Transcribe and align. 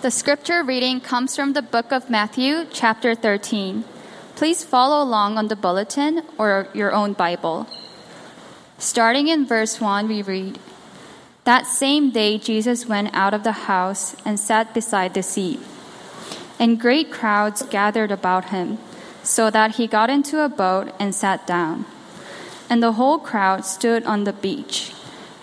The 0.00 0.12
scripture 0.12 0.62
reading 0.62 1.00
comes 1.00 1.34
from 1.34 1.54
the 1.54 1.60
book 1.60 1.90
of 1.90 2.08
Matthew, 2.08 2.66
chapter 2.70 3.16
13. 3.16 3.82
Please 4.36 4.62
follow 4.62 5.02
along 5.02 5.36
on 5.36 5.48
the 5.48 5.56
bulletin 5.56 6.22
or 6.38 6.68
your 6.72 6.92
own 6.92 7.14
Bible. 7.14 7.66
Starting 8.78 9.26
in 9.26 9.44
verse 9.44 9.80
1, 9.80 10.06
we 10.06 10.22
read 10.22 10.60
That 11.42 11.66
same 11.66 12.12
day, 12.12 12.38
Jesus 12.38 12.86
went 12.86 13.10
out 13.12 13.34
of 13.34 13.42
the 13.42 13.66
house 13.66 14.14
and 14.24 14.38
sat 14.38 14.72
beside 14.72 15.14
the 15.14 15.22
sea. 15.24 15.58
And 16.60 16.78
great 16.78 17.10
crowds 17.10 17.62
gathered 17.62 18.12
about 18.12 18.50
him, 18.54 18.78
so 19.24 19.50
that 19.50 19.82
he 19.82 19.88
got 19.88 20.10
into 20.10 20.44
a 20.44 20.48
boat 20.48 20.94
and 21.00 21.12
sat 21.12 21.44
down. 21.44 21.86
And 22.70 22.80
the 22.80 22.92
whole 22.92 23.18
crowd 23.18 23.66
stood 23.66 24.04
on 24.04 24.22
the 24.22 24.32
beach. 24.32 24.92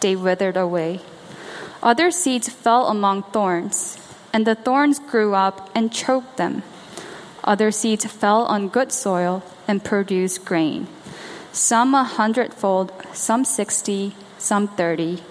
they 0.00 0.16
withered 0.16 0.56
away. 0.56 1.00
Other 1.82 2.10
seeds 2.10 2.48
fell 2.48 2.88
among 2.88 3.24
thorns 3.24 3.98
and 4.36 4.46
the 4.46 4.54
thorns 4.54 4.98
grew 4.98 5.34
up 5.34 5.70
and 5.74 5.90
choked 5.90 6.36
them. 6.36 6.62
Other 7.42 7.70
seeds 7.70 8.04
fell 8.04 8.44
on 8.44 8.68
good 8.68 8.92
soil 8.92 9.42
and 9.66 9.82
produced 9.82 10.44
grain. 10.44 10.88
Some 11.52 11.94
a 11.94 12.04
hundredfold, 12.04 12.92
some 13.14 13.46
sixty, 13.46 14.14
some 14.36 14.68
thirty. 14.68 15.22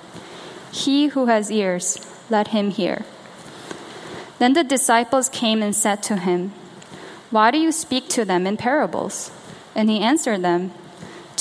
He 0.72 1.08
who 1.14 1.28
has 1.28 1.52
ears, 1.52 2.02
let 2.32 2.48
him 2.48 2.72
hear. 2.72 3.06
Then 4.40 4.54
the 4.54 4.64
disciples 4.64 5.30
came 5.30 5.62
and 5.62 5.76
said 5.76 6.02
to 6.10 6.18
him, 6.18 6.52
Why 7.30 7.52
do 7.52 7.60
you 7.60 7.72
speak 7.72 8.10
to 8.10 8.26
them 8.26 8.48
in 8.48 8.58
parables? 8.58 9.30
And 9.76 9.88
he 9.88 10.00
answered 10.00 10.42
them, 10.42 10.72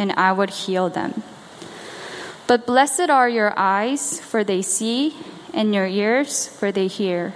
and 0.00 0.12
I 0.12 0.32
would 0.32 0.48
heal 0.64 0.88
them. 0.88 1.22
But 2.46 2.66
blessed 2.66 3.10
are 3.10 3.28
your 3.28 3.52
eyes, 3.54 4.18
for 4.18 4.42
they 4.42 4.62
see 4.62 5.14
and 5.52 5.74
your 5.74 5.86
ears, 5.86 6.48
for 6.48 6.72
they 6.72 6.86
hear. 6.86 7.34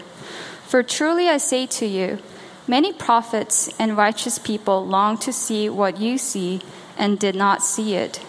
For 0.66 0.82
truly 0.82 1.28
I 1.28 1.36
say 1.36 1.66
to 1.66 1.86
you, 1.86 2.18
many 2.66 2.90
prophets 2.90 3.68
and 3.78 3.98
righteous 3.98 4.38
people 4.38 4.84
long 4.84 5.18
to 5.18 5.32
see 5.32 5.68
what 5.68 6.00
you 6.00 6.16
see 6.16 6.62
and 6.96 7.18
did 7.18 7.36
not 7.36 7.62
see 7.62 7.96
it, 7.96 8.24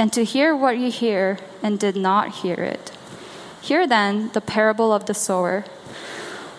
and 0.00 0.12
to 0.14 0.24
hear 0.24 0.56
what 0.56 0.76
you 0.76 0.90
hear 0.90 1.38
and 1.62 1.78
did 1.78 1.94
not 1.94 2.42
hear 2.42 2.56
it. 2.56 2.90
Hear 3.62 3.86
then 3.86 4.30
the 4.32 4.40
parable 4.40 4.92
of 4.92 5.06
the 5.06 5.14
sower. 5.14 5.64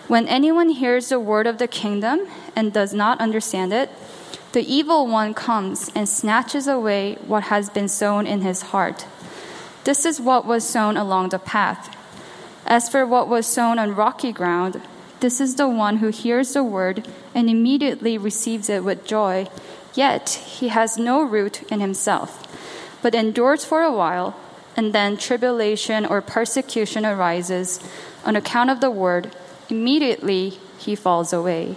When 0.08 0.26
anyone 0.28 0.70
hears 0.70 1.10
the 1.10 1.20
word 1.20 1.46
of 1.46 1.58
the 1.58 1.68
kingdom 1.68 2.26
and 2.56 2.72
does 2.72 2.94
not 2.94 3.20
understand 3.20 3.74
it, 3.74 3.90
the 4.52 4.62
evil 4.70 5.06
one 5.06 5.32
comes 5.32 5.90
and 5.94 6.08
snatches 6.08 6.66
away 6.66 7.14
what 7.26 7.44
has 7.44 7.70
been 7.70 7.88
sown 7.88 8.26
in 8.26 8.42
his 8.42 8.62
heart. 8.62 9.06
This 9.84 10.04
is 10.04 10.20
what 10.20 10.46
was 10.46 10.68
sown 10.68 10.96
along 10.96 11.30
the 11.30 11.38
path. 11.38 11.96
As 12.66 12.88
for 12.88 13.06
what 13.06 13.28
was 13.28 13.46
sown 13.46 13.78
on 13.78 13.94
rocky 13.94 14.30
ground, 14.30 14.80
this 15.20 15.40
is 15.40 15.54
the 15.56 15.68
one 15.68 15.98
who 15.98 16.08
hears 16.08 16.52
the 16.52 16.62
word 16.62 17.08
and 17.34 17.48
immediately 17.48 18.18
receives 18.18 18.68
it 18.68 18.84
with 18.84 19.06
joy, 19.06 19.48
yet 19.94 20.28
he 20.28 20.68
has 20.68 20.98
no 20.98 21.22
root 21.22 21.62
in 21.70 21.80
himself, 21.80 22.46
but 23.02 23.14
endures 23.14 23.64
for 23.64 23.82
a 23.82 23.92
while, 23.92 24.36
and 24.76 24.92
then 24.92 25.16
tribulation 25.16 26.04
or 26.04 26.20
persecution 26.20 27.06
arises 27.06 27.80
on 28.24 28.36
account 28.36 28.70
of 28.70 28.80
the 28.80 28.90
word, 28.90 29.34
immediately 29.68 30.58
he 30.78 30.94
falls 30.94 31.32
away. 31.32 31.76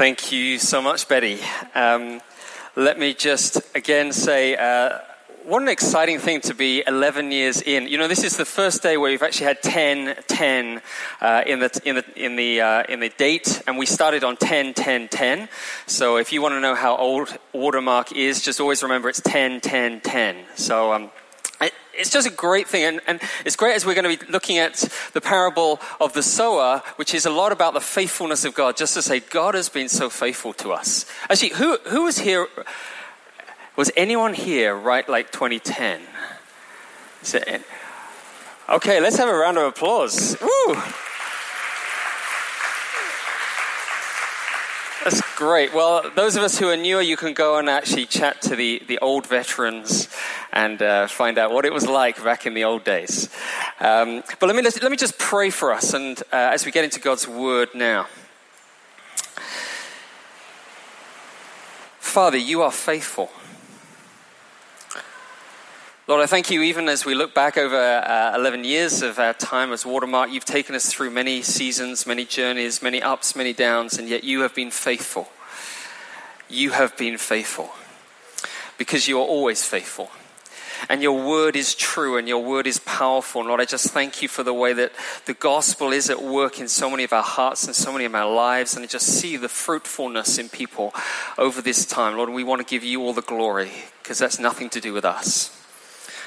Thank 0.00 0.32
you 0.32 0.58
so 0.58 0.80
much, 0.80 1.08
Betty. 1.08 1.40
Um, 1.74 2.22
let 2.74 2.98
me 2.98 3.12
just 3.12 3.60
again 3.76 4.12
say 4.12 4.56
uh, 4.56 4.96
what 5.44 5.60
an 5.60 5.68
exciting 5.68 6.18
thing 6.18 6.40
to 6.40 6.54
be 6.54 6.82
11 6.86 7.30
years 7.32 7.60
in. 7.60 7.86
You 7.86 7.98
know, 7.98 8.08
this 8.08 8.24
is 8.24 8.38
the 8.38 8.46
first 8.46 8.82
day 8.82 8.96
where 8.96 9.10
we've 9.10 9.22
actually 9.22 9.48
had 9.48 9.62
10 9.62 10.16
10 10.26 10.80
uh, 11.20 11.42
in, 11.46 11.58
the, 11.58 11.82
in, 11.84 11.96
the, 11.96 12.04
in, 12.16 12.36
the, 12.36 12.62
uh, 12.62 12.82
in 12.88 13.00
the 13.00 13.10
date, 13.10 13.60
and 13.66 13.76
we 13.76 13.84
started 13.84 14.24
on 14.24 14.38
10 14.38 14.72
10 14.72 15.08
10. 15.08 15.50
So 15.86 16.16
if 16.16 16.32
you 16.32 16.40
want 16.40 16.54
to 16.54 16.60
know 16.60 16.74
how 16.74 16.96
old 16.96 17.36
Watermark 17.52 18.12
is, 18.12 18.40
just 18.40 18.58
always 18.58 18.82
remember 18.82 19.10
it's 19.10 19.20
10 19.20 19.60
10 19.60 20.00
10. 20.00 20.36
So 20.54 20.94
um, 20.94 21.10
it's 22.00 22.10
just 22.10 22.26
a 22.26 22.32
great 22.32 22.66
thing, 22.66 22.84
and, 22.84 23.00
and, 23.06 23.20
it's 23.44 23.56
great 23.56 23.74
as 23.74 23.84
we're 23.84 23.94
going 23.94 24.18
to 24.18 24.24
be 24.24 24.32
looking 24.32 24.58
at 24.58 24.88
the 25.12 25.20
parable 25.20 25.80
of 26.00 26.12
the 26.14 26.22
sower, 26.22 26.82
which 26.96 27.14
is 27.14 27.26
a 27.26 27.30
lot 27.30 27.52
about 27.52 27.74
the 27.74 27.80
faithfulness 27.80 28.44
of 28.44 28.54
God. 28.54 28.76
Just 28.76 28.94
to 28.94 29.02
say, 29.02 29.20
God 29.20 29.54
has 29.54 29.68
been 29.68 29.88
so 29.88 30.10
faithful 30.10 30.52
to 30.54 30.72
us. 30.72 31.06
Actually, 31.28 31.50
who 31.50 31.78
who 31.88 32.04
was 32.04 32.18
here? 32.18 32.48
Was 33.76 33.90
anyone 33.96 34.34
here 34.34 34.74
right 34.74 35.08
like 35.08 35.30
2010? 35.30 36.00
Okay, 38.68 39.00
let's 39.00 39.16
have 39.16 39.28
a 39.28 39.34
round 39.34 39.58
of 39.58 39.64
applause. 39.64 40.36
Woo! 40.40 40.76
That's 45.04 45.22
great. 45.34 45.72
Well, 45.72 46.10
those 46.14 46.36
of 46.36 46.42
us 46.42 46.58
who 46.58 46.68
are 46.68 46.76
newer, 46.76 47.00
you 47.00 47.16
can 47.16 47.32
go 47.32 47.56
and 47.56 47.70
actually 47.70 48.04
chat 48.04 48.42
to 48.42 48.54
the, 48.54 48.82
the 48.86 48.98
old 48.98 49.26
veterans 49.26 50.08
and 50.52 50.82
uh, 50.82 51.06
find 51.06 51.38
out 51.38 51.52
what 51.52 51.64
it 51.64 51.72
was 51.72 51.86
like 51.86 52.22
back 52.22 52.44
in 52.44 52.52
the 52.52 52.64
old 52.64 52.84
days. 52.84 53.30
Um, 53.80 54.22
but 54.38 54.46
let 54.46 54.54
me, 54.54 54.60
let 54.62 54.90
me 54.90 54.98
just 54.98 55.18
pray 55.18 55.48
for 55.48 55.72
us 55.72 55.94
and 55.94 56.20
uh, 56.32 56.36
as 56.52 56.66
we 56.66 56.72
get 56.72 56.84
into 56.84 57.00
God's 57.00 57.26
word 57.26 57.70
now. 57.74 58.08
Father, 61.98 62.36
you 62.36 62.60
are 62.60 62.72
faithful. 62.72 63.30
Lord, 66.10 66.24
I 66.24 66.26
thank 66.26 66.50
you 66.50 66.62
even 66.62 66.88
as 66.88 67.04
we 67.04 67.14
look 67.14 67.34
back 67.34 67.56
over 67.56 67.76
uh, 67.76 68.34
11 68.34 68.64
years 68.64 69.00
of 69.00 69.20
our 69.20 69.32
time 69.32 69.72
as 69.72 69.86
Watermark, 69.86 70.32
you've 70.32 70.44
taken 70.44 70.74
us 70.74 70.92
through 70.92 71.10
many 71.10 71.40
seasons, 71.40 72.04
many 72.04 72.24
journeys, 72.24 72.82
many 72.82 73.00
ups, 73.00 73.36
many 73.36 73.52
downs, 73.52 73.96
and 73.96 74.08
yet 74.08 74.24
you 74.24 74.40
have 74.40 74.52
been 74.52 74.72
faithful. 74.72 75.28
You 76.48 76.70
have 76.72 76.96
been 76.96 77.16
faithful 77.16 77.70
because 78.76 79.06
you 79.06 79.20
are 79.20 79.24
always 79.24 79.62
faithful. 79.62 80.10
And 80.88 81.00
your 81.00 81.24
word 81.24 81.54
is 81.54 81.76
true 81.76 82.16
and 82.16 82.26
your 82.26 82.42
word 82.42 82.66
is 82.66 82.80
powerful. 82.80 83.44
Lord, 83.44 83.60
I 83.60 83.64
just 83.64 83.90
thank 83.90 84.20
you 84.20 84.26
for 84.26 84.42
the 84.42 84.52
way 84.52 84.72
that 84.72 84.90
the 85.26 85.34
gospel 85.34 85.92
is 85.92 86.10
at 86.10 86.20
work 86.20 86.58
in 86.58 86.66
so 86.66 86.90
many 86.90 87.04
of 87.04 87.12
our 87.12 87.22
hearts 87.22 87.66
and 87.66 87.76
so 87.76 87.92
many 87.92 88.04
of 88.04 88.16
our 88.16 88.28
lives. 88.28 88.74
And 88.74 88.82
I 88.82 88.88
just 88.88 89.06
see 89.06 89.36
the 89.36 89.48
fruitfulness 89.48 90.38
in 90.38 90.48
people 90.48 90.92
over 91.38 91.62
this 91.62 91.86
time. 91.86 92.16
Lord, 92.16 92.30
we 92.30 92.42
want 92.42 92.66
to 92.66 92.66
give 92.68 92.82
you 92.82 93.00
all 93.00 93.12
the 93.12 93.22
glory 93.22 93.70
because 94.02 94.18
that's 94.18 94.40
nothing 94.40 94.70
to 94.70 94.80
do 94.80 94.92
with 94.92 95.04
us. 95.04 95.56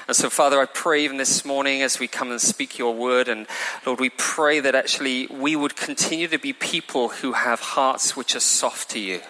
And 0.05 0.17
so, 0.17 0.29
Father, 0.29 0.59
I 0.59 0.65
pray 0.65 1.05
even 1.05 1.15
this 1.15 1.45
morning 1.45 1.81
as 1.81 1.97
we 1.97 2.09
come 2.09 2.29
and 2.29 2.41
speak 2.41 2.77
your 2.77 2.93
word, 2.93 3.29
and 3.29 3.47
Lord, 3.85 4.01
we 4.01 4.09
pray 4.09 4.59
that 4.59 4.75
actually 4.75 5.27
we 5.27 5.55
would 5.55 5.77
continue 5.77 6.27
to 6.27 6.37
be 6.37 6.51
people 6.51 7.07
who 7.07 7.31
have 7.31 7.61
hearts 7.61 8.13
which 8.13 8.35
are 8.35 8.41
soft 8.41 8.89
to 8.91 8.99
you, 8.99 9.21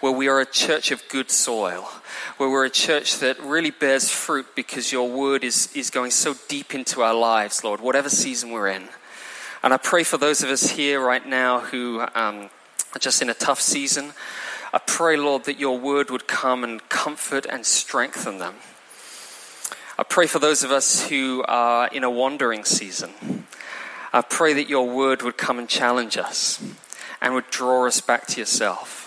where 0.00 0.10
we 0.10 0.26
are 0.26 0.40
a 0.40 0.46
church 0.46 0.90
of 0.90 1.06
good 1.08 1.30
soil, 1.30 1.82
where 2.38 2.50
we're 2.50 2.64
a 2.64 2.70
church 2.70 3.20
that 3.20 3.38
really 3.38 3.70
bears 3.70 4.10
fruit 4.10 4.46
because 4.56 4.90
your 4.90 5.08
word 5.08 5.44
is, 5.44 5.68
is 5.76 5.90
going 5.90 6.10
so 6.10 6.34
deep 6.48 6.74
into 6.74 7.02
our 7.02 7.14
lives, 7.14 7.62
Lord, 7.62 7.80
whatever 7.80 8.08
season 8.08 8.50
we're 8.50 8.68
in. 8.68 8.88
And 9.62 9.72
I 9.72 9.76
pray 9.76 10.02
for 10.02 10.16
those 10.16 10.42
of 10.42 10.50
us 10.50 10.70
here 10.70 11.00
right 11.00 11.24
now 11.24 11.60
who 11.60 12.00
um, 12.00 12.50
are 12.94 12.98
just 12.98 13.22
in 13.22 13.30
a 13.30 13.34
tough 13.34 13.60
season. 13.60 14.12
I 14.72 14.78
pray, 14.78 15.16
Lord, 15.16 15.44
that 15.44 15.60
your 15.60 15.78
word 15.78 16.10
would 16.10 16.26
come 16.26 16.64
and 16.64 16.86
comfort 16.88 17.46
and 17.48 17.64
strengthen 17.64 18.38
them. 18.38 18.56
I 19.98 20.02
pray 20.02 20.26
for 20.26 20.38
those 20.38 20.62
of 20.62 20.70
us 20.70 21.08
who 21.08 21.42
are 21.48 21.88
in 21.88 22.04
a 22.04 22.10
wandering 22.10 22.64
season. 22.64 23.46
I 24.12 24.20
pray 24.20 24.52
that 24.52 24.68
your 24.68 24.86
word 24.88 25.22
would 25.22 25.38
come 25.38 25.58
and 25.58 25.66
challenge 25.66 26.18
us 26.18 26.62
and 27.22 27.32
would 27.32 27.48
draw 27.48 27.86
us 27.86 28.02
back 28.02 28.26
to 28.26 28.40
yourself. 28.40 29.02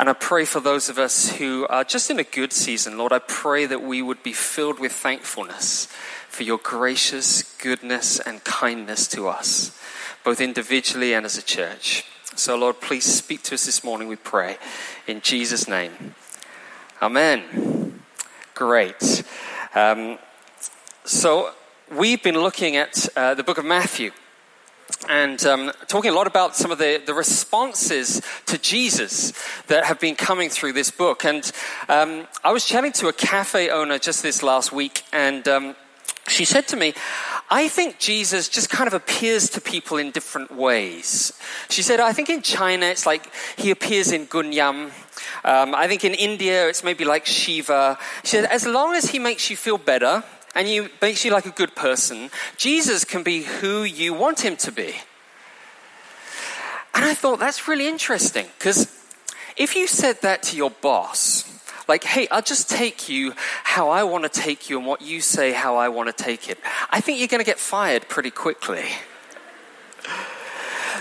And 0.00 0.08
I 0.08 0.14
pray 0.14 0.44
for 0.46 0.58
those 0.58 0.88
of 0.88 0.98
us 0.98 1.36
who 1.36 1.64
are 1.68 1.84
just 1.84 2.10
in 2.10 2.18
a 2.18 2.24
good 2.24 2.52
season, 2.52 2.98
Lord, 2.98 3.12
I 3.12 3.20
pray 3.20 3.66
that 3.66 3.82
we 3.82 4.02
would 4.02 4.24
be 4.24 4.32
filled 4.32 4.80
with 4.80 4.90
thankfulness 4.90 5.86
for 6.28 6.42
your 6.42 6.58
gracious 6.58 7.42
goodness 7.58 8.18
and 8.18 8.42
kindness 8.42 9.06
to 9.08 9.28
us, 9.28 9.78
both 10.24 10.40
individually 10.40 11.14
and 11.14 11.24
as 11.24 11.38
a 11.38 11.42
church. 11.42 12.04
So, 12.34 12.56
Lord, 12.56 12.80
please 12.80 13.04
speak 13.04 13.42
to 13.44 13.54
us 13.54 13.64
this 13.64 13.84
morning, 13.84 14.08
we 14.08 14.16
pray. 14.16 14.58
In 15.06 15.20
Jesus' 15.20 15.68
name. 15.68 16.16
Amen. 17.00 18.02
Great. 18.54 19.22
Um, 19.74 20.18
so, 21.04 21.52
we've 21.92 22.20
been 22.22 22.34
looking 22.34 22.74
at 22.74 23.08
uh, 23.16 23.34
the 23.34 23.44
book 23.44 23.56
of 23.56 23.64
Matthew 23.64 24.10
and 25.08 25.44
um, 25.46 25.70
talking 25.86 26.10
a 26.10 26.14
lot 26.14 26.26
about 26.26 26.56
some 26.56 26.72
of 26.72 26.78
the, 26.78 27.00
the 27.06 27.14
responses 27.14 28.20
to 28.46 28.58
Jesus 28.58 29.32
that 29.68 29.84
have 29.84 30.00
been 30.00 30.16
coming 30.16 30.50
through 30.50 30.72
this 30.72 30.90
book. 30.90 31.24
And 31.24 31.50
um, 31.88 32.26
I 32.42 32.50
was 32.50 32.64
chatting 32.64 32.90
to 32.94 33.06
a 33.06 33.12
cafe 33.12 33.70
owner 33.70 33.98
just 33.98 34.24
this 34.24 34.42
last 34.42 34.72
week, 34.72 35.04
and 35.12 35.46
um, 35.46 35.76
she 36.28 36.44
said 36.44 36.68
to 36.68 36.76
me, 36.76 36.94
I 37.50 37.68
think 37.68 37.98
Jesus 37.98 38.48
just 38.48 38.70
kind 38.70 38.86
of 38.86 38.94
appears 38.94 39.50
to 39.50 39.60
people 39.60 39.98
in 39.98 40.12
different 40.12 40.54
ways. 40.54 41.32
She 41.68 41.82
said, 41.82 41.98
I 41.98 42.12
think 42.12 42.30
in 42.30 42.42
China 42.42 42.86
it's 42.86 43.06
like 43.06 43.28
he 43.56 43.70
appears 43.70 44.12
in 44.12 44.26
Gunyam. 44.26 44.92
Um, 45.44 45.74
I 45.74 45.88
think 45.88 46.04
in 46.04 46.14
India 46.14 46.68
it's 46.68 46.84
maybe 46.84 47.04
like 47.04 47.26
Shiva. 47.26 47.98
She 48.22 48.36
said, 48.36 48.44
as 48.44 48.66
long 48.66 48.94
as 48.94 49.10
he 49.10 49.18
makes 49.18 49.50
you 49.50 49.56
feel 49.56 49.78
better, 49.78 50.22
and 50.54 50.66
he 50.66 50.88
makes 51.00 51.24
you 51.24 51.30
like 51.30 51.46
a 51.46 51.50
good 51.50 51.74
person, 51.74 52.30
Jesus 52.56 53.04
can 53.04 53.22
be 53.22 53.42
who 53.42 53.84
you 53.84 54.14
want 54.14 54.40
him 54.40 54.56
to 54.56 54.72
be. 54.72 54.94
And 56.94 57.04
I 57.04 57.14
thought 57.14 57.38
that's 57.38 57.68
really 57.68 57.86
interesting 57.86 58.46
because 58.58 58.96
if 59.56 59.76
you 59.76 59.86
said 59.86 60.20
that 60.22 60.42
to 60.44 60.56
your 60.56 60.70
boss, 60.70 61.49
like, 61.90 62.04
hey, 62.04 62.28
I'll 62.30 62.40
just 62.40 62.70
take 62.70 63.08
you 63.08 63.34
how 63.64 63.90
I 63.90 64.04
want 64.04 64.24
to 64.24 64.30
take 64.30 64.70
you 64.70 64.78
and 64.78 64.86
what 64.86 65.02
you 65.02 65.20
say 65.20 65.52
how 65.52 65.76
I 65.76 65.88
want 65.88 66.16
to 66.16 66.24
take 66.24 66.48
it, 66.48 66.58
I 66.88 67.00
think 67.00 67.18
you're 67.18 67.28
going 67.28 67.42
to 67.42 67.44
get 67.44 67.58
fired 67.58 68.08
pretty 68.08 68.30
quickly. 68.30 68.84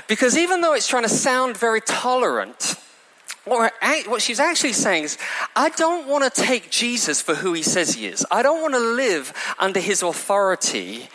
Because 0.08 0.36
even 0.36 0.62
though 0.62 0.74
it's 0.74 0.88
trying 0.88 1.04
to 1.04 1.10
sound 1.10 1.56
very 1.56 1.82
tolerant, 1.82 2.76
or 3.46 3.72
what 4.08 4.22
she's 4.22 4.40
actually 4.40 4.74
saying 4.74 5.04
is, 5.04 5.18
I 5.56 5.70
don't 5.70 6.08
want 6.08 6.24
to 6.24 6.42
take 6.42 6.72
Jesus 6.72 7.22
for 7.22 7.36
who 7.36 7.54
he 7.54 7.62
says 7.62 7.94
he 7.94 8.08
is. 8.08 8.26
I 8.32 8.42
don't 8.42 8.62
want 8.62 8.74
to 8.74 8.80
live 8.80 9.32
under 9.60 9.80
his 9.80 10.02
authority. 10.02 11.08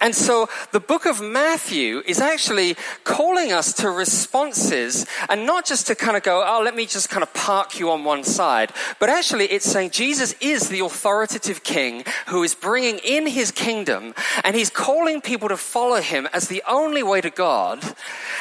And 0.00 0.14
so 0.14 0.48
the 0.72 0.80
book 0.80 1.04
of 1.06 1.20
Matthew 1.20 2.02
is 2.06 2.20
actually 2.20 2.76
calling 3.04 3.52
us 3.52 3.72
to 3.74 3.90
responses 3.90 5.06
and 5.28 5.46
not 5.46 5.66
just 5.66 5.86
to 5.88 5.94
kind 5.94 6.16
of 6.16 6.22
go, 6.22 6.42
oh, 6.46 6.62
let 6.62 6.74
me 6.74 6.86
just 6.86 7.10
kind 7.10 7.22
of 7.22 7.32
park 7.34 7.78
you 7.78 7.90
on 7.90 8.04
one 8.04 8.24
side, 8.24 8.72
but 8.98 9.10
actually 9.10 9.46
it's 9.46 9.70
saying 9.70 9.90
Jesus 9.90 10.34
is 10.40 10.68
the 10.68 10.80
authoritative 10.80 11.62
king 11.62 12.04
who 12.28 12.42
is 12.42 12.54
bringing 12.54 12.98
in 12.98 13.26
his 13.26 13.50
kingdom 13.50 14.14
and 14.42 14.56
he's 14.56 14.70
calling 14.70 15.20
people 15.20 15.48
to 15.48 15.56
follow 15.56 16.00
him 16.00 16.26
as 16.32 16.48
the 16.48 16.62
only 16.66 17.02
way 17.02 17.20
to 17.20 17.30
God. 17.30 17.82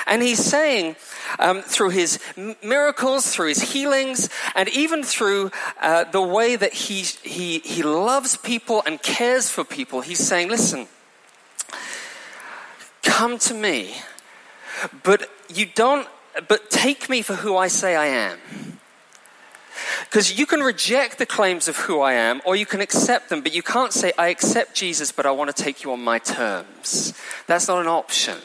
And 0.08 0.22
he's 0.22 0.44
saying, 0.44 0.96
um, 1.40 1.62
through 1.62 1.90
his 1.90 2.20
miracles, 2.64 3.34
through 3.34 3.50
his 3.50 3.74
healings, 3.74 4.30
and 4.56 4.70
even 4.70 5.04
through 5.04 5.52
uh, 5.82 6.06
the 6.06 6.22
way 6.22 6.56
that 6.56 6.74
he, 6.74 7.02
he, 7.02 7.60
he 7.60 7.84
loves 7.84 8.38
people 8.38 8.82
and 8.86 9.02
cares 9.02 9.50
for 9.50 9.64
people, 9.64 10.02
he's 10.02 10.20
saying, 10.20 10.50
listen, 10.50 10.88
come 13.04 13.38
to 13.40 13.54
me, 13.54 13.96
but 15.04 15.30
you 15.54 15.66
don't, 15.66 16.08
but 16.48 16.70
take 16.70 17.10
me 17.10 17.22
for 17.22 17.36
who 17.36 17.58
I 17.58 17.68
say 17.68 17.96
I 17.96 18.08
am. 18.08 18.40
Because 20.06 20.38
you 20.38 20.46
can 20.46 20.62
reject 20.62 21.18
the 21.18 21.26
claims 21.26 21.68
of 21.68 21.78
who 21.78 22.02
I 22.02 22.14
am, 22.14 22.42
or 22.46 22.56
you 22.56 22.66
can 22.66 22.82
accept 22.82 23.30
them, 23.30 23.42
but 23.42 23.54
you 23.54 23.62
can't 23.62 23.94
say, 23.94 24.12
I 24.18 24.30
accept 24.30 24.76
Jesus, 24.76 25.12
but 25.12 25.26
I 25.26 25.32
want 25.32 25.56
to 25.56 25.64
take 25.64 25.84
you 25.84 25.92
on 25.92 26.04
my 26.04 26.20
terms. 26.20 27.14
That's 27.48 27.68
not 27.68 27.80
an 27.80 27.88
option. 27.88 28.38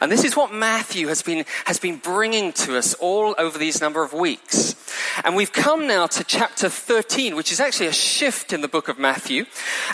And 0.00 0.10
this 0.10 0.24
is 0.24 0.36
what 0.36 0.52
Matthew 0.52 1.08
has 1.08 1.22
been, 1.22 1.44
has 1.64 1.78
been 1.78 1.96
bringing 1.96 2.52
to 2.54 2.76
us 2.76 2.94
all 2.94 3.34
over 3.38 3.58
these 3.58 3.80
number 3.80 4.02
of 4.02 4.12
weeks. 4.12 4.74
And 5.24 5.34
we've 5.36 5.52
come 5.52 5.86
now 5.86 6.06
to 6.06 6.24
chapter 6.24 6.68
13, 6.68 7.36
which 7.36 7.52
is 7.52 7.60
actually 7.60 7.86
a 7.86 7.92
shift 7.92 8.52
in 8.52 8.60
the 8.60 8.68
book 8.68 8.88
of 8.88 8.98
Matthew. 8.98 9.44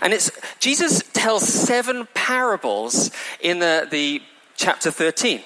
And 0.01 0.13
it's, 0.13 0.31
Jesus 0.59 1.03
tells 1.13 1.47
seven 1.47 2.09
parables 2.15 3.11
in 3.41 3.59
the, 3.59 3.87
the 3.91 4.23
chapter 4.57 4.91
13. 4.91 5.41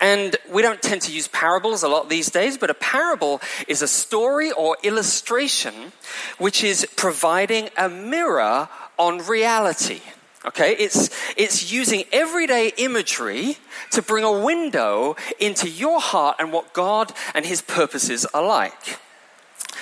And 0.00 0.36
we 0.50 0.62
don't 0.62 0.80
tend 0.80 1.02
to 1.02 1.12
use 1.12 1.28
parables 1.28 1.82
a 1.82 1.88
lot 1.88 2.08
these 2.08 2.30
days, 2.30 2.56
but 2.56 2.70
a 2.70 2.74
parable 2.74 3.40
is 3.68 3.82
a 3.82 3.88
story 3.88 4.50
or 4.50 4.78
illustration 4.82 5.92
which 6.38 6.64
is 6.64 6.86
providing 6.96 7.68
a 7.76 7.88
mirror 7.88 8.68
on 8.98 9.18
reality. 9.26 10.00
Okay, 10.42 10.72
it's, 10.72 11.10
it's 11.36 11.70
using 11.70 12.04
everyday 12.12 12.72
imagery 12.78 13.58
to 13.90 14.00
bring 14.00 14.24
a 14.24 14.32
window 14.32 15.14
into 15.38 15.68
your 15.68 16.00
heart 16.00 16.36
and 16.38 16.50
what 16.50 16.72
God 16.72 17.12
and 17.34 17.44
His 17.44 17.60
purposes 17.60 18.24
are 18.32 18.44
like. 18.44 18.98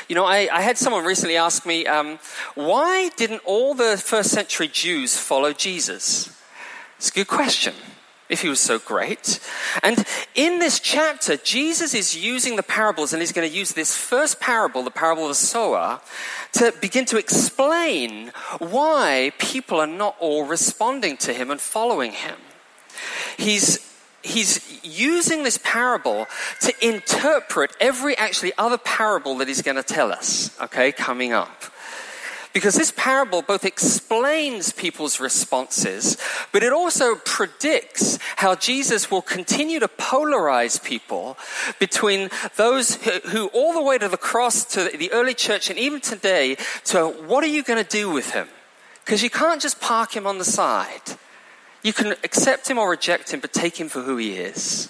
You 0.08 0.16
know, 0.16 0.24
I, 0.24 0.48
I 0.52 0.62
had 0.62 0.76
someone 0.76 1.04
recently 1.04 1.36
ask 1.36 1.64
me, 1.64 1.86
um, 1.86 2.18
why 2.56 3.10
didn't 3.10 3.42
all 3.44 3.74
the 3.74 3.96
first 3.96 4.30
century 4.30 4.66
Jews 4.66 5.16
follow 5.16 5.52
Jesus? 5.52 6.36
It's 6.96 7.10
a 7.10 7.12
good 7.12 7.28
question 7.28 7.74
if 8.28 8.42
he 8.42 8.48
was 8.48 8.60
so 8.60 8.78
great. 8.78 9.40
And 9.82 10.04
in 10.34 10.58
this 10.58 10.80
chapter, 10.80 11.36
Jesus 11.36 11.94
is 11.94 12.16
using 12.16 12.56
the 12.56 12.62
parables, 12.62 13.12
and 13.12 13.22
he's 13.22 13.32
going 13.32 13.48
to 13.48 13.56
use 13.56 13.72
this 13.72 13.96
first 13.96 14.40
parable, 14.40 14.82
the 14.82 14.90
parable 14.90 15.24
of 15.24 15.30
the 15.30 15.34
sower, 15.34 16.00
to 16.52 16.72
begin 16.80 17.04
to 17.06 17.18
explain 17.18 18.32
why 18.58 19.32
people 19.38 19.80
are 19.80 19.86
not 19.86 20.16
all 20.20 20.44
responding 20.44 21.16
to 21.18 21.32
him 21.32 21.50
and 21.50 21.60
following 21.60 22.12
him. 22.12 22.36
He's 23.36 23.86
he's 24.22 24.84
using 24.84 25.42
this 25.42 25.58
parable 25.62 26.26
to 26.60 26.74
interpret 26.86 27.70
every 27.80 28.16
actually 28.18 28.52
other 28.58 28.76
parable 28.76 29.38
that 29.38 29.48
he's 29.48 29.62
going 29.62 29.76
to 29.76 29.82
tell 29.82 30.12
us, 30.12 30.50
okay, 30.60 30.92
coming 30.92 31.32
up. 31.32 31.64
Because 32.52 32.74
this 32.74 32.92
parable 32.96 33.42
both 33.42 33.64
explains 33.64 34.72
people's 34.72 35.20
responses, 35.20 36.16
but 36.50 36.62
it 36.62 36.72
also 36.72 37.14
predicts 37.14 38.18
how 38.36 38.54
Jesus 38.54 39.10
will 39.10 39.22
continue 39.22 39.78
to 39.80 39.88
polarize 39.88 40.82
people 40.82 41.36
between 41.78 42.30
those 42.56 42.96
who, 42.96 43.10
who 43.28 43.46
all 43.48 43.74
the 43.74 43.82
way 43.82 43.98
to 43.98 44.08
the 44.08 44.16
cross, 44.16 44.64
to 44.64 44.90
the 44.96 45.12
early 45.12 45.34
church, 45.34 45.68
and 45.68 45.78
even 45.78 46.00
today, 46.00 46.56
to 46.84 47.08
what 47.08 47.44
are 47.44 47.48
you 47.48 47.62
going 47.62 47.82
to 47.82 47.88
do 47.88 48.10
with 48.10 48.30
him? 48.30 48.48
Because 49.04 49.22
you 49.22 49.30
can't 49.30 49.60
just 49.60 49.80
park 49.80 50.16
him 50.16 50.26
on 50.26 50.38
the 50.38 50.44
side. 50.44 51.16
You 51.82 51.92
can 51.92 52.12
accept 52.24 52.68
him 52.68 52.78
or 52.78 52.90
reject 52.90 53.32
him, 53.32 53.40
but 53.40 53.52
take 53.52 53.78
him 53.78 53.88
for 53.88 54.02
who 54.02 54.16
he 54.16 54.32
is. 54.32 54.88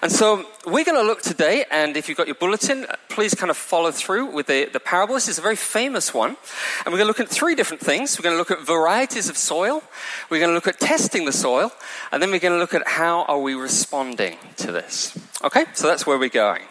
And 0.00 0.12
so 0.12 0.46
we're 0.64 0.84
going 0.84 1.00
to 1.00 1.06
look 1.06 1.22
today, 1.22 1.64
and 1.70 1.96
if 1.96 2.08
you've 2.08 2.16
got 2.16 2.28
your 2.28 2.36
bulletin, 2.36 2.86
please 3.08 3.34
kind 3.34 3.50
of 3.50 3.56
follow 3.56 3.90
through 3.90 4.26
with 4.26 4.46
the, 4.46 4.68
the 4.72 4.78
parable. 4.78 5.14
This 5.14 5.28
is 5.28 5.38
a 5.38 5.42
very 5.42 5.56
famous 5.56 6.14
one. 6.14 6.36
And 6.84 6.92
we're 6.92 6.98
going 6.98 7.00
to 7.00 7.06
look 7.06 7.20
at 7.20 7.28
three 7.28 7.56
different 7.56 7.82
things. 7.82 8.18
We're 8.18 8.22
going 8.22 8.34
to 8.34 8.38
look 8.38 8.52
at 8.52 8.64
varieties 8.64 9.28
of 9.28 9.36
soil, 9.36 9.82
we're 10.30 10.38
going 10.38 10.50
to 10.50 10.54
look 10.54 10.68
at 10.68 10.78
testing 10.78 11.24
the 11.24 11.32
soil, 11.32 11.72
and 12.12 12.22
then 12.22 12.30
we're 12.30 12.38
going 12.38 12.54
to 12.54 12.58
look 12.58 12.74
at 12.74 12.86
how 12.86 13.24
are 13.24 13.40
we 13.40 13.54
responding 13.54 14.38
to 14.58 14.72
this. 14.72 15.18
Okay, 15.42 15.64
so 15.74 15.86
that's 15.86 16.06
where 16.06 16.18
we're 16.18 16.28
going. 16.28 16.62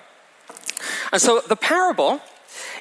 And 1.11 1.21
so 1.21 1.41
the 1.41 1.55
parable 1.55 2.21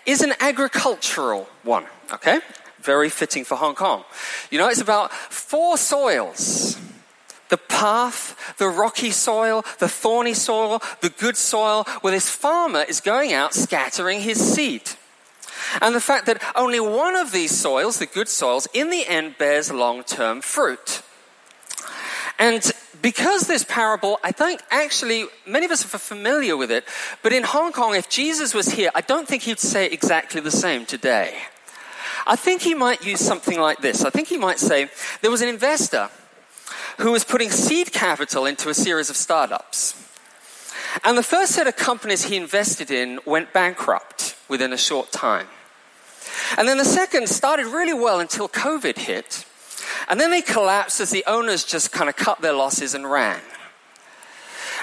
is 0.04 0.20
an 0.20 0.34
agricultural 0.40 1.48
one, 1.64 1.86
okay? 2.12 2.40
Very 2.80 3.08
fitting 3.08 3.44
for 3.44 3.56
Hong 3.56 3.74
Kong. 3.74 4.04
You 4.50 4.58
know, 4.58 4.68
it's 4.68 4.80
about 4.80 5.12
four 5.12 5.76
soils 5.76 6.65
the 7.48 7.56
path, 7.56 8.56
the 8.58 8.68
rocky 8.68 9.10
soil, 9.10 9.64
the 9.78 9.88
thorny 9.88 10.34
soil, 10.34 10.82
the 11.00 11.10
good 11.10 11.36
soil, 11.36 11.84
where 12.00 12.12
this 12.12 12.28
farmer 12.28 12.82
is 12.82 13.00
going 13.00 13.32
out 13.32 13.54
scattering 13.54 14.20
his 14.20 14.38
seed. 14.38 14.82
And 15.80 15.94
the 15.94 16.00
fact 16.00 16.26
that 16.26 16.42
only 16.54 16.80
one 16.80 17.16
of 17.16 17.32
these 17.32 17.50
soils, 17.50 17.98
the 17.98 18.06
good 18.06 18.28
soils, 18.28 18.68
in 18.72 18.90
the 18.90 19.06
end 19.06 19.38
bears 19.38 19.70
long 19.70 20.02
term 20.04 20.40
fruit. 20.40 21.02
And 22.38 22.70
because 23.02 23.46
this 23.46 23.64
parable, 23.64 24.18
I 24.22 24.32
think 24.32 24.60
actually 24.70 25.26
many 25.46 25.64
of 25.64 25.72
us 25.72 25.84
are 25.84 25.98
familiar 25.98 26.56
with 26.56 26.70
it, 26.70 26.84
but 27.22 27.32
in 27.32 27.44
Hong 27.44 27.72
Kong, 27.72 27.94
if 27.94 28.08
Jesus 28.08 28.54
was 28.54 28.68
here, 28.68 28.90
I 28.94 29.00
don't 29.00 29.26
think 29.26 29.44
he'd 29.44 29.58
say 29.58 29.86
exactly 29.86 30.40
the 30.40 30.50
same 30.50 30.84
today. 30.86 31.34
I 32.26 32.36
think 32.36 32.62
he 32.62 32.74
might 32.74 33.06
use 33.06 33.20
something 33.20 33.58
like 33.58 33.78
this. 33.78 34.04
I 34.04 34.10
think 34.10 34.28
he 34.28 34.36
might 34.36 34.58
say, 34.58 34.88
there 35.22 35.30
was 35.30 35.42
an 35.42 35.48
investor 35.48 36.10
who 36.98 37.12
was 37.12 37.24
putting 37.24 37.50
seed 37.50 37.92
capital 37.92 38.46
into 38.46 38.68
a 38.68 38.74
series 38.74 39.10
of 39.10 39.16
startups. 39.16 40.02
And 41.04 41.18
the 41.18 41.22
first 41.22 41.52
set 41.52 41.66
of 41.66 41.76
companies 41.76 42.24
he 42.24 42.36
invested 42.36 42.90
in 42.90 43.20
went 43.26 43.52
bankrupt 43.52 44.36
within 44.48 44.72
a 44.72 44.78
short 44.78 45.12
time. 45.12 45.46
And 46.56 46.66
then 46.66 46.78
the 46.78 46.84
second 46.84 47.28
started 47.28 47.66
really 47.66 47.92
well 47.92 48.20
until 48.20 48.48
COVID 48.48 48.98
hit. 48.98 49.44
And 50.08 50.20
then 50.20 50.30
they 50.30 50.42
collapsed 50.42 51.00
as 51.00 51.10
the 51.10 51.24
owners 51.26 51.64
just 51.64 51.92
kind 51.92 52.08
of 52.08 52.16
cut 52.16 52.40
their 52.40 52.52
losses 52.52 52.94
and 52.94 53.10
ran. 53.10 53.40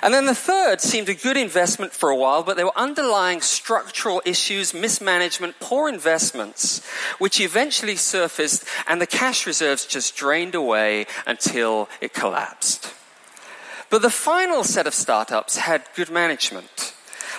And 0.01 0.13
then 0.13 0.25
the 0.25 0.35
third 0.35 0.81
seemed 0.81 1.09
a 1.09 1.13
good 1.13 1.37
investment 1.37 1.93
for 1.93 2.09
a 2.09 2.15
while, 2.15 2.43
but 2.43 2.55
there 2.55 2.65
were 2.65 2.77
underlying 2.77 3.41
structural 3.41 4.21
issues, 4.25 4.73
mismanagement, 4.73 5.55
poor 5.59 5.87
investments, 5.87 6.85
which 7.19 7.39
eventually 7.39 7.95
surfaced, 7.95 8.65
and 8.87 8.99
the 8.99 9.07
cash 9.07 9.45
reserves 9.45 9.85
just 9.85 10.15
drained 10.15 10.55
away 10.55 11.05
until 11.27 11.87
it 12.01 12.13
collapsed. 12.13 12.93
But 13.89 14.01
the 14.01 14.09
final 14.09 14.63
set 14.63 14.87
of 14.87 14.93
startups 14.93 15.57
had 15.57 15.87
good 15.95 16.09
management. 16.09 16.93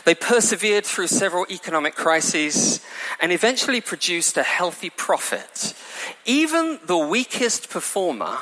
They 0.05 0.15
persevered 0.15 0.85
through 0.85 1.07
several 1.09 1.47
economic 1.51 1.95
crises 1.95 2.81
and 3.21 3.33
eventually 3.33 3.81
produced 3.81 4.37
a 4.37 4.43
healthy 4.43 4.91
profit. 4.91 5.75
Even 6.25 6.79
the 6.85 6.99
weakest 6.99 7.71
performer 7.71 8.39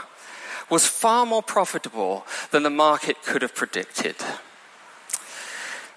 was 0.72 0.86
far 0.86 1.26
more 1.26 1.42
profitable 1.42 2.26
than 2.50 2.62
the 2.62 2.70
market 2.70 3.22
could 3.22 3.42
have 3.42 3.54
predicted. 3.54 4.16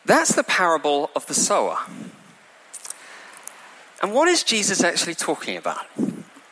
That's 0.04 0.36
the 0.36 0.44
parable 0.44 1.10
of 1.16 1.26
the 1.28 1.34
sower. 1.34 1.78
And 4.02 4.14
what 4.14 4.28
is 4.28 4.44
Jesus 4.44 4.84
actually 4.84 5.16
talking 5.16 5.56
about? 5.56 5.86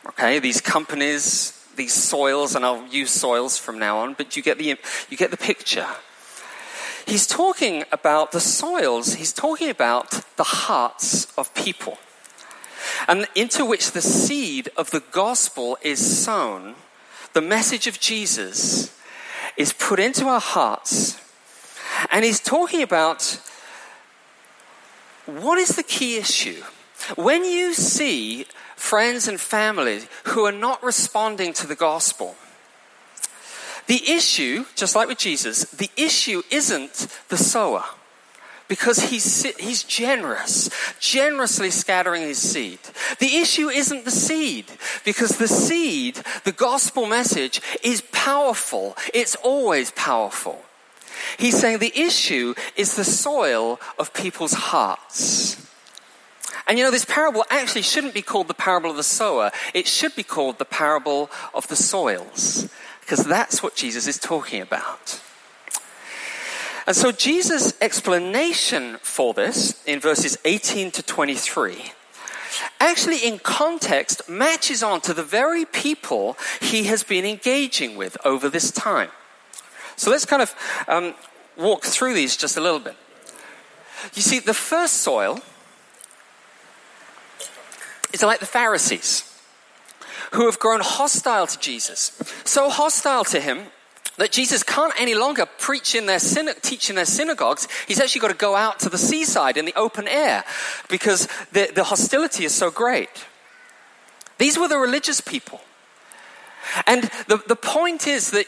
Okay, 0.06 0.38
these 0.38 0.62
companies, 0.62 1.52
these 1.76 1.92
soils, 1.92 2.54
and 2.54 2.64
I'll 2.64 2.86
use 2.86 3.10
soils 3.10 3.58
from 3.58 3.78
now 3.78 3.98
on, 3.98 4.14
but 4.14 4.38
you 4.38 4.42
get 4.42 4.56
the, 4.56 4.78
you 5.10 5.18
get 5.18 5.30
the 5.30 5.36
picture. 5.36 5.86
He's 7.06 7.26
talking 7.26 7.84
about 7.92 8.32
the 8.32 8.40
soils, 8.40 9.16
he's 9.16 9.34
talking 9.34 9.68
about 9.68 10.22
the 10.36 10.44
hearts 10.44 11.26
of 11.36 11.54
people, 11.54 11.98
and 13.06 13.26
into 13.34 13.66
which 13.66 13.92
the 13.92 14.00
seed 14.00 14.70
of 14.78 14.92
the 14.92 15.02
gospel 15.12 15.76
is 15.82 16.24
sown 16.24 16.76
the 17.34 17.42
message 17.42 17.86
of 17.86 18.00
Jesus 18.00 18.96
is 19.56 19.72
put 19.72 20.00
into 20.00 20.26
our 20.26 20.40
hearts. 20.40 21.20
And 22.10 22.24
he's 22.24 22.40
talking 22.40 22.82
about 22.82 23.40
what 25.26 25.58
is 25.58 25.76
the 25.76 25.82
key 25.82 26.16
issue? 26.16 26.62
When 27.16 27.44
you 27.44 27.74
see 27.74 28.46
friends 28.76 29.28
and 29.28 29.40
family 29.40 30.02
who 30.24 30.44
are 30.44 30.52
not 30.52 30.82
responding 30.82 31.52
to 31.54 31.66
the 31.66 31.74
gospel, 31.74 32.36
the 33.86 34.10
issue, 34.10 34.64
just 34.74 34.94
like 34.94 35.08
with 35.08 35.18
Jesus, 35.18 35.64
the 35.64 35.90
issue 35.96 36.42
isn't 36.50 37.08
the 37.28 37.36
sower 37.36 37.84
because 38.68 39.10
he's, 39.10 39.44
he's 39.56 39.82
generous, 39.84 40.70
generously 40.98 41.70
scattering 41.70 42.22
his 42.22 42.38
seed. 42.38 42.78
The 43.18 43.36
issue 43.36 43.68
isn't 43.68 44.04
the 44.04 44.10
seed, 44.10 44.66
because 45.04 45.38
the 45.38 45.48
seed, 45.48 46.20
the 46.44 46.52
gospel 46.52 47.06
message, 47.06 47.60
is 47.82 48.02
powerful. 48.12 48.96
It's 49.12 49.34
always 49.36 49.90
powerful. 49.92 50.62
He's 51.38 51.58
saying 51.60 51.78
the 51.78 51.98
issue 51.98 52.54
is 52.76 52.96
the 52.96 53.04
soil 53.04 53.80
of 53.98 54.14
people's 54.14 54.54
hearts. 54.54 55.56
And 56.66 56.78
you 56.78 56.84
know, 56.84 56.90
this 56.90 57.04
parable 57.04 57.44
actually 57.50 57.82
shouldn't 57.82 58.14
be 58.14 58.22
called 58.22 58.48
the 58.48 58.54
parable 58.54 58.90
of 58.90 58.96
the 58.96 59.02
sower. 59.02 59.50
It 59.74 59.86
should 59.86 60.16
be 60.16 60.22
called 60.22 60.58
the 60.58 60.64
parable 60.64 61.30
of 61.52 61.68
the 61.68 61.76
soils, 61.76 62.68
because 63.00 63.24
that's 63.24 63.62
what 63.62 63.76
Jesus 63.76 64.06
is 64.06 64.18
talking 64.18 64.62
about. 64.62 65.20
And 66.86 66.94
so 66.94 67.12
Jesus' 67.12 67.74
explanation 67.80 68.98
for 69.02 69.32
this 69.32 69.82
in 69.84 70.00
verses 70.00 70.36
18 70.44 70.90
to 70.92 71.02
23 71.02 71.92
actually, 72.80 73.18
in 73.18 73.38
context, 73.38 74.28
matches 74.28 74.82
on 74.82 75.00
to 75.02 75.14
the 75.14 75.22
very 75.22 75.64
people 75.64 76.36
he 76.60 76.84
has 76.84 77.02
been 77.02 77.24
engaging 77.24 77.96
with 77.96 78.16
over 78.24 78.48
this 78.48 78.70
time. 78.70 79.10
So 79.96 80.10
let's 80.10 80.24
kind 80.24 80.42
of 80.42 80.54
um, 80.88 81.14
walk 81.56 81.84
through 81.84 82.14
these 82.14 82.36
just 82.36 82.56
a 82.56 82.60
little 82.60 82.78
bit. 82.78 82.96
You 84.14 84.22
see, 84.22 84.38
the 84.38 84.54
first 84.54 84.94
soil 84.94 85.40
is 88.12 88.22
like 88.22 88.40
the 88.40 88.46
Pharisees 88.46 89.30
who 90.32 90.46
have 90.46 90.58
grown 90.58 90.80
hostile 90.80 91.46
to 91.46 91.58
Jesus. 91.58 92.20
So 92.44 92.68
hostile 92.68 93.24
to 93.24 93.40
him 93.40 93.66
that 94.16 94.32
Jesus 94.32 94.62
can't 94.62 94.92
any 94.98 95.14
longer 95.14 95.46
preach 95.46 95.94
in 95.94 96.06
their 96.06 96.18
teach 96.18 96.88
in 96.90 96.96
their 96.96 97.04
synagogues. 97.04 97.66
He's 97.86 98.00
actually 98.00 98.20
got 98.20 98.28
to 98.28 98.34
go 98.34 98.54
out 98.54 98.78
to 98.80 98.88
the 98.88 98.98
seaside 98.98 99.56
in 99.56 99.64
the 99.64 99.74
open 99.74 100.06
air 100.06 100.44
because 100.88 101.28
the, 101.52 101.70
the 101.74 101.84
hostility 101.84 102.44
is 102.44 102.54
so 102.54 102.70
great. 102.70 103.26
These 104.38 104.58
were 104.58 104.68
the 104.68 104.78
religious 104.78 105.20
people. 105.20 105.60
And 106.86 107.04
the, 107.28 107.42
the 107.46 107.56
point 107.56 108.06
is 108.06 108.30
that 108.30 108.46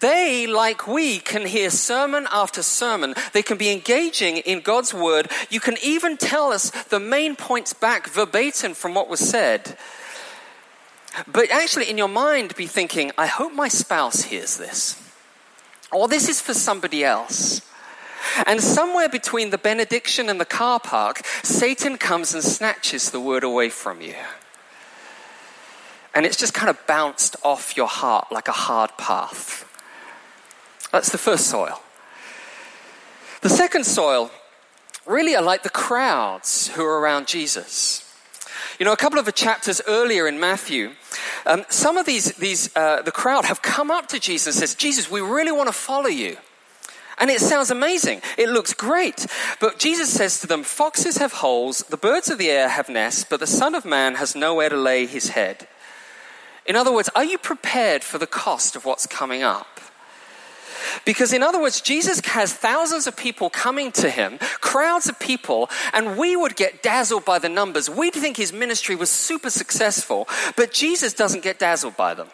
they, 0.00 0.48
like 0.48 0.88
we, 0.88 1.20
can 1.20 1.46
hear 1.46 1.70
sermon 1.70 2.26
after 2.32 2.62
sermon. 2.62 3.14
They 3.32 3.42
can 3.42 3.56
be 3.56 3.70
engaging 3.70 4.38
in 4.38 4.60
God's 4.60 4.92
word. 4.92 5.30
You 5.48 5.60
can 5.60 5.76
even 5.82 6.16
tell 6.16 6.52
us 6.52 6.70
the 6.84 6.98
main 6.98 7.36
points 7.36 7.72
back 7.72 8.08
verbatim 8.08 8.74
from 8.74 8.94
what 8.94 9.08
was 9.08 9.20
said. 9.20 9.76
But 11.26 11.50
actually, 11.50 11.90
in 11.90 11.98
your 11.98 12.08
mind, 12.08 12.56
be 12.56 12.66
thinking, 12.66 13.12
I 13.18 13.26
hope 13.26 13.52
my 13.52 13.68
spouse 13.68 14.24
hears 14.24 14.56
this. 14.56 14.98
Or 15.92 16.08
this 16.08 16.28
is 16.28 16.40
for 16.40 16.54
somebody 16.54 17.04
else. 17.04 17.60
And 18.46 18.62
somewhere 18.62 19.08
between 19.08 19.50
the 19.50 19.58
benediction 19.58 20.28
and 20.28 20.40
the 20.40 20.46
car 20.46 20.80
park, 20.80 21.24
Satan 21.42 21.98
comes 21.98 22.32
and 22.32 22.42
snatches 22.42 23.10
the 23.10 23.20
word 23.20 23.44
away 23.44 23.68
from 23.68 24.00
you. 24.00 24.14
And 26.14 26.24
it's 26.24 26.36
just 26.36 26.54
kind 26.54 26.70
of 26.70 26.86
bounced 26.86 27.36
off 27.42 27.76
your 27.76 27.88
heart 27.88 28.30
like 28.30 28.48
a 28.48 28.52
hard 28.52 28.96
path. 28.96 29.68
That's 30.92 31.10
the 31.10 31.18
first 31.18 31.46
soil. 31.46 31.82
The 33.40 33.48
second 33.48 33.84
soil 33.84 34.30
really 35.06 35.34
are 35.34 35.42
like 35.42 35.62
the 35.62 35.70
crowds 35.70 36.68
who 36.68 36.84
are 36.84 37.00
around 37.00 37.26
Jesus. 37.26 38.11
You 38.78 38.86
know, 38.86 38.92
a 38.92 38.96
couple 38.96 39.18
of 39.18 39.24
the 39.24 39.32
chapters 39.32 39.80
earlier 39.86 40.26
in 40.26 40.40
Matthew, 40.40 40.92
um, 41.46 41.64
some 41.68 41.96
of 41.96 42.06
these, 42.06 42.32
these 42.34 42.74
uh, 42.76 43.02
the 43.02 43.12
crowd 43.12 43.44
have 43.44 43.62
come 43.62 43.90
up 43.90 44.08
to 44.08 44.18
Jesus 44.18 44.56
and 44.56 44.60
says, 44.60 44.74
Jesus, 44.74 45.10
we 45.10 45.20
really 45.20 45.52
want 45.52 45.68
to 45.68 45.72
follow 45.72 46.08
you. 46.08 46.36
And 47.18 47.30
it 47.30 47.40
sounds 47.40 47.70
amazing. 47.70 48.22
It 48.36 48.48
looks 48.48 48.74
great. 48.74 49.26
But 49.60 49.78
Jesus 49.78 50.12
says 50.12 50.40
to 50.40 50.46
them, 50.46 50.62
Foxes 50.64 51.18
have 51.18 51.34
holes, 51.34 51.78
the 51.88 51.96
birds 51.96 52.28
of 52.28 52.38
the 52.38 52.50
air 52.50 52.68
have 52.68 52.88
nests, 52.88 53.24
but 53.28 53.40
the 53.40 53.46
Son 53.46 53.74
of 53.74 53.84
Man 53.84 54.16
has 54.16 54.34
nowhere 54.34 54.68
to 54.68 54.76
lay 54.76 55.06
his 55.06 55.28
head. 55.28 55.68
In 56.66 56.76
other 56.76 56.92
words, 56.92 57.10
are 57.14 57.24
you 57.24 57.38
prepared 57.38 58.04
for 58.04 58.18
the 58.18 58.26
cost 58.26 58.76
of 58.76 58.84
what's 58.84 59.06
coming 59.06 59.42
up? 59.42 59.71
Because, 61.04 61.32
in 61.32 61.42
other 61.42 61.60
words, 61.60 61.80
Jesus 61.80 62.20
has 62.26 62.52
thousands 62.52 63.06
of 63.06 63.16
people 63.16 63.50
coming 63.50 63.92
to 63.92 64.10
him, 64.10 64.38
crowds 64.60 65.08
of 65.08 65.18
people, 65.18 65.70
and 65.92 66.16
we 66.16 66.36
would 66.36 66.56
get 66.56 66.82
dazzled 66.82 67.24
by 67.24 67.38
the 67.38 67.48
numbers. 67.48 67.88
We'd 67.88 68.14
think 68.14 68.36
his 68.36 68.52
ministry 68.52 68.94
was 68.94 69.10
super 69.10 69.50
successful, 69.50 70.28
but 70.56 70.72
Jesus 70.72 71.12
doesn't 71.12 71.42
get 71.42 71.58
dazzled 71.58 71.96
by 71.96 72.14
them. 72.14 72.28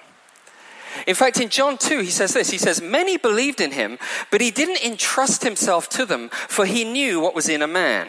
In 1.07 1.15
fact, 1.15 1.41
in 1.41 1.49
John 1.49 1.79
2, 1.79 2.01
he 2.01 2.11
says 2.11 2.35
this 2.35 2.51
He 2.51 2.59
says, 2.59 2.81
Many 2.81 3.17
believed 3.17 3.61
in 3.61 3.73
him, 3.73 3.99
but 4.31 4.41
he 4.41 4.51
didn't 4.51 4.85
entrust 4.85 5.43
himself 5.43 5.89
to 5.91 6.05
them, 6.05 6.29
for 6.31 6.67
he 6.67 6.85
knew 6.85 7.21
what 7.21 7.35
was 7.35 7.49
in 7.49 7.63
a 7.63 7.69
man. 7.69 8.09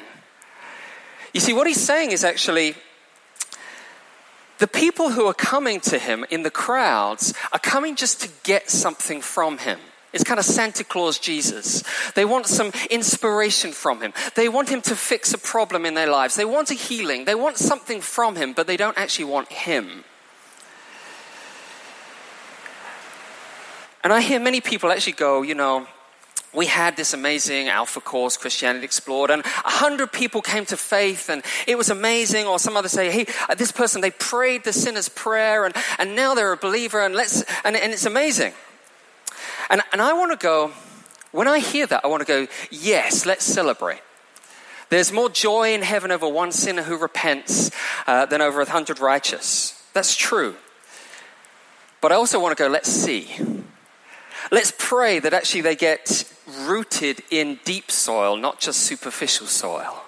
You 1.34 1.40
see, 1.40 1.54
what 1.54 1.68
he's 1.68 1.82
saying 1.82 2.12
is 2.12 2.24
actually 2.24 2.76
the 4.58 4.68
people 4.68 5.12
who 5.12 5.26
are 5.26 5.34
coming 5.34 5.80
to 5.82 6.00
him 6.00 6.26
in 6.30 6.44
the 6.44 6.52
crowds 6.52 7.34
are 7.52 7.60
coming 7.60 7.96
just 7.96 8.22
to 8.22 8.30
get 8.44 8.70
something 8.70 9.22
from 9.22 9.60
him. 9.60 9.80
It's 10.12 10.24
kind 10.24 10.40
of 10.40 10.46
Santa 10.46 10.84
Claus 10.84 11.20
Jesus. 11.20 11.84
They 12.16 12.26
want 12.26 12.48
some 12.48 12.72
inspiration 12.90 13.72
from 13.72 14.02
him. 14.02 14.14
They 14.36 14.50
want 14.50 14.70
him 14.70 14.82
to 14.84 14.96
fix 14.96 15.34
a 15.34 15.38
problem 15.38 15.86
in 15.86 15.94
their 15.94 16.10
lives. 16.10 16.36
They 16.36 16.46
want 16.46 16.72
a 16.72 16.74
healing. 16.74 17.26
They 17.26 17.36
want 17.36 17.58
something 17.58 18.02
from 18.02 18.36
him, 18.36 18.54
but 18.54 18.66
they 18.66 18.78
don't 18.78 18.98
actually 18.98 19.26
want 19.26 19.52
him. 19.52 20.04
And 24.04 24.12
I 24.14 24.22
hear 24.22 24.40
many 24.40 24.62
people 24.62 24.92
actually 24.92 25.14
go, 25.14 25.42
you 25.42 25.56
know, 25.56 25.86
we 26.54 26.66
had 26.66 26.98
this 26.98 27.14
amazing 27.14 27.68
alpha 27.68 28.02
course, 28.02 28.36
Christianity 28.36 28.86
Explored, 28.86 29.30
and 29.30 29.46
a 29.46 29.70
hundred 29.70 30.12
people 30.12 30.42
came 30.42 30.66
to 30.66 30.78
faith, 30.78 31.30
and 31.30 31.44
it 31.68 31.78
was 31.78 31.92
amazing. 31.92 32.48
Or 32.48 32.58
some 32.58 32.76
others 32.76 32.94
say, 32.94 33.12
hey, 33.12 33.28
uh, 33.48 33.54
this 33.54 33.72
person, 33.72 34.02
they 34.02 34.10
prayed 34.10 34.64
the 34.64 34.74
sinner's 34.74 35.10
prayer, 35.10 35.66
and, 35.66 35.76
and 36.00 36.16
now 36.16 36.34
they're 36.34 36.54
a 36.54 36.58
believer, 36.58 37.02
and, 37.02 37.14
let's, 37.14 37.44
and, 37.64 37.76
and 37.76 37.94
it's 37.94 38.06
amazing. 38.06 38.54
And, 39.70 39.82
and 39.92 40.02
I 40.02 40.14
want 40.14 40.32
to 40.32 40.44
go, 40.44 40.72
when 41.32 41.48
I 41.48 41.60
hear 41.60 41.86
that, 41.88 42.04
I 42.04 42.08
want 42.08 42.22
to 42.22 42.28
go, 42.28 42.48
yes, 42.72 43.26
let's 43.26 43.46
celebrate. 43.46 44.02
There's 44.90 45.12
more 45.12 45.30
joy 45.30 45.74
in 45.74 45.84
heaven 45.84 46.12
over 46.12 46.28
one 46.28 46.52
sinner 46.52 46.82
who 46.82 46.98
repents 46.98 47.70
uh, 48.08 48.26
than 48.26 48.42
over 48.42 48.62
a 48.62 48.70
hundred 48.70 49.00
righteous. 49.00 49.80
That's 49.94 50.16
true. 50.16 50.56
But 52.02 52.12
I 52.12 52.16
also 52.16 52.40
want 52.40 52.58
to 52.58 52.64
go, 52.64 52.70
let's 52.70 52.90
see. 52.90 53.30
Let's 54.52 54.74
pray 54.76 55.20
that 55.20 55.34
actually 55.34 55.62
they 55.62 55.76
get 55.76 56.24
rooted 56.66 57.22
in 57.30 57.60
deep 57.64 57.92
soil, 57.92 58.36
not 58.36 58.60
just 58.60 58.80
superficial 58.80 59.46
soil. 59.46 60.04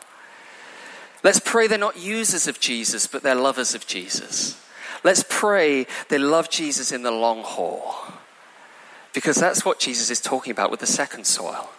Let's 1.24 1.40
pray 1.40 1.68
they're 1.68 1.78
not 1.78 2.00
users 2.00 2.48
of 2.48 2.60
Jesus, 2.60 3.06
but 3.06 3.22
they're 3.22 3.36
lovers 3.36 3.76
of 3.76 3.86
Jesus. 3.86 4.60
Let's 5.04 5.24
pray 5.30 5.86
they 6.10 6.18
love 6.18 6.50
Jesus 6.50 6.92
in 6.92 7.04
the 7.04 7.12
long 7.12 7.44
haul. 7.44 7.96
Because 9.14 9.38
that's 9.38 9.66
what 9.66 9.80
Jesus 9.80 10.10
is 10.10 10.22
talking 10.22 10.52
about 10.52 10.72
with 10.72 10.80
the 10.80 10.88
second 10.88 11.26
soil. 11.26 11.70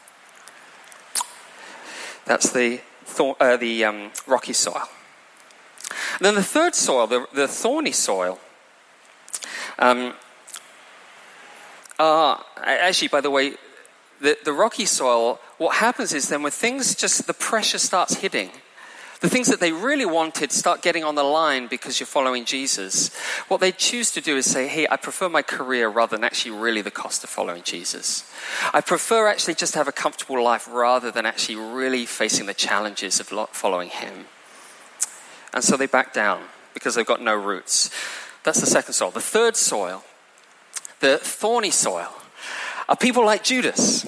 That's 2.24 2.50
the, 2.50 2.80
uh, 3.18 3.56
the 3.56 3.84
um, 3.84 4.10
rocky 4.26 4.52
soil. 4.52 4.88
And 6.18 6.26
then 6.26 6.34
the 6.34 6.42
third 6.42 6.74
soil, 6.74 7.06
the, 7.06 7.26
the 7.32 7.48
thorny 7.48 7.92
soil, 7.92 8.38
um, 9.78 10.14
uh, 11.98 12.36
actually, 12.56 13.08
by 13.08 13.20
the 13.20 13.30
way, 13.30 13.54
the, 14.20 14.38
the 14.44 14.52
rocky 14.52 14.84
soil, 14.84 15.40
what 15.58 15.76
happens 15.76 16.12
is 16.12 16.28
then 16.28 16.42
when 16.42 16.52
things 16.52 16.94
just, 16.94 17.26
the 17.26 17.34
pressure 17.34 17.78
starts 17.78 18.16
hitting, 18.16 18.50
the 19.22 19.28
things 19.28 19.46
that 19.46 19.60
they 19.60 19.70
really 19.70 20.04
wanted 20.04 20.50
start 20.50 20.82
getting 20.82 21.04
on 21.04 21.14
the 21.14 21.22
line 21.22 21.68
because 21.68 22.00
you're 22.00 22.08
following 22.08 22.44
Jesus. 22.44 23.14
What 23.46 23.60
they 23.60 23.70
choose 23.70 24.10
to 24.10 24.20
do 24.20 24.36
is 24.36 24.50
say, 24.50 24.66
hey, 24.66 24.88
I 24.90 24.96
prefer 24.96 25.28
my 25.28 25.42
career 25.42 25.88
rather 25.88 26.16
than 26.16 26.24
actually 26.24 26.58
really 26.58 26.82
the 26.82 26.90
cost 26.90 27.22
of 27.22 27.30
following 27.30 27.62
Jesus. 27.62 28.28
I 28.74 28.80
prefer 28.80 29.28
actually 29.28 29.54
just 29.54 29.74
to 29.74 29.78
have 29.78 29.86
a 29.86 29.92
comfortable 29.92 30.42
life 30.42 30.68
rather 30.68 31.12
than 31.12 31.24
actually 31.24 31.54
really 31.54 32.04
facing 32.04 32.46
the 32.46 32.54
challenges 32.54 33.20
of 33.20 33.28
following 33.52 33.90
Him. 33.90 34.26
And 35.54 35.62
so 35.62 35.76
they 35.76 35.86
back 35.86 36.12
down 36.12 36.42
because 36.74 36.96
they've 36.96 37.06
got 37.06 37.22
no 37.22 37.36
roots. 37.36 37.90
That's 38.42 38.60
the 38.60 38.66
second 38.66 38.94
soil. 38.94 39.12
The 39.12 39.20
third 39.20 39.56
soil, 39.56 40.02
the 40.98 41.18
thorny 41.18 41.70
soil, 41.70 42.12
are 42.88 42.96
people 42.96 43.24
like 43.24 43.44
Judas, 43.44 44.02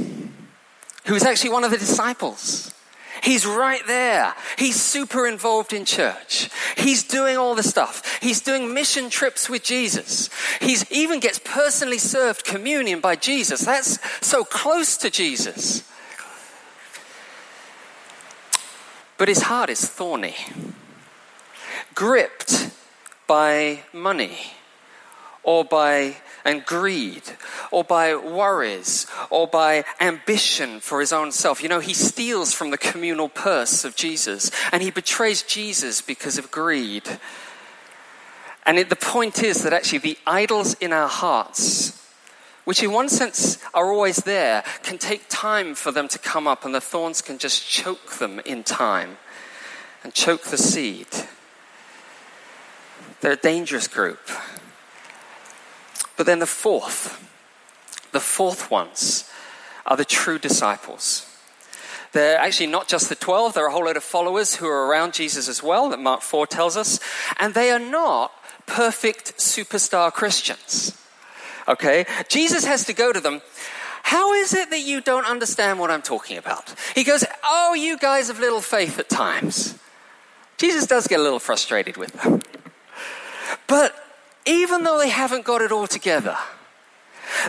who 1.05 1.15
is 1.15 1.23
actually 1.23 1.51
one 1.51 1.63
of 1.63 1.71
the 1.71 1.79
disciples. 1.79 2.74
He's 3.25 3.47
right 3.47 3.81
there. 3.87 4.35
He's 4.59 4.79
super 4.79 5.27
involved 5.27 5.73
in 5.73 5.87
church. 5.87 6.51
He's 6.77 7.03
doing 7.03 7.39
all 7.39 7.55
the 7.55 7.63
stuff. 7.63 8.19
He's 8.21 8.43
doing 8.43 8.75
mission 8.75 9.09
trips 9.09 9.49
with 9.49 9.65
Jesus. 9.65 10.29
He 10.61 10.77
even 10.91 11.21
gets 11.21 11.39
personally 11.39 11.97
served 11.97 12.45
communion 12.45 13.01
by 13.01 13.17
Jesus. 13.17 13.63
That's 13.63 13.99
so 14.21 14.45
close 14.45 14.99
to 14.99 15.09
Jesus. 15.09 15.91
But 19.17 19.29
his 19.29 19.43
heart 19.45 19.71
is 19.71 19.89
thorny, 19.89 20.37
gripped 21.95 22.71
by 23.27 23.85
money 23.95 24.53
or 25.43 25.65
by 25.65 26.17
and 26.45 26.65
greed, 26.65 27.23
or 27.71 27.85
by 27.85 28.15
worries, 28.15 29.07
or 29.31 29.47
by 29.47 29.85
ambition 30.01 30.81
for 30.81 31.01
his 31.01 31.13
own 31.13 31.33
self. 31.33 31.63
You 31.63 31.69
know, 31.69 31.81
he 31.81 31.95
steals 31.95 32.53
from 32.53 32.71
the 32.71 32.79
communal 32.79 33.29
purse 33.29 33.85
of 33.85 33.97
Jesus, 33.97 34.51
and 34.73 34.83
he 34.83 34.91
betrays 34.91 35.43
Jesus 35.43 36.01
because 36.01 36.39
of 36.39 36.51
greed. 36.51 37.05
And 38.67 38.79
it, 38.79 38.89
the 38.89 38.97
point 38.97 39.43
is 39.43 39.63
that 39.63 39.73
actually 39.73 39.99
the 39.99 40.19
idols 40.27 40.75
in 40.75 40.93
our 40.93 41.09
hearts, 41.09 42.01
which 42.65 42.83
in 42.83 42.93
one 42.93 43.09
sense 43.09 43.59
are 43.73 43.93
always 43.93 44.19
there, 44.19 44.65
can 44.83 44.99
take 44.99 45.29
time 45.29 45.75
for 45.75 45.93
them 45.93 46.09
to 46.09 46.19
come 46.19 46.47
up, 46.47 46.65
and 46.65 46.75
the 46.75 46.81
thorns 46.81 47.23
can 47.23 47.39
just 47.39 47.67
choke 47.69 48.13
them 48.13 48.41
in 48.41 48.63
time 48.63 49.17
and 50.03 50.13
choke 50.13 50.45
the 50.45 50.59
seed. 50.59 51.07
They're 53.21 53.33
a 53.33 53.37
dangerous 53.37 53.89
group. 53.89 54.21
But 56.17 56.27
then 56.27 56.39
the 56.39 56.47
fourth, 56.47 57.21
the 58.13 58.21
fourth 58.21 58.71
ones 58.71 59.31
are 59.87 59.97
the 59.97 60.05
true 60.05 60.39
disciples. 60.39 61.27
They're 62.13 62.39
actually 62.39 62.69
not 62.69 62.87
just 62.87 63.09
the 63.09 63.17
12, 63.17 63.55
there 63.55 63.65
are 63.65 63.69
a 63.69 63.73
whole 63.73 63.87
lot 63.87 63.97
of 63.97 64.05
followers 64.05 64.55
who 64.55 64.67
are 64.67 64.87
around 64.87 65.15
Jesus 65.15 65.49
as 65.49 65.63
well, 65.63 65.89
that 65.91 65.99
Mark 65.99 66.23
4 66.23 66.47
tells 66.47 66.77
us. 66.77 67.01
And 67.41 67.55
they 67.55 67.73
are 67.73 67.81
not 67.81 68.33
perfect 68.67 69.37
superstar 69.39 70.13
Christians. 70.13 70.97
Okay? 71.67 72.07
Jesus 72.29 72.65
has 72.67 72.85
to 72.85 72.93
go 72.93 73.13
to 73.13 73.21
them. 73.21 73.43
How 74.05 74.33
is 74.33 74.55
it 74.55 74.71
that 74.71 74.81
you 74.81 75.01
don't 75.01 75.27
understand 75.27 75.81
what 75.81 75.91
I'm 75.91 76.03
talking 76.03 76.37
about? 76.37 76.73
He 76.95 77.03
goes, 77.03 77.25
Oh, 77.43 77.75
you 77.75 77.99
guys 77.99 78.29
have 78.29 78.39
little 78.39 78.61
faith 78.61 78.99
at 78.99 79.09
times. 79.09 79.77
Jesus 80.57 80.87
does 80.87 81.09
get 81.09 81.19
a 81.19 81.23
little 81.23 81.41
frustrated 81.41 81.97
with 81.97 82.13
them. 82.13 82.41
But 83.67 83.95
even 84.47 84.85
though 84.85 84.99
they 84.99 85.09
haven't 85.09 85.45
got 85.45 85.63
it 85.63 85.73
all 85.73 85.87
together, 85.87 86.37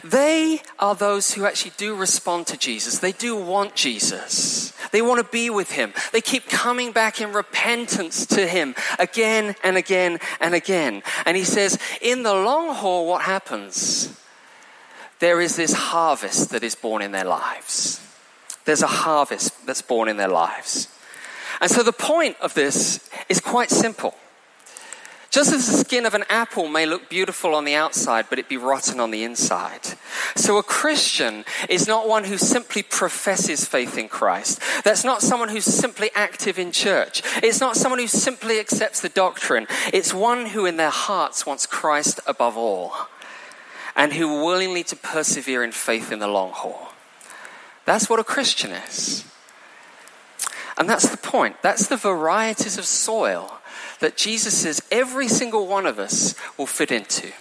they 0.03 0.61
are 0.79 0.95
those 0.95 1.33
who 1.33 1.45
actually 1.45 1.73
do 1.77 1.95
respond 1.95 2.47
to 2.47 2.57
Jesus. 2.57 2.99
They 2.99 3.11
do 3.11 3.35
want 3.35 3.75
Jesus. 3.75 4.73
They 4.91 5.01
want 5.01 5.19
to 5.19 5.31
be 5.31 5.49
with 5.49 5.71
him. 5.71 5.93
They 6.11 6.21
keep 6.21 6.47
coming 6.49 6.91
back 6.91 7.21
in 7.21 7.33
repentance 7.33 8.25
to 8.27 8.47
him 8.47 8.75
again 8.99 9.55
and 9.63 9.77
again 9.77 10.19
and 10.39 10.55
again. 10.55 11.03
And 11.25 11.35
he 11.35 11.43
says, 11.43 11.77
in 12.01 12.23
the 12.23 12.33
long 12.33 12.73
haul, 12.73 13.07
what 13.07 13.23
happens? 13.23 14.17
There 15.19 15.41
is 15.41 15.55
this 15.55 15.73
harvest 15.73 16.51
that 16.51 16.63
is 16.63 16.75
born 16.75 17.01
in 17.01 17.11
their 17.11 17.25
lives. 17.25 18.01
There's 18.65 18.81
a 18.81 18.87
harvest 18.87 19.65
that's 19.65 19.81
born 19.81 20.09
in 20.09 20.17
their 20.17 20.27
lives. 20.27 20.87
And 21.61 21.71
so 21.71 21.83
the 21.83 21.93
point 21.93 22.37
of 22.41 22.53
this 22.53 23.09
is 23.29 23.39
quite 23.39 23.69
simple. 23.69 24.15
Just 25.35 25.51
as 25.51 25.67
the 25.67 25.77
skin 25.79 26.05
of 26.05 26.13
an 26.13 26.23
apple 26.29 26.69
may 26.69 26.85
look 26.85 27.09
beautiful 27.09 27.55
on 27.55 27.65
the 27.65 27.75
outside, 27.75 28.27
but 28.29 28.39
it 28.39 28.47
be 28.47 28.55
rotten 28.55 29.01
on 29.01 29.11
the 29.11 29.25
inside. 29.25 29.81
So 30.37 30.57
a 30.57 30.63
Christian 30.63 31.43
is 31.67 31.89
not 31.89 32.07
one 32.07 32.23
who 32.23 32.37
simply 32.37 32.83
professes 32.83 33.65
faith 33.65 33.97
in 33.97 34.07
Christ. 34.07 34.61
That's 34.85 35.03
not 35.03 35.21
someone 35.21 35.49
who's 35.49 35.65
simply 35.65 36.09
active 36.15 36.57
in 36.57 36.71
church. 36.71 37.21
It's 37.43 37.59
not 37.59 37.75
someone 37.75 37.99
who 37.99 38.07
simply 38.07 38.61
accepts 38.61 39.01
the 39.01 39.09
doctrine. 39.09 39.67
It's 39.91 40.13
one 40.13 40.45
who 40.45 40.65
in 40.65 40.77
their 40.77 40.89
hearts 40.89 41.45
wants 41.45 41.65
Christ 41.65 42.21
above 42.25 42.55
all 42.55 42.93
and 43.93 44.13
who 44.13 44.45
willingly 44.45 44.83
to 44.85 44.95
persevere 44.95 45.65
in 45.65 45.73
faith 45.73 46.13
in 46.13 46.19
the 46.19 46.29
long 46.29 46.51
haul. 46.51 46.93
That's 47.83 48.09
what 48.09 48.21
a 48.21 48.23
Christian 48.23 48.71
is. 48.71 49.25
And 50.77 50.89
that's 50.89 51.09
the 51.09 51.17
point. 51.17 51.61
That's 51.61 51.87
the 51.87 51.97
varieties 51.97 52.77
of 52.77 52.85
soil 52.85 53.54
that 53.99 54.17
Jesus 54.17 54.57
says 54.57 54.81
every 54.91 55.27
single 55.27 55.67
one 55.67 55.85
of 55.85 55.99
us 55.99 56.35
will 56.57 56.67
fit 56.67 56.91
into. 56.91 57.31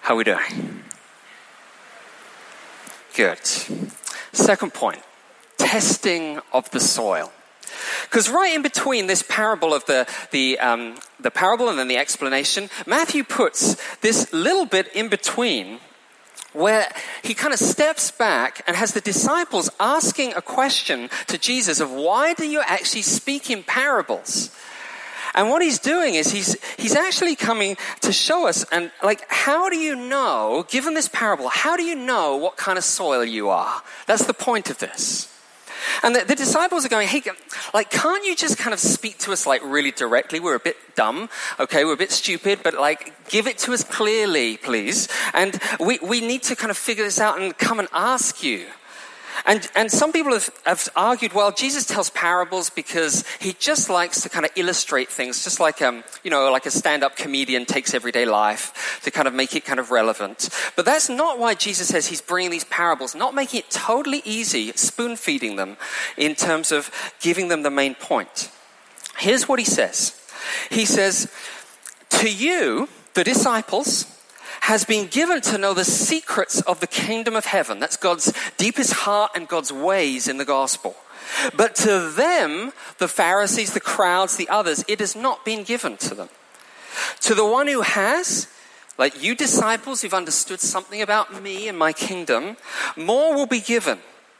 How 0.00 0.14
are 0.14 0.18
we 0.18 0.24
doing? 0.24 0.82
Good. 3.14 3.38
Second 4.32 4.74
point 4.74 5.02
testing 5.56 6.38
of 6.52 6.70
the 6.70 6.80
soil. 6.80 7.32
Because 8.02 8.28
right 8.28 8.54
in 8.54 8.62
between 8.62 9.06
this 9.06 9.24
parable 9.26 9.74
of 9.74 9.84
the, 9.86 10.06
the, 10.30 10.58
um, 10.58 10.96
the 11.18 11.30
parable 11.30 11.68
and 11.68 11.78
then 11.78 11.88
the 11.88 11.96
explanation, 11.96 12.68
Matthew 12.86 13.24
puts 13.24 13.76
this 13.96 14.32
little 14.32 14.66
bit 14.66 14.88
in 14.94 15.08
between 15.08 15.80
where 16.54 16.88
he 17.22 17.34
kind 17.34 17.52
of 17.52 17.58
steps 17.58 18.10
back 18.10 18.62
and 18.66 18.76
has 18.76 18.92
the 18.92 19.00
disciples 19.00 19.68
asking 19.78 20.32
a 20.34 20.40
question 20.40 21.10
to 21.26 21.36
Jesus 21.36 21.80
of 21.80 21.90
why 21.90 22.32
do 22.32 22.48
you 22.48 22.62
actually 22.64 23.02
speak 23.02 23.50
in 23.50 23.62
parables? 23.62 24.50
And 25.34 25.50
what 25.50 25.62
he's 25.62 25.80
doing 25.80 26.14
is 26.14 26.30
he's, 26.30 26.56
he's 26.76 26.94
actually 26.94 27.34
coming 27.34 27.76
to 28.02 28.12
show 28.12 28.46
us, 28.46 28.64
and 28.70 28.92
like, 29.02 29.24
how 29.28 29.68
do 29.68 29.76
you 29.76 29.96
know, 29.96 30.64
given 30.68 30.94
this 30.94 31.08
parable, 31.08 31.48
how 31.48 31.76
do 31.76 31.82
you 31.82 31.96
know 31.96 32.36
what 32.36 32.56
kind 32.56 32.78
of 32.78 32.84
soil 32.84 33.24
you 33.24 33.48
are? 33.48 33.82
That's 34.06 34.26
the 34.26 34.34
point 34.34 34.70
of 34.70 34.78
this. 34.78 35.33
And 36.02 36.14
the, 36.14 36.24
the, 36.24 36.34
disciples 36.34 36.84
are 36.84 36.88
going, 36.88 37.08
hey, 37.08 37.22
like, 37.72 37.90
can't 37.90 38.24
you 38.24 38.36
just 38.36 38.58
kind 38.58 38.74
of 38.74 38.80
speak 38.80 39.18
to 39.18 39.32
us 39.32 39.46
like 39.46 39.62
really 39.64 39.90
directly? 39.90 40.40
We're 40.40 40.54
a 40.54 40.60
bit 40.60 40.76
dumb, 40.94 41.28
okay? 41.58 41.84
We're 41.84 41.94
a 41.94 41.96
bit 41.96 42.12
stupid, 42.12 42.60
but 42.62 42.74
like, 42.74 43.28
give 43.28 43.46
it 43.46 43.58
to 43.58 43.72
us 43.72 43.84
clearly, 43.84 44.56
please. 44.56 45.08
And 45.32 45.58
we, 45.80 45.98
we 46.02 46.20
need 46.20 46.42
to 46.44 46.56
kind 46.56 46.70
of 46.70 46.76
figure 46.76 47.04
this 47.04 47.20
out 47.20 47.40
and 47.40 47.56
come 47.56 47.78
and 47.78 47.88
ask 47.92 48.42
you. 48.42 48.66
And, 49.46 49.68
and 49.74 49.90
some 49.90 50.12
people 50.12 50.32
have, 50.32 50.50
have, 50.64 50.88
argued, 50.96 51.32
well, 51.32 51.52
Jesus 51.52 51.86
tells 51.86 52.10
parables 52.10 52.70
because 52.70 53.24
he 53.40 53.52
just 53.54 53.90
likes 53.90 54.20
to 54.22 54.28
kind 54.28 54.44
of 54.44 54.52
illustrate 54.56 55.08
things, 55.08 55.42
just 55.44 55.60
like, 55.60 55.82
um, 55.82 56.04
you 56.22 56.30
know, 56.30 56.50
like 56.50 56.66
a 56.66 56.70
stand-up 56.70 57.16
comedian 57.16 57.66
takes 57.66 57.94
everyday 57.94 58.24
life 58.24 59.00
to 59.02 59.10
kind 59.10 59.28
of 59.28 59.34
make 59.34 59.54
it 59.56 59.64
kind 59.64 59.80
of 59.80 59.90
relevant. 59.90 60.48
But 60.76 60.84
that's 60.84 61.08
not 61.08 61.38
why 61.38 61.54
Jesus 61.54 61.88
says 61.88 62.06
he's 62.06 62.20
bringing 62.20 62.50
these 62.50 62.64
parables, 62.64 63.14
not 63.14 63.34
making 63.34 63.60
it 63.60 63.70
totally 63.70 64.22
easy, 64.24 64.72
spoon-feeding 64.72 65.56
them 65.56 65.76
in 66.16 66.34
terms 66.34 66.72
of 66.72 66.90
giving 67.20 67.48
them 67.48 67.62
the 67.62 67.70
main 67.70 67.94
point. 67.94 68.50
Here's 69.18 69.48
what 69.48 69.58
he 69.58 69.64
says. 69.64 70.20
He 70.70 70.84
says, 70.84 71.32
to 72.10 72.30
you, 72.30 72.88
the 73.14 73.24
disciples, 73.24 74.06
has 74.64 74.82
been 74.86 75.06
given 75.08 75.42
to 75.42 75.58
know 75.58 75.74
the 75.74 75.84
secrets 75.84 76.62
of 76.62 76.80
the 76.80 76.86
kingdom 76.86 77.36
of 77.36 77.44
heaven. 77.44 77.78
That's 77.78 77.98
God's 77.98 78.32
deepest 78.56 78.94
heart 78.94 79.32
and 79.34 79.46
God's 79.46 79.70
ways 79.70 80.26
in 80.26 80.38
the 80.38 80.44
gospel. 80.46 80.96
But 81.54 81.74
to 81.76 82.10
them, 82.10 82.72
the 82.96 83.06
Pharisees, 83.06 83.74
the 83.74 83.80
crowds, 83.80 84.38
the 84.38 84.48
others, 84.48 84.82
it 84.88 85.00
has 85.00 85.14
not 85.14 85.44
been 85.44 85.64
given 85.64 85.98
to 85.98 86.14
them. 86.14 86.30
To 87.20 87.34
the 87.34 87.44
one 87.44 87.68
who 87.68 87.82
has, 87.82 88.48
like 88.96 89.22
you 89.22 89.34
disciples 89.34 90.00
who've 90.00 90.14
understood 90.14 90.60
something 90.60 91.02
about 91.02 91.42
me 91.42 91.68
and 91.68 91.78
my 91.78 91.92
kingdom, 91.92 92.56
more 92.96 93.34
will 93.34 93.46
be 93.46 93.60
given. 93.60 93.98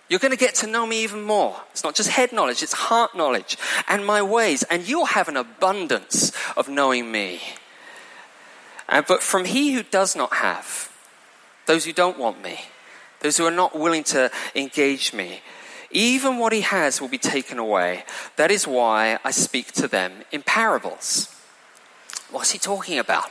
You're 0.08 0.20
going 0.20 0.30
to 0.30 0.38
get 0.38 0.54
to 0.56 0.66
know 0.66 0.86
me 0.86 1.02
even 1.02 1.20
more. 1.20 1.60
It's 1.72 1.84
not 1.84 1.94
just 1.94 2.08
head 2.08 2.32
knowledge, 2.32 2.62
it's 2.62 2.72
heart 2.72 3.14
knowledge 3.14 3.58
and 3.88 4.06
my 4.06 4.22
ways. 4.22 4.62
And 4.70 4.88
you'll 4.88 5.04
have 5.04 5.28
an 5.28 5.36
abundance 5.36 6.32
of 6.56 6.70
knowing 6.70 7.12
me. 7.12 7.42
Uh, 8.88 9.02
but 9.06 9.22
from 9.22 9.44
he 9.44 9.72
who 9.72 9.82
does 9.82 10.14
not 10.14 10.34
have, 10.34 10.90
those 11.66 11.84
who 11.84 11.92
don't 11.92 12.18
want 12.18 12.42
me, 12.42 12.60
those 13.20 13.36
who 13.38 13.46
are 13.46 13.50
not 13.50 13.78
willing 13.78 14.04
to 14.04 14.30
engage 14.54 15.12
me, 15.12 15.40
even 15.90 16.38
what 16.38 16.52
he 16.52 16.60
has 16.60 17.00
will 17.00 17.08
be 17.08 17.18
taken 17.18 17.58
away. 17.58 18.04
That 18.36 18.50
is 18.50 18.66
why 18.66 19.18
I 19.24 19.30
speak 19.30 19.72
to 19.72 19.88
them 19.88 20.12
in 20.32 20.42
parables. 20.42 21.34
What's 22.30 22.50
he 22.50 22.58
talking 22.58 22.98
about? 22.98 23.30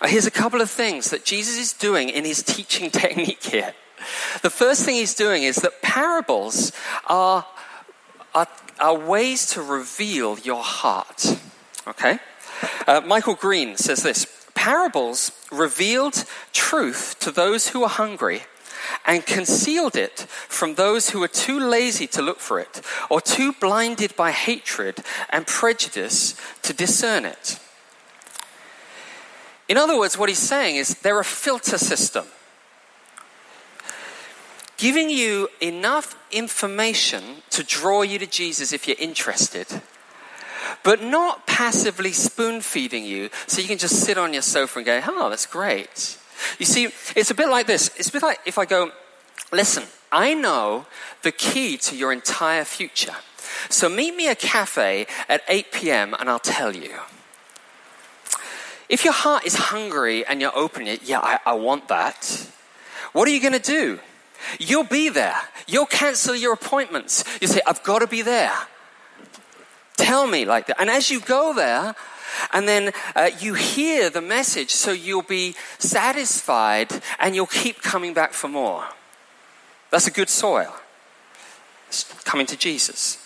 Uh, 0.00 0.08
here's 0.08 0.26
a 0.26 0.30
couple 0.30 0.60
of 0.60 0.70
things 0.70 1.10
that 1.10 1.24
Jesus 1.24 1.56
is 1.56 1.72
doing 1.72 2.10
in 2.10 2.24
his 2.24 2.42
teaching 2.42 2.90
technique 3.02 3.42
here. 3.42 3.72
The 4.42 4.50
first 4.50 4.84
thing 4.84 4.96
he's 4.96 5.14
doing 5.14 5.44
is 5.44 5.56
that 5.56 5.80
parables 5.82 6.72
are, 7.06 7.46
are, 8.34 8.48
are 8.78 8.98
ways 8.98 9.46
to 9.52 9.62
reveal 9.62 10.38
your 10.40 10.62
heart. 10.62 11.38
Okay? 11.86 12.18
Uh, 12.86 13.00
Michael 13.04 13.34
Green 13.34 13.76
says 13.76 14.02
this 14.02 14.26
Parables 14.54 15.32
revealed 15.52 16.24
truth 16.52 17.16
to 17.20 17.30
those 17.30 17.68
who 17.68 17.80
were 17.80 17.88
hungry 17.88 18.42
and 19.04 19.24
concealed 19.26 19.96
it 19.96 20.20
from 20.48 20.74
those 20.74 21.10
who 21.10 21.20
were 21.20 21.28
too 21.28 21.58
lazy 21.58 22.06
to 22.06 22.22
look 22.22 22.40
for 22.40 22.58
it 22.58 22.80
or 23.10 23.20
too 23.20 23.52
blinded 23.52 24.16
by 24.16 24.30
hatred 24.30 24.98
and 25.30 25.46
prejudice 25.46 26.34
to 26.62 26.72
discern 26.72 27.24
it. 27.24 27.58
In 29.68 29.76
other 29.76 29.98
words, 29.98 30.16
what 30.16 30.28
he's 30.28 30.38
saying 30.38 30.76
is 30.76 30.98
they're 30.98 31.20
a 31.20 31.24
filter 31.24 31.78
system, 31.78 32.24
giving 34.76 35.10
you 35.10 35.48
enough 35.60 36.16
information 36.30 37.42
to 37.50 37.64
draw 37.64 38.02
you 38.02 38.18
to 38.18 38.26
Jesus 38.26 38.72
if 38.72 38.86
you're 38.86 38.96
interested 38.98 39.82
but 40.86 41.02
not 41.02 41.48
passively 41.48 42.12
spoon 42.12 42.60
feeding 42.60 43.04
you 43.04 43.28
so 43.48 43.60
you 43.60 43.66
can 43.66 43.76
just 43.76 44.04
sit 44.04 44.16
on 44.16 44.32
your 44.32 44.40
sofa 44.40 44.78
and 44.78 44.86
go, 44.86 45.02
oh, 45.04 45.28
that's 45.28 45.44
great. 45.44 46.16
You 46.60 46.64
see, 46.64 46.84
it's 47.16 47.28
a 47.28 47.34
bit 47.34 47.48
like 47.48 47.66
this. 47.66 47.90
It's 47.96 48.08
a 48.08 48.12
bit 48.12 48.22
like 48.22 48.38
if 48.46 48.56
I 48.56 48.66
go, 48.66 48.92
listen, 49.52 49.82
I 50.12 50.32
know 50.34 50.86
the 51.22 51.32
key 51.32 51.76
to 51.78 51.96
your 51.96 52.12
entire 52.12 52.64
future. 52.64 53.16
So 53.68 53.88
meet 53.88 54.14
me 54.14 54.28
at 54.28 54.40
a 54.40 54.46
cafe 54.46 55.08
at 55.28 55.42
8 55.48 55.72
p.m. 55.72 56.14
and 56.20 56.30
I'll 56.30 56.38
tell 56.38 56.76
you. 56.76 57.00
If 58.88 59.04
your 59.04 59.14
heart 59.14 59.44
is 59.44 59.56
hungry 59.56 60.24
and 60.24 60.40
you're 60.40 60.56
open, 60.56 60.86
yeah, 61.02 61.18
I, 61.18 61.40
I 61.44 61.54
want 61.54 61.88
that. 61.88 62.48
What 63.12 63.26
are 63.26 63.32
you 63.32 63.40
going 63.40 63.54
to 63.54 63.58
do? 63.58 63.98
You'll 64.60 64.84
be 64.84 65.08
there. 65.08 65.40
You'll 65.66 65.86
cancel 65.86 66.36
your 66.36 66.52
appointments. 66.52 67.24
You 67.40 67.48
say, 67.48 67.60
I've 67.66 67.82
got 67.82 67.98
to 67.98 68.06
be 68.06 68.22
there. 68.22 68.56
Tell 69.96 70.26
me 70.26 70.44
like 70.44 70.66
that. 70.66 70.80
And 70.80 70.90
as 70.90 71.10
you 71.10 71.20
go 71.20 71.54
there, 71.54 71.94
and 72.52 72.68
then 72.68 72.92
uh, 73.14 73.30
you 73.40 73.54
hear 73.54 74.10
the 74.10 74.20
message, 74.20 74.70
so 74.70 74.92
you'll 74.92 75.22
be 75.22 75.54
satisfied 75.78 77.02
and 77.18 77.34
you'll 77.34 77.46
keep 77.46 77.82
coming 77.82 78.14
back 78.14 78.32
for 78.32 78.48
more. 78.48 78.84
That's 79.90 80.06
a 80.06 80.10
good 80.10 80.28
soil. 80.28 80.74
It's 81.88 82.04
coming 82.24 82.46
to 82.46 82.56
Jesus. 82.56 83.18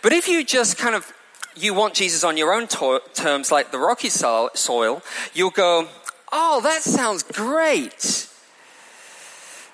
But 0.00 0.12
if 0.12 0.26
you 0.26 0.44
just 0.44 0.78
kind 0.78 0.94
of 0.94 1.12
you 1.54 1.74
want 1.74 1.94
Jesus 1.94 2.24
on 2.24 2.36
your 2.36 2.54
own 2.54 2.66
to- 2.66 3.02
terms, 3.14 3.52
like 3.52 3.70
the 3.70 3.78
rocky 3.78 4.08
soil, 4.08 5.02
you'll 5.34 5.50
go, 5.50 5.88
"Oh, 6.32 6.60
that 6.62 6.82
sounds 6.82 7.22
great. 7.22 8.26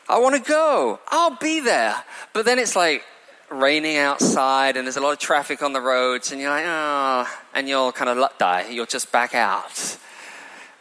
I 0.08 0.18
want 0.18 0.34
to 0.34 0.40
go. 0.40 0.98
I'll 1.08 1.36
be 1.36 1.60
there." 1.60 2.04
But 2.32 2.46
then 2.46 2.58
it's 2.58 2.74
like, 2.74 3.04
raining 3.50 3.96
outside 3.96 4.76
and 4.76 4.86
there's 4.86 4.96
a 4.96 5.00
lot 5.00 5.12
of 5.12 5.18
traffic 5.18 5.62
on 5.62 5.72
the 5.72 5.80
roads 5.80 6.32
and 6.32 6.40
you're 6.40 6.50
like, 6.50 6.64
oh, 6.66 7.26
and 7.54 7.68
you'll 7.68 7.92
kind 7.92 8.10
of 8.10 8.38
die. 8.38 8.68
You'll 8.68 8.86
just 8.86 9.10
back 9.12 9.34
out 9.34 9.96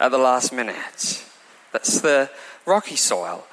at 0.00 0.10
the 0.10 0.18
last 0.18 0.52
minute. 0.52 1.24
That's 1.72 2.00
the 2.00 2.30
rocky 2.66 2.96
soil. 2.96 3.46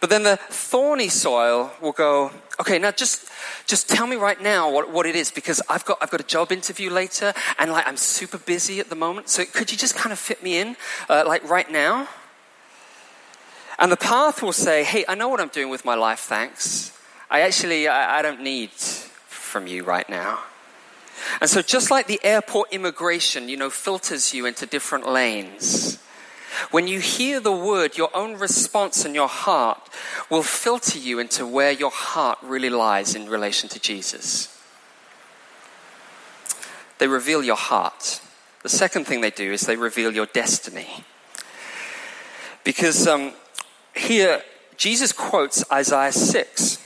But 0.00 0.10
then 0.10 0.24
the 0.24 0.36
thorny 0.36 1.08
soil 1.08 1.72
will 1.80 1.92
go, 1.92 2.32
okay, 2.60 2.78
now 2.78 2.90
just, 2.90 3.28
just 3.66 3.88
tell 3.88 4.06
me 4.06 4.16
right 4.16 4.40
now 4.40 4.70
what, 4.70 4.90
what 4.90 5.06
it 5.06 5.14
is 5.14 5.30
because 5.30 5.62
I've 5.68 5.84
got, 5.84 5.98
I've 6.00 6.10
got 6.10 6.20
a 6.20 6.24
job 6.24 6.50
interview 6.50 6.90
later 6.90 7.32
and 7.58 7.70
like 7.70 7.86
I'm 7.86 7.96
super 7.96 8.38
busy 8.38 8.80
at 8.80 8.88
the 8.88 8.96
moment. 8.96 9.28
So 9.28 9.44
could 9.44 9.70
you 9.70 9.78
just 9.78 9.94
kind 9.94 10.12
of 10.12 10.18
fit 10.18 10.42
me 10.42 10.58
in, 10.58 10.76
uh, 11.08 11.24
like 11.26 11.48
right 11.48 11.70
now? 11.70 12.08
And 13.78 13.90
the 13.90 13.96
path 13.96 14.42
will 14.42 14.52
say, 14.52 14.84
hey, 14.84 15.04
I 15.08 15.14
know 15.14 15.28
what 15.28 15.40
I'm 15.40 15.48
doing 15.48 15.70
with 15.70 15.84
my 15.84 15.94
life, 15.94 16.20
thanks. 16.20 16.92
I 17.32 17.40
actually, 17.40 17.88
I, 17.88 18.18
I 18.18 18.22
don't 18.22 18.42
need 18.42 18.70
from 18.72 19.66
you 19.66 19.84
right 19.84 20.06
now. 20.06 20.40
And 21.40 21.48
so, 21.48 21.62
just 21.62 21.90
like 21.90 22.06
the 22.06 22.20
airport 22.22 22.70
immigration, 22.74 23.48
you 23.48 23.56
know, 23.56 23.70
filters 23.70 24.34
you 24.34 24.44
into 24.44 24.66
different 24.66 25.08
lanes, 25.08 25.96
when 26.70 26.86
you 26.86 27.00
hear 27.00 27.40
the 27.40 27.50
word, 27.50 27.96
your 27.96 28.14
own 28.14 28.34
response 28.34 29.06
and 29.06 29.14
your 29.14 29.28
heart 29.28 29.80
will 30.28 30.42
filter 30.42 30.98
you 30.98 31.18
into 31.18 31.46
where 31.46 31.72
your 31.72 31.90
heart 31.90 32.36
really 32.42 32.68
lies 32.68 33.14
in 33.14 33.26
relation 33.30 33.70
to 33.70 33.80
Jesus. 33.80 34.54
They 36.98 37.08
reveal 37.08 37.42
your 37.42 37.56
heart. 37.56 38.20
The 38.62 38.68
second 38.68 39.06
thing 39.06 39.22
they 39.22 39.30
do 39.30 39.52
is 39.52 39.62
they 39.62 39.76
reveal 39.76 40.12
your 40.12 40.26
destiny. 40.26 41.04
Because 42.62 43.06
um, 43.06 43.32
here, 43.96 44.42
Jesus 44.76 45.12
quotes 45.12 45.64
Isaiah 45.72 46.12
6. 46.12 46.81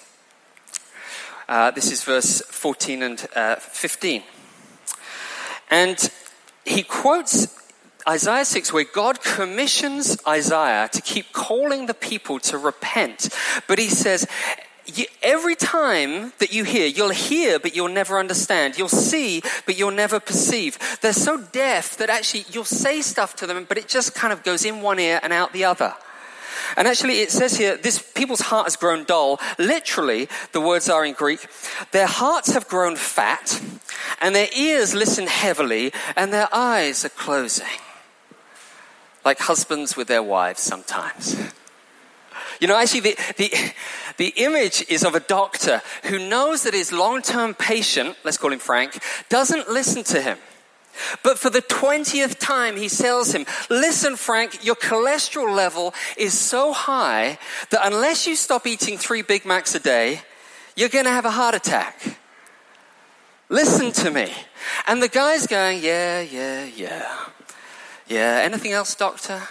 Uh, 1.49 1.71
this 1.71 1.93
is 1.93 2.03
verse 2.03 2.41
14 2.43 3.03
and 3.03 3.27
uh, 3.37 3.57
15. 3.57 4.23
And 5.71 6.11
he 6.65 6.83
quotes 6.83 7.55
Isaiah 8.09 8.45
6, 8.45 8.73
where 8.73 8.85
God 8.85 9.23
commissions 9.23 10.17
Isaiah 10.27 10.89
to 10.93 11.01
keep 11.01 11.33
calling 11.33 11.87
the 11.87 11.95
people 11.95 12.41
to 12.41 12.59
repent. 12.59 13.29
But 13.69 13.79
he 13.79 13.89
says, 13.89 14.27
every 15.23 15.55
time 15.55 16.33
that 16.39 16.53
you 16.53 16.65
hear, 16.65 16.87
you'll 16.87 17.11
hear, 17.11 17.59
but 17.59 17.77
you'll 17.77 17.89
never 17.89 18.19
understand. 18.19 18.77
You'll 18.77 18.89
see, 18.89 19.43
but 19.67 19.79
you'll 19.79 19.91
never 19.91 20.19
perceive. 20.19 20.79
They're 21.01 21.13
so 21.13 21.37
deaf 21.41 21.97
that 21.99 22.11
actually 22.11 22.45
you'll 22.51 22.65
say 22.65 23.03
stuff 23.03 23.37
to 23.37 23.47
them, 23.47 23.67
but 23.69 23.79
it 23.79 23.89
just 23.89 24.15
kind 24.15 24.33
of 24.33 24.43
goes 24.43 24.65
in 24.65 24.83
one 24.83 24.99
ear 24.99 25.21
and 25.23 25.33
out 25.33 25.53
the 25.53 25.65
other. 25.65 25.95
And 26.77 26.87
actually, 26.88 27.21
it 27.21 27.31
says 27.31 27.57
here, 27.57 27.77
this 27.77 27.99
people's 27.99 28.40
heart 28.40 28.66
has 28.66 28.77
grown 28.77 29.05
dull. 29.05 29.40
Literally, 29.59 30.29
the 30.53 30.61
words 30.61 30.88
are 30.88 31.05
in 31.05 31.14
Greek. 31.14 31.47
Their 31.92 32.07
hearts 32.07 32.53
have 32.53 32.69
grown 32.69 32.97
fat, 32.97 33.61
and 34.21 34.35
their 34.35 34.49
ears 34.57 34.95
listen 34.95 35.27
heavily, 35.27 35.92
and 36.16 36.33
their 36.33 36.49
eyes 36.53 37.05
are 37.05 37.11
closing. 37.11 37.66
Like 39.25 39.38
husbands 39.40 39.97
with 39.97 40.09
their 40.09 40.23
wives 40.23 40.62
sometimes. 40.62 41.37
You 42.61 42.69
know, 42.69 42.77
actually, 42.77 43.01
the, 43.01 43.19
the, 43.37 43.73
the 44.16 44.29
image 44.37 44.85
is 44.88 45.05
of 45.05 45.14
a 45.14 45.21
doctor 45.21 45.83
who 46.05 46.19
knows 46.19 46.62
that 46.62 46.75
his 46.75 46.92
long 46.92 47.23
term 47.23 47.55
patient, 47.55 48.16
let's 48.25 48.38
call 48.38 48.53
him 48.53 48.59
Frank, 48.59 49.03
doesn't 49.29 49.69
listen 49.69 50.05
to 50.05 50.23
him. 50.23 50.38
But 51.23 51.39
for 51.39 51.51
the 51.51 51.63
20th 51.63 52.39
time, 52.39 52.77
he 52.77 52.89
tells 52.89 53.35
him, 53.35 53.47
Listen, 53.71 54.17
Frank, 54.17 54.65
your 54.65 54.77
cholesterol 54.77 55.55
level 55.55 55.95
is 56.17 56.33
so 56.33 56.73
high 56.73 57.39
that 57.71 57.81
unless 57.85 58.27
you 58.27 58.37
stop 58.37 58.67
eating 58.67 58.99
three 58.99 59.23
Big 59.23 59.45
Macs 59.45 59.75
a 59.75 59.81
day, 59.81 60.21
you're 60.77 60.89
going 60.89 61.05
to 61.05 61.11
have 61.11 61.25
a 61.25 61.31
heart 61.31 61.55
attack. 61.55 62.19
Listen 63.49 63.93
to 63.93 64.11
me. 64.11 64.33
And 64.87 65.03
the 65.03 65.09
guy's 65.09 65.47
going, 65.47 65.83
Yeah, 65.83 66.21
yeah, 66.21 66.65
yeah. 66.65 67.17
Yeah, 68.09 68.41
anything 68.45 68.73
else, 68.73 68.95
doctor? 68.95 69.43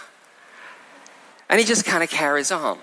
And 1.48 1.60
he 1.60 1.66
just 1.66 1.84
kind 1.84 2.02
of 2.02 2.10
carries 2.10 2.50
on. 2.50 2.78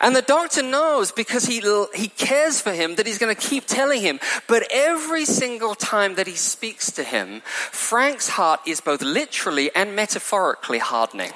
And 0.00 0.14
the 0.14 0.22
doctor 0.22 0.62
knows 0.62 1.12
because 1.12 1.46
he, 1.46 1.62
he 1.94 2.08
cares 2.08 2.60
for 2.60 2.72
him 2.72 2.96
that 2.96 3.06
he's 3.06 3.18
going 3.18 3.34
to 3.34 3.40
keep 3.40 3.66
telling 3.66 4.02
him. 4.02 4.20
But 4.46 4.66
every 4.70 5.24
single 5.24 5.74
time 5.74 6.14
that 6.16 6.26
he 6.26 6.34
speaks 6.34 6.90
to 6.92 7.04
him, 7.04 7.42
Frank's 7.44 8.30
heart 8.30 8.60
is 8.66 8.80
both 8.80 9.02
literally 9.02 9.74
and 9.74 9.94
metaphorically 9.94 10.78
hardening. 10.78 11.32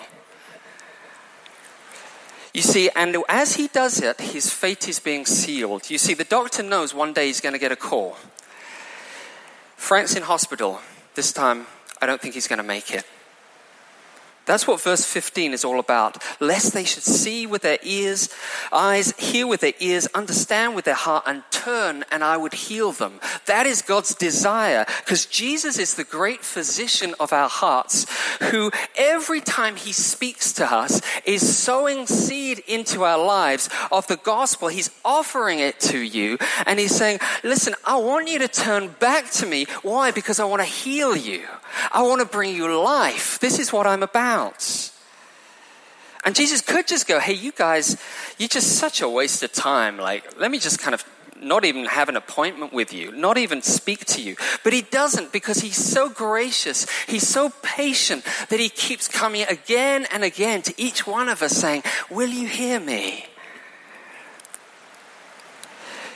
You 2.52 2.62
see, 2.62 2.90
and 2.96 3.16
as 3.28 3.54
he 3.54 3.68
does 3.68 4.00
it, 4.00 4.20
his 4.20 4.50
fate 4.50 4.88
is 4.88 4.98
being 4.98 5.24
sealed. 5.24 5.88
You 5.88 5.98
see, 5.98 6.14
the 6.14 6.24
doctor 6.24 6.64
knows 6.64 6.92
one 6.92 7.12
day 7.12 7.26
he's 7.26 7.40
going 7.40 7.52
to 7.52 7.60
get 7.60 7.70
a 7.70 7.76
call. 7.76 8.16
Frank's 9.76 10.16
in 10.16 10.24
hospital. 10.24 10.80
This 11.14 11.32
time, 11.32 11.66
I 12.02 12.06
don't 12.06 12.20
think 12.20 12.34
he's 12.34 12.48
going 12.48 12.58
to 12.58 12.64
make 12.64 12.92
it. 12.92 13.04
That's 14.46 14.66
what 14.66 14.81
verse 14.81 15.05
15 15.05 15.53
is 15.53 15.64
all 15.64 15.79
about. 15.79 16.22
Lest 16.40 16.72
they 16.72 16.85
should 16.85 17.03
see 17.03 17.46
with 17.46 17.62
their 17.62 17.79
ears, 17.83 18.29
eyes, 18.72 19.12
hear 19.16 19.46
with 19.46 19.61
their 19.61 19.74
ears, 19.79 20.09
understand 20.14 20.74
with 20.74 20.85
their 20.85 20.94
heart, 20.94 21.24
and 21.26 21.42
turn, 21.50 22.05
and 22.11 22.24
I 22.24 22.37
would 22.37 22.55
heal 22.55 22.92
them. 22.92 23.20
That 23.46 23.66
is 23.66 23.83
God's 23.83 24.14
desire, 24.14 24.87
because 25.05 25.26
Jesus 25.26 25.79
is 25.79 25.94
the 25.94 26.05
great 26.05 26.42
physician 26.42 27.14
of 27.20 27.33
our 27.33 27.48
hearts, 27.48 28.07
who 28.50 28.70
every 28.96 29.40
time 29.40 29.76
he 29.76 29.92
speaks 29.92 30.53
to 30.55 30.70
us 30.70 31.00
is 31.24 31.57
sowing 31.57 32.07
seed 32.07 32.61
into 32.66 33.05
our 33.05 33.18
lives 33.18 33.68
of 33.92 34.07
the 34.07 34.16
gospel. 34.16 34.68
He's 34.68 34.90
offering 35.05 35.59
it 35.59 35.79
to 35.81 35.98
you, 35.98 36.38
and 36.66 36.79
he's 36.79 36.94
saying, 36.94 37.20
Listen, 37.44 37.74
I 37.85 37.96
want 37.96 38.29
you 38.29 38.38
to 38.40 38.48
turn 38.48 38.88
back 38.98 39.31
to 39.33 39.46
me. 39.46 39.66
Why? 39.83 40.11
Because 40.11 40.40
I 40.40 40.44
want 40.44 40.62
to 40.62 40.68
heal 40.68 41.16
you. 41.16 41.46
I 41.92 42.02
want 42.02 42.20
to 42.20 42.26
bring 42.26 42.54
you 42.54 42.83
life. 42.83 43.38
This 43.38 43.59
is 43.59 43.72
what 43.72 43.87
I'm 43.87 44.02
about. 44.02 44.90
And 46.24 46.35
Jesus 46.35 46.61
could 46.61 46.87
just 46.87 47.06
go, 47.06 47.18
hey, 47.18 47.33
you 47.33 47.52
guys, 47.52 47.96
you're 48.38 48.48
just 48.48 48.76
such 48.76 49.00
a 49.00 49.09
waste 49.09 49.42
of 49.42 49.52
time. 49.52 49.96
Like, 49.96 50.38
let 50.38 50.50
me 50.50 50.59
just 50.59 50.78
kind 50.78 50.94
of 50.94 51.04
not 51.40 51.64
even 51.64 51.87
have 51.87 52.09
an 52.09 52.16
appointment 52.16 52.72
with 52.72 52.92
you, 52.92 53.12
not 53.12 53.38
even 53.38 53.62
speak 53.62 54.04
to 54.04 54.22
you. 54.22 54.37
But 54.62 54.72
he 54.72 54.83
doesn't 54.83 55.33
because 55.33 55.61
he's 55.61 55.76
so 55.76 56.11
gracious, 56.11 56.87
he's 57.06 57.26
so 57.26 57.50
patient 57.62 58.24
that 58.50 58.61
he 58.61 58.68
keeps 58.68 59.09
coming 59.09 59.46
again 59.48 60.06
and 60.12 60.22
again 60.22 60.62
to 60.62 60.74
each 60.76 61.06
one 61.06 61.28
of 61.28 61.42
us 61.42 61.52
saying, 61.52 61.83
Will 62.11 62.28
you 62.28 62.46
hear 62.46 62.78
me? 62.78 63.26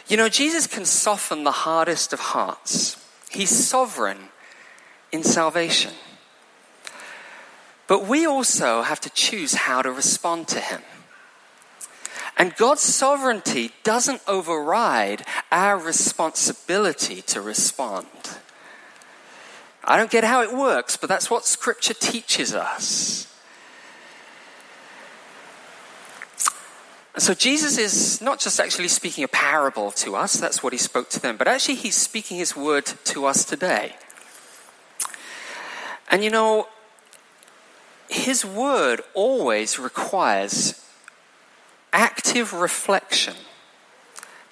You 0.06 0.18
know, 0.18 0.28
Jesus 0.28 0.66
can 0.66 0.84
soften 0.84 1.44
the 1.44 1.50
hardest 1.50 2.12
of 2.12 2.20
hearts, 2.20 3.02
he's 3.30 3.50
sovereign 3.50 4.28
in 5.14 5.22
salvation. 5.22 5.92
But 7.86 8.06
we 8.06 8.26
also 8.26 8.82
have 8.82 9.00
to 9.02 9.10
choose 9.10 9.54
how 9.54 9.80
to 9.80 9.92
respond 9.92 10.48
to 10.48 10.60
Him. 10.60 10.82
And 12.36 12.56
God's 12.56 12.82
sovereignty 12.82 13.70
doesn't 13.84 14.22
override 14.26 15.22
our 15.52 15.78
responsibility 15.78 17.22
to 17.22 17.40
respond. 17.40 18.08
I 19.84 19.96
don't 19.96 20.10
get 20.10 20.24
how 20.24 20.42
it 20.42 20.52
works, 20.52 20.96
but 20.96 21.08
that's 21.08 21.30
what 21.30 21.46
Scripture 21.46 21.94
teaches 21.94 22.52
us. 22.52 23.30
So 27.18 27.34
Jesus 27.34 27.78
is 27.78 28.20
not 28.20 28.40
just 28.40 28.58
actually 28.58 28.88
speaking 28.88 29.22
a 29.22 29.28
parable 29.28 29.92
to 29.92 30.16
us, 30.16 30.34
that's 30.34 30.64
what 30.64 30.72
he 30.72 30.78
spoke 30.80 31.10
to 31.10 31.20
them, 31.20 31.36
but 31.36 31.46
actually 31.46 31.76
he's 31.76 31.94
speaking 31.94 32.38
his 32.38 32.56
word 32.56 32.86
to 32.86 33.26
us 33.26 33.44
today. 33.44 33.94
And 36.14 36.22
you 36.22 36.30
know, 36.30 36.68
his 38.08 38.44
word 38.44 39.00
always 39.14 39.80
requires 39.80 40.80
active 41.92 42.52
reflection 42.52 43.34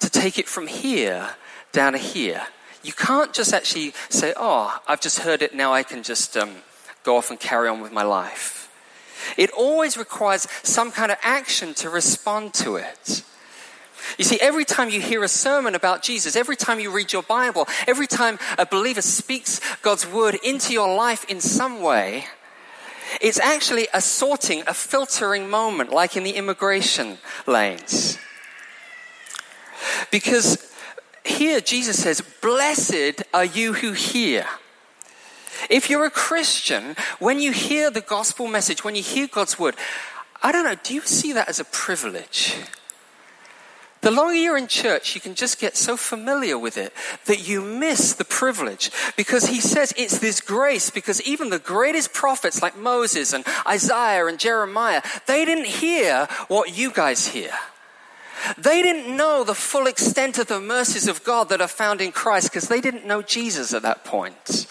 to 0.01 0.09
take 0.09 0.37
it 0.37 0.49
from 0.49 0.67
here 0.67 1.37
down 1.71 1.93
to 1.93 1.99
here. 1.99 2.47
You 2.83 2.91
can't 2.91 3.31
just 3.31 3.53
actually 3.53 3.93
say, 4.09 4.33
Oh, 4.35 4.77
I've 4.89 4.99
just 4.99 5.19
heard 5.19 5.41
it, 5.41 5.55
now 5.55 5.71
I 5.71 5.83
can 5.83 6.03
just 6.03 6.35
um, 6.35 6.51
go 7.03 7.15
off 7.15 7.29
and 7.29 7.39
carry 7.39 7.69
on 7.69 7.79
with 7.79 7.93
my 7.93 8.03
life. 8.03 8.69
It 9.37 9.49
always 9.51 9.95
requires 9.95 10.49
some 10.63 10.91
kind 10.91 11.13
of 11.13 11.17
action 11.23 11.73
to 11.75 11.89
respond 11.89 12.53
to 12.55 12.75
it. 12.75 13.23
You 14.17 14.25
see, 14.25 14.39
every 14.41 14.65
time 14.65 14.89
you 14.89 15.01
hear 15.01 15.23
a 15.23 15.27
sermon 15.27 15.75
about 15.75 16.03
Jesus, 16.03 16.35
every 16.35 16.55
time 16.55 16.79
you 16.79 16.91
read 16.91 17.13
your 17.13 17.23
Bible, 17.23 17.67
every 17.87 18.07
time 18.07 18.39
a 18.57 18.65
believer 18.65 19.01
speaks 19.01 19.59
God's 19.81 20.07
word 20.07 20.35
into 20.43 20.73
your 20.73 20.93
life 20.95 21.25
in 21.29 21.41
some 21.41 21.81
way, 21.81 22.25
it's 23.21 23.39
actually 23.39 23.87
a 23.93 24.01
sorting, 24.01 24.63
a 24.67 24.73
filtering 24.73 25.49
moment, 25.49 25.91
like 25.91 26.17
in 26.17 26.23
the 26.23 26.31
immigration 26.31 27.17
lanes. 27.47 28.17
Because 30.11 30.71
here 31.23 31.61
Jesus 31.61 32.01
says, 32.01 32.21
Blessed 32.41 33.23
are 33.33 33.45
you 33.45 33.73
who 33.73 33.93
hear. 33.93 34.45
If 35.69 35.89
you're 35.89 36.05
a 36.05 36.11
Christian, 36.11 36.95
when 37.19 37.39
you 37.39 37.51
hear 37.51 37.89
the 37.89 38.01
gospel 38.01 38.47
message, 38.47 38.83
when 38.83 38.95
you 38.95 39.03
hear 39.03 39.27
God's 39.27 39.57
word, 39.57 39.75
I 40.41 40.51
don't 40.51 40.65
know, 40.65 40.75
do 40.83 40.93
you 40.93 41.01
see 41.01 41.33
that 41.33 41.47
as 41.47 41.59
a 41.59 41.65
privilege? 41.65 42.57
The 44.03 44.11
longer 44.11 44.35
you're 44.35 44.57
in 44.57 44.67
church, 44.67 45.15
you 45.15 45.21
can 45.21 45.33
just 45.33 45.59
get 45.59 45.77
so 45.77 45.95
familiar 45.95 46.59
with 46.59 46.77
it 46.77 46.91
that 47.23 47.47
you 47.47 47.61
miss 47.61 48.11
the 48.11 48.25
privilege 48.25 48.91
because 49.15 49.45
he 49.45 49.61
says 49.61 49.93
it's 49.95 50.19
this 50.19 50.41
grace 50.41 50.89
because 50.89 51.21
even 51.21 51.49
the 51.49 51.57
greatest 51.57 52.11
prophets 52.11 52.61
like 52.61 52.77
Moses 52.77 53.31
and 53.31 53.45
Isaiah 53.65 54.25
and 54.25 54.37
Jeremiah, 54.37 55.01
they 55.25 55.45
didn't 55.45 55.67
hear 55.67 56.27
what 56.49 56.77
you 56.77 56.91
guys 56.91 57.27
hear. 57.27 57.51
They 58.57 58.81
didn't 58.81 59.15
know 59.15 59.45
the 59.45 59.55
full 59.55 59.87
extent 59.87 60.37
of 60.37 60.47
the 60.47 60.59
mercies 60.59 61.07
of 61.07 61.23
God 61.23 61.47
that 61.47 61.61
are 61.61 61.67
found 61.69 62.01
in 62.01 62.11
Christ 62.11 62.51
because 62.51 62.67
they 62.67 62.81
didn't 62.81 63.05
know 63.05 63.21
Jesus 63.21 63.73
at 63.73 63.83
that 63.83 64.03
point. 64.03 64.67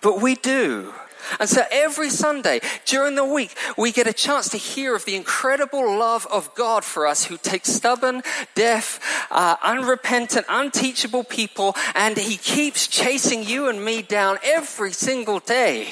But 0.00 0.20
we 0.22 0.36
do. 0.36 0.94
And 1.38 1.48
so 1.48 1.62
every 1.70 2.10
Sunday 2.10 2.60
during 2.84 3.14
the 3.14 3.24
week, 3.24 3.56
we 3.76 3.92
get 3.92 4.06
a 4.06 4.12
chance 4.12 4.48
to 4.50 4.56
hear 4.56 4.94
of 4.94 5.04
the 5.04 5.16
incredible 5.16 5.98
love 5.98 6.26
of 6.30 6.54
God 6.54 6.84
for 6.84 7.06
us 7.06 7.24
who 7.24 7.36
takes 7.36 7.72
stubborn, 7.72 8.22
deaf, 8.54 9.00
uh, 9.30 9.56
unrepentant, 9.62 10.46
unteachable 10.48 11.24
people, 11.24 11.74
and 11.94 12.16
He 12.16 12.36
keeps 12.36 12.86
chasing 12.86 13.44
you 13.44 13.68
and 13.68 13.84
me 13.84 14.02
down 14.02 14.38
every 14.42 14.92
single 14.92 15.38
day. 15.38 15.88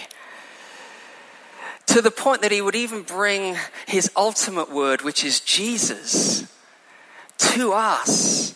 To 1.86 2.02
the 2.02 2.10
point 2.10 2.42
that 2.42 2.52
He 2.52 2.60
would 2.60 2.74
even 2.74 3.02
bring 3.02 3.56
His 3.86 4.10
ultimate 4.16 4.70
word, 4.70 5.02
which 5.02 5.24
is 5.24 5.40
Jesus, 5.40 6.46
to 7.38 7.72
us. 7.72 8.54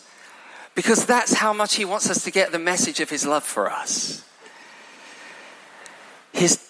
Because 0.75 1.05
that's 1.05 1.33
how 1.33 1.53
much 1.53 1.75
He 1.75 1.85
wants 1.85 2.09
us 2.09 2.23
to 2.23 2.31
get 2.31 2.51
the 2.51 2.59
message 2.59 2.99
of 2.99 3.09
His 3.09 3.25
love 3.25 3.43
for 3.43 3.71
us. 3.71 4.23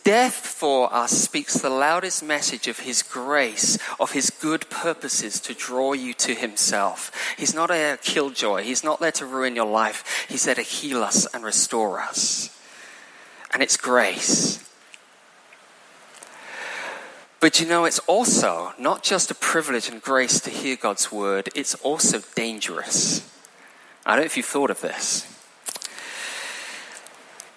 Death 0.03 0.35
for 0.35 0.93
us 0.93 1.11
speaks 1.11 1.53
the 1.53 1.69
loudest 1.69 2.21
message 2.21 2.67
of 2.67 2.79
His 2.79 3.01
grace, 3.01 3.77
of 4.01 4.11
His 4.11 4.29
good 4.29 4.69
purposes 4.69 5.39
to 5.39 5.53
draw 5.53 5.93
you 5.93 6.13
to 6.15 6.35
Himself. 6.35 7.11
He's 7.37 7.53
not 7.53 7.71
a 7.71 7.97
killjoy. 8.01 8.63
He's 8.63 8.83
not 8.83 8.99
there 8.99 9.13
to 9.13 9.25
ruin 9.25 9.55
your 9.55 9.65
life. 9.65 10.25
He's 10.27 10.43
there 10.43 10.55
to 10.55 10.61
heal 10.61 11.03
us 11.03 11.25
and 11.33 11.43
restore 11.43 12.01
us. 12.01 12.49
And 13.53 13.63
it's 13.63 13.77
grace. 13.77 14.59
But 17.39 17.61
you 17.61 17.67
know, 17.67 17.85
it's 17.85 17.99
also 17.99 18.73
not 18.77 19.03
just 19.03 19.31
a 19.31 19.35
privilege 19.35 19.87
and 19.87 20.01
grace 20.01 20.39
to 20.41 20.49
hear 20.49 20.75
God's 20.75 21.11
word, 21.11 21.49
it's 21.55 21.75
also 21.75 22.21
dangerous. 22.35 23.29
I 24.05 24.15
don't 24.15 24.23
know 24.23 24.25
if 24.25 24.35
you've 24.35 24.45
thought 24.45 24.69
of 24.69 24.81
this. 24.81 25.27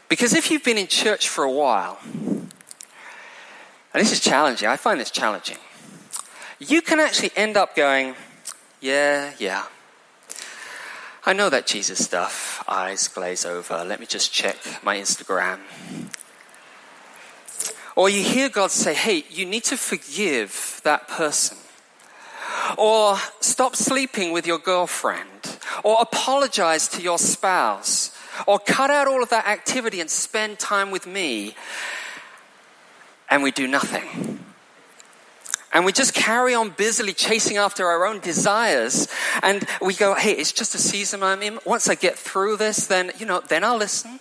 Because 0.09 0.35
if 0.35 0.51
you've 0.51 0.64
been 0.64 0.79
in 0.79 0.87
church 0.87 1.29
for 1.29 1.45
a 1.45 1.51
while, 1.51 1.99
and 3.97 4.05
this 4.05 4.12
is 4.12 4.21
challenging, 4.21 4.69
I 4.69 4.77
find 4.77 5.01
this 5.01 5.11
challenging, 5.11 5.59
you 6.59 6.81
can 6.81 7.01
actually 7.01 7.33
end 7.37 7.57
up 7.57 7.75
going, 7.75 8.14
yeah, 8.81 9.33
yeah. 9.38 9.64
I 11.25 11.33
know 11.33 11.51
that 11.51 11.66
Jesus 11.66 12.05
stuff. 12.05 12.62
Eyes 12.69 13.09
glaze 13.09 13.45
over. 13.45 13.85
Let 13.85 13.99
me 13.99 14.07
just 14.07 14.33
check 14.33 14.57
my 14.83 14.97
Instagram. 14.97 15.59
Or 17.97 18.09
you 18.09 18.23
hear 18.23 18.49
God 18.49 18.71
say, 18.71 18.95
hey, 18.95 19.25
you 19.29 19.45
need 19.45 19.64
to 19.64 19.77
forgive 19.77 20.81
that 20.85 21.09
person. 21.09 21.57
Or 22.77 23.16
stop 23.40 23.75
sleeping 23.75 24.33
with 24.33 24.47
your 24.47 24.59
girlfriend. 24.59 25.59
Or 25.83 25.99
apologize 26.01 26.87
to 26.88 27.03
your 27.03 27.19
spouse 27.19 28.15
or 28.46 28.59
cut 28.59 28.90
out 28.90 29.09
all 29.09 29.22
of 29.22 29.31
that 29.31 29.46
activity 29.46 30.01
and 30.01 30.11
spend 30.11 30.59
time 30.59 30.90
with 30.90 31.07
me. 31.07 31.55
And 33.29 33.42
we 33.42 33.51
do 33.51 33.66
nothing. 33.66 34.40
And 35.72 35.85
we 35.85 35.92
just 35.92 36.14
carry 36.14 36.55
on 36.55 36.70
busily 36.70 37.12
chasing 37.12 37.59
after 37.59 37.87
our 37.87 38.07
own 38.07 38.20
desires. 38.20 39.09
And 39.42 39.66
we 39.83 39.94
go, 39.94 40.14
hey, 40.14 40.33
it's 40.33 40.53
just 40.53 40.75
a 40.75 40.79
season 40.79 41.22
I'm 41.22 41.42
in. 41.42 41.59
Once 41.66 41.88
I 41.88 41.94
get 41.94 42.16
through 42.16 42.57
this, 42.57 42.87
then, 42.87 43.12
you 43.18 43.27
know, 43.27 43.40
then 43.40 43.62
I'll 43.62 43.77
listen. 43.77 44.20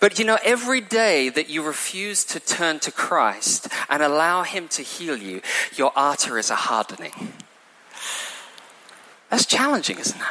But 0.00 0.18
you 0.18 0.24
know, 0.24 0.38
every 0.42 0.80
day 0.80 1.28
that 1.28 1.50
you 1.50 1.62
refuse 1.62 2.24
to 2.24 2.40
turn 2.40 2.80
to 2.80 2.90
Christ 2.90 3.68
and 3.90 4.02
allow 4.02 4.42
Him 4.42 4.66
to 4.68 4.82
heal 4.82 5.16
you, 5.16 5.42
your 5.76 5.92
arteries 5.94 6.50
are 6.50 6.56
hardening. 6.56 7.12
That's 9.28 9.44
challenging, 9.44 9.98
isn't 9.98 10.20
it? 10.20 10.26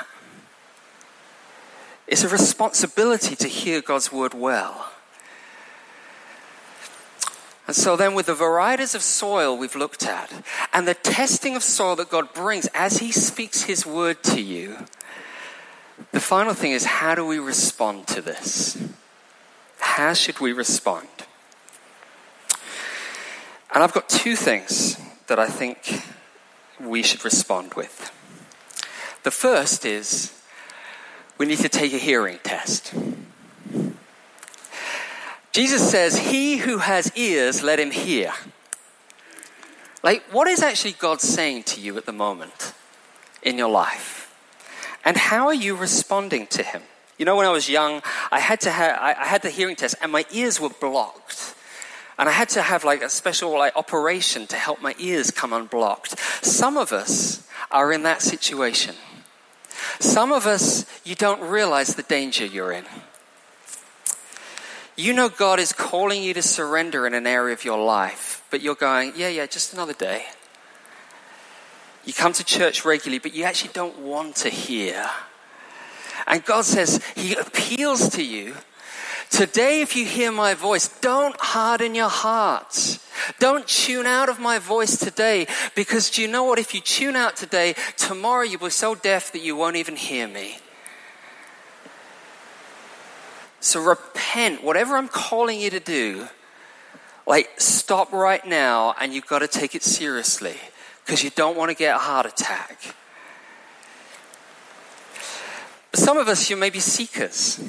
It's 2.10 2.24
a 2.24 2.28
responsibility 2.28 3.36
to 3.36 3.48
hear 3.48 3.82
God's 3.82 4.12
word 4.12 4.34
well. 4.34 4.90
And 7.68 7.76
so, 7.76 7.96
then, 7.96 8.16
with 8.16 8.26
the 8.26 8.34
varieties 8.34 8.96
of 8.96 9.04
soil 9.04 9.56
we've 9.56 9.76
looked 9.76 10.04
at, 10.08 10.34
and 10.74 10.88
the 10.88 10.96
testing 10.96 11.56
of 11.56 11.62
soil 11.62 11.96
that 11.98 12.10
God 12.10 12.34
brings 12.34 12.66
as 12.74 12.98
He 12.98 13.12
speaks 13.12 13.62
His 13.62 13.86
word 13.86 14.24
to 14.24 14.42
you, 14.42 14.88
the 16.12 16.20
final 16.20 16.56
thing 16.56 16.72
is 16.72 16.84
how 16.84 17.14
do 17.14 17.24
we 17.24 17.38
respond 17.38 18.08
to 18.08 18.24
this? 18.24 18.76
How 19.78 20.14
should 20.14 20.40
we 20.40 20.52
respond? 20.52 21.08
And 23.72 23.84
I've 23.84 23.94
got 23.94 24.10
two 24.10 24.36
things 24.36 25.00
that 25.28 25.38
I 25.38 25.46
think 25.46 26.02
we 26.80 27.04
should 27.04 27.24
respond 27.24 27.76
with. 27.76 28.12
The 29.22 29.30
first 29.30 29.86
is 29.86 30.39
we 31.40 31.46
need 31.46 31.60
to 31.60 31.70
take 31.70 31.94
a 31.94 31.98
hearing 31.98 32.38
test. 32.44 32.94
Jesus 35.52 35.90
says, 35.90 36.18
He 36.18 36.58
who 36.58 36.78
has 36.78 37.12
ears, 37.16 37.64
let 37.64 37.80
him 37.80 37.90
hear. 37.90 38.34
Like, 40.04 40.24
what 40.32 40.48
is 40.48 40.62
actually 40.62 40.94
God 40.94 41.22
saying 41.22 41.64
to 41.64 41.82
you 41.82 41.98
at 41.98 42.06
the 42.06 42.14
moment 42.14 42.74
in 43.42 43.58
your 43.58 43.70
life? 43.70 44.34
And 45.04 45.18
how 45.18 45.48
are 45.48 45.54
you 45.54 45.76
responding 45.76 46.48
to 46.48 46.64
Him? 46.64 46.84
You 47.18 47.26
know, 47.26 47.36
when 47.36 47.46
I 47.46 47.52
was 47.52 47.70
young, 47.70 48.02
I 48.32 48.40
had 48.40 48.62
to 48.62 48.72
have, 48.72 48.98
I 49.00 49.26
had 49.26 49.42
the 49.42 49.50
hearing 49.50 49.76
test 49.76 49.96
and 50.02 50.12
my 50.12 50.26
ears 50.32 50.60
were 50.60 50.70
blocked. 50.70 51.56
And 52.18 52.30
I 52.30 52.32
had 52.34 52.50
to 52.50 52.62
have 52.62 52.84
like 52.84 53.02
a 53.02 53.10
special 53.10 53.52
like 53.52 53.76
operation 53.76 54.46
to 54.48 54.56
help 54.56 54.82
my 54.82 54.94
ears 55.00 55.32
come 55.32 55.52
unblocked. 55.52 56.20
Some 56.44 56.78
of 56.78 56.92
us 56.94 57.48
are 57.72 57.92
in 57.92 58.04
that 58.04 58.22
situation. 58.22 58.96
Some 60.00 60.32
of 60.32 60.48
us, 60.48 60.86
you 61.04 61.16
don't 61.16 61.42
realize 61.42 61.96
the 61.96 62.04
danger 62.04 62.46
you're 62.46 62.72
in. 62.72 62.86
You 64.96 65.14
know 65.14 65.30
God 65.30 65.60
is 65.60 65.72
calling 65.72 66.24
you 66.24 66.34
to 66.34 66.42
surrender 66.42 67.08
in 67.08 67.14
an 67.14 67.28
area 67.28 67.54
of 67.54 67.64
your 67.64 67.84
life, 67.84 68.44
but 68.50 68.62
you're 68.62 68.76
going, 68.76 69.14
yeah, 69.16 69.30
yeah, 69.30 69.46
just 69.46 69.74
another 69.74 69.94
day. 69.94 70.26
You 72.06 72.14
come 72.14 72.34
to 72.34 72.44
church 72.44 72.86
regularly, 72.86 73.20
but 73.20 73.34
you 73.34 73.44
actually 73.44 73.72
don't 73.74 74.00
want 74.00 74.36
to 74.38 74.50
hear. 74.50 75.10
And 76.28 76.44
God 76.44 76.66
says, 76.66 77.02
He 77.16 77.34
appeals 77.36 78.10
to 78.10 78.24
you. 78.24 78.56
Today, 79.30 79.82
if 79.82 79.96
you 79.96 80.06
hear 80.06 80.32
my 80.32 80.54
voice, 80.54 80.88
don't 81.02 81.36
harden 81.40 81.94
your 81.94 82.10
hearts. 82.10 83.00
Don't 83.40 83.68
tune 83.68 84.06
out 84.06 84.28
of 84.28 84.40
my 84.40 84.60
voice 84.60 84.98
today 84.98 85.46
because 85.76 86.10
do 86.10 86.22
you 86.22 86.28
know 86.28 86.44
what? 86.44 86.58
If 86.58 86.74
you 86.74 86.82
tune 86.82 87.16
out 87.16 87.36
today, 87.36 87.76
tomorrow 87.96 88.44
you'll 88.44 88.60
be 88.60 88.70
so 88.70 88.96
deaf 88.96 89.32
that 89.32 89.42
you 89.42 89.56
won't 89.56 89.76
even 89.76 89.96
hear 89.96 90.28
me. 90.28 90.58
So 93.60 93.82
repent, 93.82 94.64
whatever 94.64 94.98
I'm 94.98 95.10
calling 95.10 95.60
you 95.60 95.70
to 95.70 95.80
do, 95.80 96.28
like 97.28 97.50
stop 97.58 98.12
right 98.12 98.46
now 98.46 98.96
and 99.00 99.14
you've 99.14 99.28
got 99.28 99.40
to 99.40 99.48
take 99.48 99.76
it 99.76 99.84
seriously 99.84 100.56
because 101.06 101.24
you 101.24 101.30
don't 101.30 101.56
want 101.56 101.70
to 101.70 101.76
get 101.76 101.96
a 101.96 102.00
heart 102.00 102.26
attack. 102.26 102.96
Some 106.10 106.18
of 106.18 106.28
us, 106.28 106.50
you 106.50 106.58
may 106.58 106.72
be 106.72 106.80
seekers. 106.80 107.60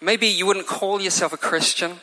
Maybe 0.00 0.26
you 0.26 0.46
wouldn't 0.46 0.66
call 0.66 1.02
yourself 1.02 1.34
a 1.34 1.36
Christian. 1.36 2.00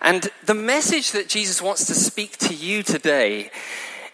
And 0.00 0.30
the 0.44 0.54
message 0.54 1.10
that 1.10 1.28
Jesus 1.28 1.60
wants 1.60 1.84
to 1.86 1.96
speak 1.96 2.36
to 2.36 2.54
you 2.54 2.84
today 2.84 3.50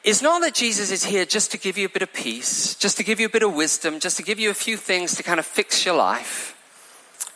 is 0.04 0.22
not 0.22 0.40
that 0.40 0.54
Jesus 0.54 0.90
is 0.90 1.04
here 1.04 1.26
just 1.26 1.50
to 1.50 1.58
give 1.58 1.76
you 1.76 1.84
a 1.84 1.90
bit 1.90 2.00
of 2.00 2.14
peace, 2.14 2.74
just 2.76 2.96
to 2.96 3.04
give 3.04 3.20
you 3.20 3.26
a 3.26 3.28
bit 3.28 3.42
of 3.42 3.54
wisdom, 3.54 4.00
just 4.00 4.16
to 4.16 4.22
give 4.22 4.40
you 4.40 4.48
a 4.48 4.54
few 4.54 4.78
things 4.78 5.14
to 5.16 5.22
kind 5.22 5.38
of 5.38 5.44
fix 5.44 5.84
your 5.84 5.96
life. 5.96 6.56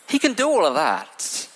He 0.08 0.18
can 0.18 0.32
do 0.32 0.48
all 0.48 0.64
of 0.64 0.72
that. 0.72 1.48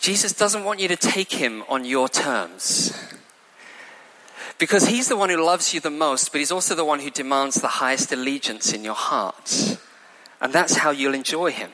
Jesus 0.00 0.34
doesn't 0.34 0.64
want 0.64 0.80
you 0.80 0.88
to 0.88 0.96
take 0.96 1.32
him 1.32 1.64
on 1.66 1.86
your 1.86 2.10
terms. 2.10 2.92
Because 4.64 4.86
he's 4.86 5.08
the 5.08 5.16
one 5.18 5.28
who 5.28 5.44
loves 5.44 5.74
you 5.74 5.80
the 5.80 5.90
most, 5.90 6.32
but 6.32 6.38
he's 6.38 6.50
also 6.50 6.74
the 6.74 6.86
one 6.86 7.00
who 7.00 7.10
demands 7.10 7.56
the 7.56 7.68
highest 7.68 8.10
allegiance 8.12 8.72
in 8.72 8.82
your 8.82 8.94
heart. 8.94 9.76
And 10.40 10.54
that's 10.54 10.76
how 10.76 10.90
you'll 10.90 11.12
enjoy 11.12 11.50
him. 11.50 11.70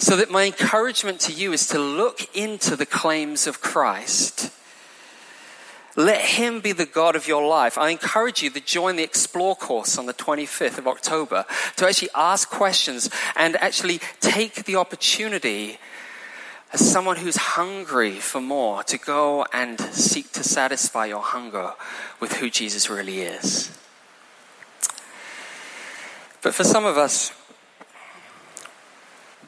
So 0.00 0.16
that 0.16 0.28
my 0.28 0.42
encouragement 0.42 1.20
to 1.20 1.32
you 1.32 1.52
is 1.52 1.68
to 1.68 1.78
look 1.78 2.34
into 2.34 2.74
the 2.74 2.84
claims 2.84 3.46
of 3.46 3.60
Christ. 3.60 4.50
Let 5.94 6.20
him 6.20 6.58
be 6.58 6.72
the 6.72 6.84
God 6.84 7.14
of 7.14 7.28
your 7.28 7.46
life. 7.46 7.78
I 7.78 7.90
encourage 7.90 8.42
you 8.42 8.50
to 8.50 8.60
join 8.60 8.96
the 8.96 9.04
Explore 9.04 9.54
course 9.54 9.98
on 9.98 10.06
the 10.06 10.14
25th 10.14 10.78
of 10.78 10.88
October 10.88 11.44
to 11.76 11.86
actually 11.86 12.10
ask 12.16 12.50
questions 12.50 13.08
and 13.36 13.54
actually 13.58 14.00
take 14.18 14.64
the 14.64 14.74
opportunity 14.74 15.78
as 16.72 16.90
someone 16.90 17.16
who's 17.16 17.36
hungry 17.36 18.18
for 18.18 18.40
more, 18.40 18.82
to 18.84 18.98
go 18.98 19.46
and 19.52 19.80
seek 19.80 20.32
to 20.32 20.42
satisfy 20.42 21.06
your 21.06 21.22
hunger 21.22 21.72
with 22.20 22.34
who 22.34 22.50
Jesus 22.50 22.90
really 22.90 23.20
is. 23.20 23.70
But 26.42 26.54
for 26.54 26.64
some 26.64 26.84
of 26.84 26.96
us, 26.96 27.32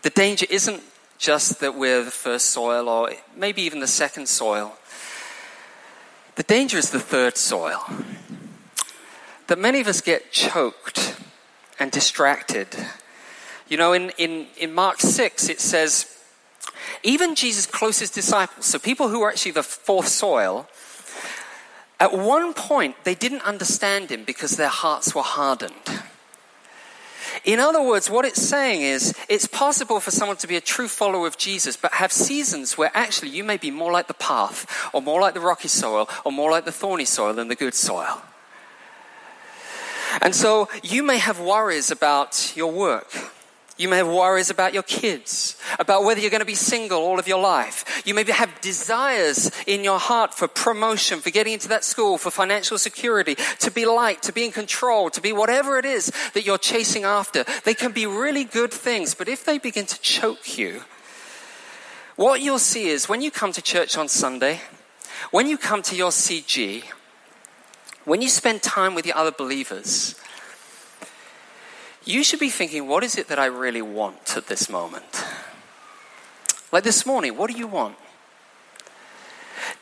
the 0.03 0.11
danger 0.11 0.47
isn't 0.49 0.83
just 1.19 1.61
that 1.61 1.75
we're 1.75 2.05
the 2.05 2.11
first 2.11 2.47
soil 2.47 2.89
or 2.89 3.11
maybe 3.37 3.63
even 3.63 3.81
the 3.81 3.87
second 3.87 4.29
soil. 4.29 4.77
The 6.37 6.45
danger 6.45 6.79
is 6.79 6.91
the 6.91 7.01
third 7.01 7.37
soil. 7.37 7.85
That 9.49 9.59
many 9.59 9.81
of 9.81 9.89
us 9.89 10.01
get 10.01 10.31
choked 10.31 11.17
and 11.81 11.91
distracted. 11.91 12.69
You 13.69 13.77
know, 13.77 13.93
in, 13.93 14.11
in, 14.19 14.47
in 14.57 14.73
Mark 14.73 15.01
6, 15.01 15.49
it 15.49 15.61
says, 15.61 16.18
even 17.03 17.35
Jesus' 17.35 17.67
closest 17.67 18.15
disciples, 18.15 18.67
so 18.67 18.79
people 18.79 19.09
who 19.09 19.21
were 19.21 19.31
actually 19.31 19.53
the 19.53 19.63
fourth 19.63 20.09
soil, 20.09 20.69
at 22.01 22.13
one 22.13 22.55
point 22.55 23.05
they 23.05 23.15
didn't 23.15 23.43
understand 23.43 24.11
him 24.11 24.25
because 24.25 24.57
their 24.57 24.69
hearts 24.69 25.15
were 25.15 25.23
hardened. 25.23 26.03
In 27.45 27.61
other 27.61 27.83
words, 27.83 28.11
what 28.11 28.25
it's 28.25 28.43
saying 28.43 28.83
is 28.83 29.15
it's 29.29 29.47
possible 29.47 30.01
for 30.01 30.11
someone 30.11 30.37
to 30.39 30.47
be 30.47 30.57
a 30.57 30.61
true 30.61 30.89
follower 30.89 31.27
of 31.27 31.39
Jesus, 31.39 31.77
but 31.77 31.95
have 31.95 32.13
seasons 32.13 32.77
where 32.77 32.91
actually 32.95 33.31
you 33.31 33.45
may 33.45 33.57
be 33.57 33.71
more 33.71 33.93
like 33.93 34.09
the 34.09 34.15
path, 34.15 34.91
or 34.93 35.01
more 35.01 35.21
like 35.21 35.35
the 35.35 35.41
rocky 35.41 35.69
soil, 35.69 36.09
or 36.25 36.33
more 36.33 36.51
like 36.51 36.65
the 36.65 36.73
thorny 36.73 37.05
soil 37.05 37.33
than 37.35 37.49
the 37.49 37.55
good 37.55 37.75
soil. 37.75 38.23
And 40.21 40.35
so 40.35 40.69
you 40.83 41.03
may 41.03 41.19
have 41.19 41.39
worries 41.39 41.91
about 41.91 42.57
your 42.57 42.73
work. 42.73 43.13
You 43.79 43.89
may 43.89 43.99
have 43.99 44.09
worries 44.09 44.51
about 44.51 44.75
your 44.75 44.83
kids, 44.83 45.57
about 45.79 46.03
whether 46.03 46.21
you're 46.21 46.31
going 46.31 46.41
to 46.41 46.45
be 46.45 46.57
single 46.57 46.99
all 46.99 47.21
of 47.21 47.29
your 47.29 47.41
life. 47.41 48.03
You 48.05 48.13
may 48.13 48.25
have 48.25 48.61
desires 48.61 49.53
in 49.69 49.85
your 49.85 50.01
heart 50.01 50.35
for 50.35 50.49
promotion, 50.49 51.21
for 51.21 51.31
getting 51.31 51.53
into 51.53 51.69
that 51.69 51.85
school, 51.85 52.19
for 52.19 52.33
financial 52.33 52.77
security, 52.77 53.37
to 53.61 53.71
be 53.71 53.87
liked, 53.87 54.25
to 54.25 54.33
be 54.33 54.45
in 54.45 54.51
control, 54.51 55.11
to 55.11 55.21
be 55.21 55.33
whatever 55.33 55.79
it 55.79 55.85
is 55.85 56.13
that 56.35 56.45
you're 56.45 56.59
chasing 56.59 57.05
after. 57.05 57.45
They 57.65 57.75
can 57.75 57.93
be 57.93 58.05
really 58.05 58.43
good 58.43 58.73
things, 58.73 59.15
but 59.15 59.29
if 59.29 59.45
they 59.45 59.59
begin 59.59 59.87
to 59.87 60.01
choke 60.01 60.59
you, 60.59 60.83
what 62.17 62.41
you'll 62.41 62.59
see 62.59 62.89
is 62.89 63.09
when 63.09 63.23
you 63.23 63.31
come 63.31 63.53
to 63.53 63.63
church 63.63 63.97
on 63.97 64.09
Sunday, 64.09 64.61
when 65.31 65.47
you 65.47 65.57
come 65.57 65.83
to 65.83 65.95
your 65.95 66.11
CG, 66.11 66.83
when 68.05 68.23
you 68.23 68.29
spend 68.29 68.61
time 68.61 68.97
with 68.97 69.05
the 69.05 69.13
other 69.13 69.31
believers, 69.31 70.17
you 72.09 72.25
should 72.25 72.41
be 72.41 72.49
thinking, 72.49 72.89
what 72.89 73.05
is 73.05 73.19
it 73.19 73.29
that 73.29 73.39
I 73.39 73.47
really 73.47 73.83
want 73.83 74.37
at 74.37 74.47
this 74.47 74.71
moment? 74.71 75.25
Like 76.73 76.83
this 76.83 77.05
morning, 77.05 77.37
what 77.37 77.51
do 77.51 77.57
you 77.57 77.67
want? 77.67 77.97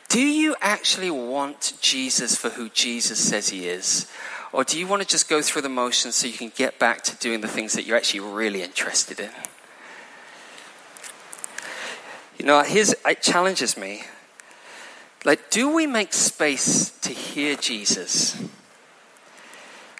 Do 0.09 0.19
you 0.19 0.55
actually 0.61 1.09
want 1.09 1.73
Jesus 1.79 2.35
for 2.35 2.49
who 2.49 2.69
Jesus 2.69 3.17
says 3.17 3.49
he 3.49 3.67
is? 3.67 4.11
Or 4.51 4.65
do 4.65 4.77
you 4.77 4.87
want 4.87 5.01
to 5.01 5.07
just 5.07 5.29
go 5.29 5.41
through 5.41 5.61
the 5.61 5.69
motions 5.69 6.15
so 6.15 6.27
you 6.27 6.33
can 6.33 6.51
get 6.55 6.77
back 6.79 7.01
to 7.03 7.15
doing 7.15 7.41
the 7.41 7.47
things 7.47 7.73
that 7.73 7.85
you're 7.85 7.97
actually 7.97 8.19
really 8.19 8.61
interested 8.61 9.19
in? 9.19 9.31
You 12.37 12.45
know, 12.45 12.61
it 12.65 13.21
challenges 13.21 13.77
me. 13.77 14.03
Like, 15.23 15.49
do 15.49 15.73
we 15.73 15.87
make 15.87 16.13
space 16.13 16.91
to 17.01 17.11
hear 17.13 17.55
Jesus? 17.55 18.37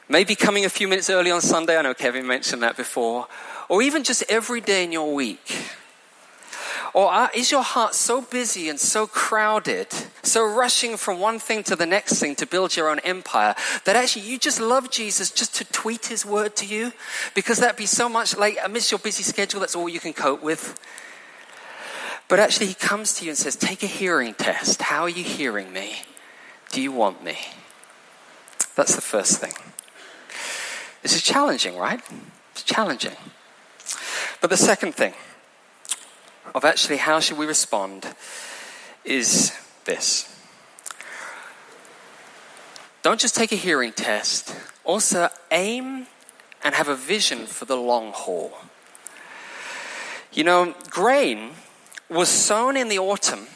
Maybe 0.09 0.35
coming 0.35 0.63
a 0.63 0.69
few 0.69 0.87
minutes 0.87 1.09
early 1.09 1.31
on 1.31 1.41
Sunday. 1.41 1.77
I 1.77 1.81
know 1.81 1.93
Kevin 1.93 2.25
mentioned 2.25 2.63
that 2.63 2.77
before. 2.77 3.27
Or 3.67 3.81
even 3.81 4.03
just 4.03 4.23
every 4.29 4.61
day 4.61 4.83
in 4.83 4.91
your 4.91 5.13
week. 5.13 5.65
Or 6.93 7.29
is 7.35 7.51
your 7.51 7.61
heart 7.61 7.93
so 7.93 8.21
busy 8.21 8.69
and 8.69 8.79
so 8.79 9.05
crowded, 9.05 9.87
so 10.23 10.43
rushing 10.43 10.97
from 10.97 11.19
one 11.19 11.37
thing 11.37 11.61
to 11.63 11.75
the 11.75 11.85
next 11.85 12.19
thing 12.19 12.35
to 12.35 12.45
build 12.45 12.75
your 12.75 12.89
own 12.89 12.99
empire, 12.99 13.53
that 13.83 13.95
actually 13.95 14.23
you 14.23 14.39
just 14.39 14.59
love 14.59 14.89
Jesus 14.89 15.29
just 15.29 15.53
to 15.55 15.65
tweet 15.65 16.07
his 16.07 16.25
word 16.25 16.55
to 16.55 16.65
you? 16.65 16.93
Because 17.35 17.59
that'd 17.59 17.75
be 17.75 17.85
so 17.85 18.07
much 18.07 18.35
like, 18.37 18.57
amidst 18.63 18.91
your 18.91 18.99
busy 18.99 19.23
schedule, 19.23 19.59
that's 19.59 19.75
all 19.75 19.89
you 19.89 19.99
can 19.99 20.13
cope 20.13 20.41
with. 20.41 20.79
But 22.29 22.39
actually, 22.39 22.67
he 22.67 22.73
comes 22.73 23.13
to 23.15 23.25
you 23.25 23.31
and 23.31 23.37
says, 23.37 23.55
Take 23.55 23.83
a 23.83 23.87
hearing 23.87 24.33
test. 24.33 24.81
How 24.81 25.03
are 25.03 25.09
you 25.09 25.23
hearing 25.23 25.71
me? 25.71 25.97
Do 26.71 26.81
you 26.81 26.91
want 26.91 27.23
me? 27.23 27.37
That's 28.75 28.95
the 28.95 29.01
first 29.01 29.39
thing. 29.39 29.53
This 31.01 31.15
is 31.15 31.21
challenging, 31.21 31.77
right? 31.77 32.01
It's 32.51 32.63
challenging. 32.63 33.15
But 34.41 34.49
the 34.49 34.57
second 34.57 34.93
thing 34.95 35.13
of 36.53 36.65
actually 36.65 36.97
how 36.97 37.19
should 37.19 37.37
we 37.37 37.45
respond 37.45 38.15
is 39.03 39.53
this. 39.85 40.33
Don't 43.03 43.19
just 43.19 43.35
take 43.35 43.51
a 43.51 43.55
hearing 43.55 43.93
test, 43.93 44.55
also 44.83 45.29
aim 45.51 46.07
and 46.63 46.75
have 46.75 46.87
a 46.87 46.95
vision 46.95 47.45
for 47.45 47.65
the 47.65 47.77
long 47.77 48.11
haul. 48.11 48.51
You 50.33 50.43
know, 50.43 50.75
grain 50.89 51.51
was 52.09 52.29
sown 52.29 52.75
in 52.75 52.89
the 52.89 52.99
autumn 52.99 53.47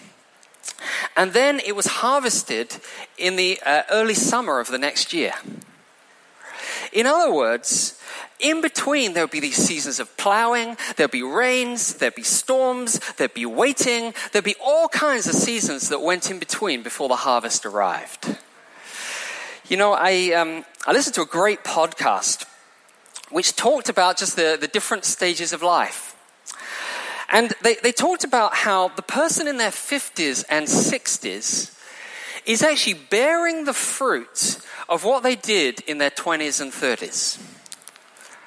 and 1.16 1.34
then 1.34 1.60
it 1.66 1.76
was 1.76 1.88
harvested 1.88 2.78
in 3.18 3.36
the 3.36 3.60
uh, 3.66 3.84
early 3.92 4.14
summer 4.14 4.60
of 4.60 4.70
the 4.70 4.78
next 4.78 5.14
year. 5.14 5.34
In 6.92 7.06
other 7.06 7.34
words, 7.34 8.00
in 8.40 8.62
between, 8.62 9.14
there 9.14 9.24
would 9.24 9.32
be 9.32 9.40
these 9.40 9.56
seasons 9.56 10.00
of 10.00 10.16
plowing, 10.18 10.76
there'd 10.98 11.12
be 11.12 11.24
rains, 11.24 11.96
there'd 11.96 12.16
be 12.16 12.24
storms, 12.24 13.00
there'd 13.18 13.34
be 13.34 13.46
waiting, 13.46 14.14
there'd 14.32 14.44
be 14.44 14.56
all 14.64 14.90
kinds 14.90 15.28
of 15.28 15.36
seasons 15.36 15.90
that 15.90 16.02
went 16.02 16.30
in 16.30 16.40
between 16.40 16.84
before 16.84 17.08
the 17.08 17.16
harvest 17.16 17.66
arrived. 17.66 18.38
You 19.68 19.78
know, 19.78 19.94
I, 19.94 20.34
um, 20.34 20.66
I 20.86 20.92
listened 20.92 21.16
to 21.16 21.22
a 21.22 21.26
great 21.26 21.64
podcast 21.64 22.46
which 23.30 23.56
talked 23.56 23.88
about 23.88 24.18
just 24.18 24.36
the, 24.36 24.58
the 24.60 24.68
different 24.68 25.06
stages 25.06 25.54
of 25.54 25.62
life. 25.62 26.18
And 27.30 27.54
they, 27.62 27.76
they 27.76 27.94
talked 27.94 28.26
about 28.26 28.54
how 28.54 28.90
the 28.90 29.02
person 29.02 29.48
in 29.48 29.58
their 29.58 29.72
50s 29.72 30.44
and 30.50 30.68
60s 30.68 31.74
is 32.46 32.64
actually 32.64 32.96
bearing 33.10 33.66
the 33.66 33.74
fruit 33.74 34.60
of 34.90 35.04
what 35.04 35.24
they 35.24 35.36
did 35.36 35.82
in 35.82 35.98
their 35.98 36.10
20s 36.10 36.62
and 36.62 36.72
30s. 36.72 37.40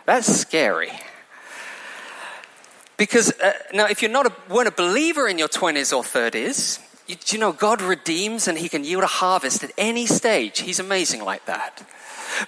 That's 0.05 0.27
scary. 0.27 0.93
Because 2.97 3.33
uh, 3.41 3.53
now, 3.73 3.87
if 3.87 4.03
you're 4.03 4.11
not 4.11 4.27
a, 4.27 4.33
weren't 4.53 4.69
a 4.69 4.73
believer 4.73 5.27
in 5.27 5.39
your 5.39 5.49
20s 5.49 5.97
or 5.97 6.03
30s, 6.03 6.81
you, 7.07 7.17
you 7.27 7.39
know 7.39 7.53
God 7.53 7.83
redeems 7.83 8.47
and 8.47 8.57
He 8.57 8.69
can 8.69 8.85
yield 8.85 9.03
a 9.03 9.09
harvest 9.09 9.65
at 9.65 9.73
any 9.77 10.07
stage. 10.07 10.61
He's 10.61 10.79
amazing 10.79 11.25
like 11.25 11.47
that. 11.47 11.87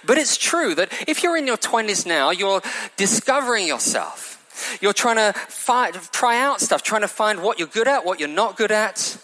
But 0.05 0.17
it's 0.17 0.37
true 0.37 0.75
that 0.75 0.91
if 1.07 1.23
you're 1.23 1.37
in 1.37 1.47
your 1.47 1.57
20s 1.57 2.05
now, 2.05 2.31
you're 2.31 2.61
discovering 2.95 3.67
yourself. 3.67 4.35
You're 4.81 4.93
trying 4.93 5.17
to 5.17 5.37
fight, 5.37 5.93
try 6.11 6.39
out 6.39 6.61
stuff, 6.61 6.81
trying 6.81 7.01
to 7.01 7.07
find 7.07 7.43
what 7.43 7.59
you're 7.59 7.67
good 7.67 7.87
at, 7.87 8.05
what 8.05 8.19
you're 8.19 8.29
not 8.29 8.57
good 8.57 8.71
at. 8.71 9.17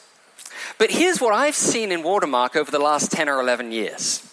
But 0.77 0.91
here's 0.91 1.21
what 1.21 1.33
I've 1.33 1.55
seen 1.55 1.91
in 1.91 2.03
Watermark 2.03 2.55
over 2.55 2.71
the 2.71 2.79
last 2.79 3.11
10 3.11 3.29
or 3.29 3.39
11 3.39 3.71
years. 3.71 4.29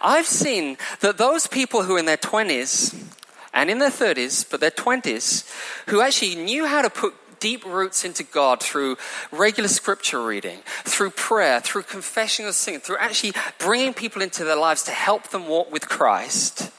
I've 0.00 0.26
seen 0.26 0.76
that 1.00 1.18
those 1.18 1.46
people 1.46 1.82
who 1.82 1.96
in 1.96 2.06
their 2.06 2.16
20s 2.16 2.94
and 3.52 3.70
in 3.70 3.78
their 3.78 3.90
30s, 3.90 4.48
but 4.48 4.60
their 4.60 4.70
20s, 4.70 5.48
who 5.88 6.00
actually 6.00 6.34
knew 6.36 6.66
how 6.66 6.82
to 6.82 6.90
put 6.90 7.14
deep 7.40 7.64
roots 7.66 8.04
into 8.04 8.22
God 8.22 8.62
through 8.62 8.96
regular 9.30 9.68
scripture 9.68 10.24
reading, 10.24 10.60
through 10.84 11.10
prayer, 11.10 11.60
through 11.60 11.82
confession 11.82 12.46
of 12.46 12.54
sin, 12.54 12.80
through 12.80 12.96
actually 12.98 13.34
bringing 13.58 13.92
people 13.92 14.22
into 14.22 14.44
their 14.44 14.56
lives 14.56 14.82
to 14.84 14.90
help 14.90 15.28
them 15.28 15.46
walk 15.46 15.70
with 15.70 15.88
Christ. 15.88 16.70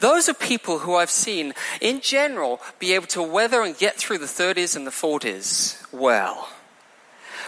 Those 0.00 0.28
are 0.28 0.34
people 0.34 0.80
who 0.80 0.94
I've 0.96 1.10
seen, 1.10 1.54
in 1.80 2.00
general, 2.00 2.60
be 2.78 2.92
able 2.92 3.06
to 3.08 3.22
weather 3.22 3.62
and 3.62 3.76
get 3.76 3.96
through 3.96 4.18
the 4.18 4.26
30s 4.26 4.76
and 4.76 4.86
the 4.86 4.90
40s 4.90 5.92
well. 5.92 6.48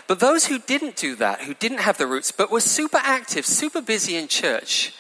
But 0.07 0.21
those 0.21 0.47
who 0.47 0.59
didn't 0.59 0.97
do 0.97 1.17
that, 1.17 1.43
who 1.43 1.55
didn't 1.55 1.79
have 1.79 1.97
the 1.97 2.07
roots, 2.07 2.31
but 2.31 2.51
were 2.51 2.61
super 2.61 3.01
active, 3.03 3.47
super 3.47 3.81
busy 3.81 4.17
in 4.17 4.29
church, 4.29 4.95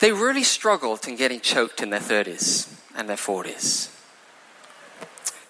they 0.00 0.12
really 0.12 0.44
struggled 0.44 1.06
in 1.06 1.16
getting 1.16 1.40
choked 1.40 1.80
in 1.82 1.90
their 1.90 2.00
30s 2.00 2.72
and 2.96 3.08
their 3.08 3.16
40s. 3.16 3.90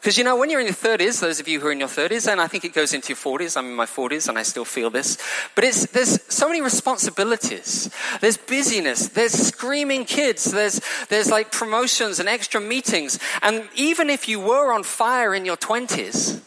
Because 0.01 0.17
you 0.17 0.25
know, 0.25 0.37
when 0.37 0.49
you're 0.49 0.61
in 0.61 0.67
your 0.67 0.75
30s, 0.75 1.21
those 1.21 1.41
of 1.41 1.49
you 1.49 1.61
who 1.61 1.67
are 1.67 1.73
in 1.73 1.81
your 1.81 1.89
30s, 1.89 2.31
and 2.31 2.41
I 2.41 2.47
think 2.47 2.65
it 2.65 2.73
goes 2.73 2.95
into 2.95 3.09
your 3.09 3.17
40s, 3.17 3.57
I'm 3.57 3.67
in 3.67 3.75
my 3.75 3.85
40s 3.85 4.29
and 4.29 4.39
I 4.39 4.43
still 4.43 4.65
feel 4.65 4.91
this, 4.91 5.19
but 5.55 5.65
it's, 5.65 5.87
there's 5.87 6.23
so 6.33 6.49
many 6.49 6.61
responsibilities. 6.61 7.91
There's 8.21 8.37
busyness, 8.37 9.09
there's 9.09 9.33
screaming 9.33 10.05
kids, 10.05 10.45
there's, 10.45 10.81
there's 11.09 11.31
like 11.31 11.51
promotions 11.51 12.21
and 12.21 12.29
extra 12.29 12.61
meetings. 12.61 13.19
And 13.43 13.69
even 13.75 14.09
if 14.09 14.29
you 14.29 14.39
were 14.39 14.73
on 14.73 14.85
fire 14.85 15.35
in 15.35 15.45
your 15.45 15.57
20s, 15.57 16.41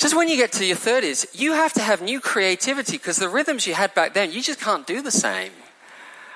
just 0.00 0.16
when 0.16 0.30
you 0.30 0.36
get 0.38 0.52
to 0.52 0.64
your 0.64 0.78
30s, 0.78 1.26
you 1.38 1.52
have 1.52 1.74
to 1.74 1.82
have 1.82 2.00
new 2.00 2.20
creativity 2.20 2.96
because 2.96 3.18
the 3.18 3.28
rhythms 3.28 3.66
you 3.66 3.74
had 3.74 3.92
back 3.92 4.14
then, 4.14 4.32
you 4.32 4.40
just 4.40 4.58
can't 4.58 4.86
do 4.86 5.02
the 5.02 5.10
same. 5.10 5.52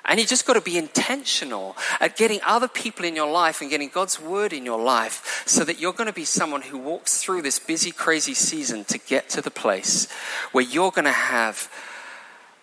And 0.05 0.21
you 0.21 0.27
just 0.27 0.45
got 0.45 0.53
to 0.53 0.61
be 0.61 0.77
intentional 0.77 1.75
at 1.99 2.15
getting 2.15 2.41
other 2.45 2.69
people 2.69 3.07
in 3.07 3.17
your 3.17 3.33
life 3.33 3.63
and 3.63 3.71
getting 3.71 3.89
God's 3.89 4.21
word 4.21 4.53
in 4.53 4.67
your 4.67 4.79
life 4.79 5.43
so 5.47 5.65
that 5.65 5.81
you're 5.81 5.95
going 5.95 6.09
to 6.09 6.13
be 6.13 6.27
someone 6.27 6.61
who 6.61 6.77
walks 6.77 7.23
through 7.23 7.41
this 7.41 7.59
busy, 7.59 7.91
crazy 7.91 8.35
season 8.35 8.85
to 8.85 8.99
get 8.99 9.31
to 9.31 9.41
the 9.41 9.51
place 9.51 10.13
where 10.53 10.63
you're 10.63 10.91
going 10.91 11.07
to 11.07 11.11
have 11.11 11.73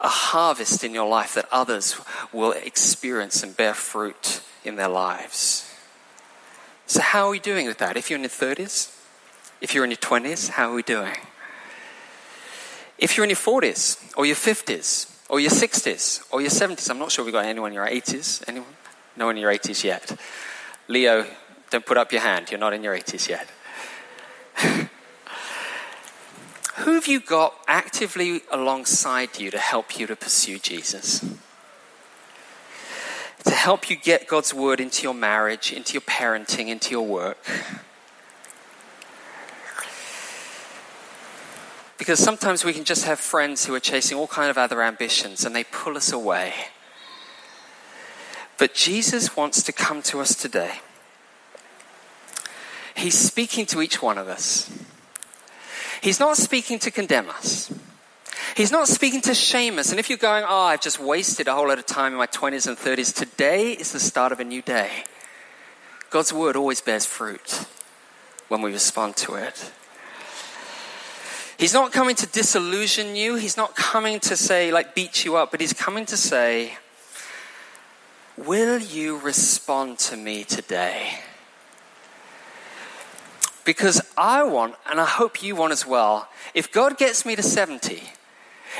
a 0.01 0.07
harvest 0.07 0.83
in 0.83 0.93
your 0.93 1.09
life 1.09 1.33
that 1.33 1.47
others 1.51 1.99
will 2.31 2.51
experience 2.51 3.41
and 3.41 3.57
bear 3.57 3.73
fruit 3.73 4.41
in 4.63 4.75
their 4.75 4.87
lives. 4.87 5.67
So, 6.85 7.01
how 7.01 7.25
are 7.25 7.31
we 7.31 7.39
doing 7.39 7.65
with 7.65 7.79
that? 7.79 7.97
If 7.97 8.11
you're 8.11 8.17
in 8.17 8.23
your 8.23 8.29
30s, 8.29 9.00
if 9.61 9.73
you're 9.73 9.83
in 9.83 9.91
your 9.91 9.97
20s, 9.97 10.49
how 10.49 10.71
are 10.71 10.73
we 10.73 10.83
doing? 10.83 11.15
If 12.97 13.15
you're 13.15 13.23
in 13.23 13.29
your 13.29 13.37
40s 13.37 14.17
or 14.17 14.25
your 14.25 14.35
50s, 14.35 15.11
or 15.31 15.39
your 15.39 15.49
60s, 15.49 16.21
or 16.29 16.41
your 16.41 16.49
70s. 16.49 16.89
I'm 16.89 16.99
not 16.99 17.09
sure 17.09 17.23
we've 17.23 17.33
got 17.33 17.45
anyone 17.45 17.71
in 17.71 17.75
your 17.75 17.87
80s. 17.87 18.43
Anyone? 18.49 18.67
No 19.15 19.27
one 19.27 19.37
in 19.37 19.41
your 19.41 19.51
80s 19.51 19.81
yet. 19.81 20.19
Leo, 20.89 21.25
don't 21.69 21.85
put 21.85 21.95
up 21.95 22.11
your 22.11 22.19
hand. 22.19 22.51
You're 22.51 22.59
not 22.59 22.73
in 22.73 22.83
your 22.83 22.93
80s 22.93 23.29
yet. 23.29 23.47
Who 26.79 26.93
have 26.95 27.07
you 27.07 27.21
got 27.21 27.55
actively 27.65 28.41
alongside 28.51 29.39
you 29.39 29.51
to 29.51 29.57
help 29.57 29.97
you 29.97 30.05
to 30.07 30.17
pursue 30.17 30.59
Jesus? 30.59 31.23
To 33.45 33.51
help 33.51 33.89
you 33.89 33.95
get 33.95 34.27
God's 34.27 34.53
word 34.53 34.81
into 34.81 35.03
your 35.03 35.13
marriage, 35.13 35.71
into 35.71 35.93
your 35.93 36.01
parenting, 36.01 36.67
into 36.67 36.91
your 36.91 37.07
work? 37.07 37.37
Because 42.01 42.17
sometimes 42.17 42.65
we 42.65 42.73
can 42.73 42.83
just 42.83 43.05
have 43.05 43.19
friends 43.19 43.65
who 43.65 43.75
are 43.75 43.79
chasing 43.79 44.17
all 44.17 44.25
kind 44.25 44.49
of 44.49 44.57
other 44.57 44.81
ambitions 44.81 45.45
and 45.45 45.55
they 45.55 45.63
pull 45.63 45.95
us 45.95 46.11
away. 46.11 46.51
But 48.57 48.73
Jesus 48.73 49.37
wants 49.37 49.61
to 49.61 49.71
come 49.71 50.01
to 50.01 50.19
us 50.19 50.33
today. 50.33 50.79
He's 52.95 53.15
speaking 53.15 53.67
to 53.67 53.83
each 53.83 54.01
one 54.01 54.17
of 54.17 54.27
us. 54.27 54.67
He's 56.01 56.19
not 56.19 56.37
speaking 56.37 56.79
to 56.79 56.89
condemn 56.89 57.29
us. 57.29 57.71
He's 58.57 58.71
not 58.71 58.87
speaking 58.87 59.21
to 59.21 59.35
shame 59.35 59.77
us. 59.77 59.91
And 59.91 59.99
if 59.99 60.09
you're 60.09 60.17
going, 60.17 60.43
oh, 60.43 60.63
I've 60.63 60.81
just 60.81 60.99
wasted 60.99 61.47
a 61.47 61.53
whole 61.53 61.67
lot 61.67 61.77
of 61.77 61.85
time 61.85 62.13
in 62.13 62.17
my 62.17 62.25
20s 62.25 62.65
and 62.65 62.75
30s, 62.75 63.13
today 63.13 63.73
is 63.73 63.91
the 63.91 63.99
start 63.99 64.31
of 64.31 64.39
a 64.39 64.43
new 64.43 64.63
day. 64.63 65.03
God's 66.09 66.33
word 66.33 66.55
always 66.55 66.81
bears 66.81 67.05
fruit 67.05 67.67
when 68.47 68.63
we 68.63 68.71
respond 68.71 69.17
to 69.17 69.35
it. 69.35 69.71
He's 71.61 71.75
not 71.75 71.91
coming 71.91 72.15
to 72.15 72.25
disillusion 72.25 73.15
you. 73.15 73.35
He's 73.35 73.55
not 73.55 73.75
coming 73.75 74.19
to 74.21 74.35
say, 74.35 74.71
like, 74.71 74.95
beat 74.95 75.23
you 75.23 75.35
up, 75.35 75.51
but 75.51 75.61
he's 75.61 75.73
coming 75.73 76.07
to 76.07 76.17
say, 76.17 76.75
Will 78.35 78.79
you 78.79 79.19
respond 79.19 79.99
to 79.99 80.17
me 80.17 80.43
today? 80.43 81.19
Because 83.63 84.01
I 84.17 84.41
want, 84.41 84.73
and 84.89 84.99
I 84.99 85.05
hope 85.05 85.43
you 85.43 85.55
want 85.55 85.71
as 85.71 85.85
well, 85.85 86.27
if 86.55 86.71
God 86.71 86.97
gets 86.97 87.27
me 87.27 87.35
to 87.35 87.43
70, 87.43 88.01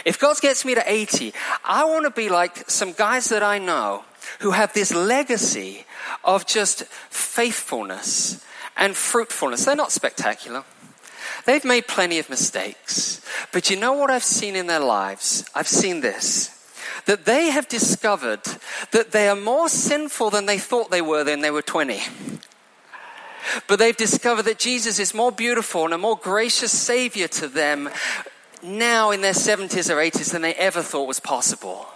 if 0.04 0.20
God 0.20 0.42
gets 0.42 0.66
me 0.66 0.74
to 0.74 0.84
80, 0.84 1.36
I 1.64 1.86
want 1.86 2.06
to 2.06 2.10
be 2.10 2.30
like 2.30 2.68
some 2.68 2.94
guys 2.94 3.28
that 3.28 3.44
I 3.44 3.60
know 3.60 4.06
who 4.40 4.52
have 4.52 4.74
this 4.74 4.92
legacy 4.92 5.86
of 6.24 6.48
just 6.48 6.86
faithfulness 7.12 8.44
and 8.76 8.96
fruitfulness. 8.96 9.66
They're 9.66 9.76
not 9.76 9.92
spectacular. 9.92 10.64
They've 11.46 11.66
made 11.66 11.88
plenty 11.88 12.20
of 12.20 12.30
mistakes. 12.30 13.26
But 13.52 13.70
you 13.70 13.80
know 13.80 13.94
what 13.94 14.12
I've 14.12 14.24
seen 14.24 14.56
in 14.56 14.68
their 14.68 14.80
lives? 14.80 15.46
I've 15.56 15.68
seen 15.68 16.02
this 16.02 16.58
that 17.06 17.26
they 17.26 17.50
have 17.50 17.68
discovered 17.68 18.42
that 18.92 19.12
they 19.12 19.28
are 19.28 19.36
more 19.36 19.70
sinful 19.70 20.30
than 20.30 20.46
they 20.46 20.60
thought 20.60 20.92
they 20.92 21.02
were 21.02 21.24
when 21.24 21.42
they 21.42 21.50
were 21.50 21.62
20. 21.62 22.00
But 23.68 23.80
they've 23.80 23.98
discovered 23.98 24.44
that 24.44 24.60
Jesus 24.60 25.00
is 25.00 25.14
more 25.14 25.32
beautiful 25.32 25.86
and 25.86 25.94
a 25.94 25.98
more 25.98 26.18
gracious 26.18 26.72
Savior 26.72 27.28
to 27.30 27.48
them 27.48 27.90
now 28.62 29.12
in 29.12 29.22
their 29.22 29.34
70s 29.34 29.90
or 29.90 29.98
80s 29.98 30.32
than 30.32 30.44
they 30.44 30.54
ever 30.54 30.82
thought 30.82 31.08
was 31.08 31.20
possible. 31.20 31.88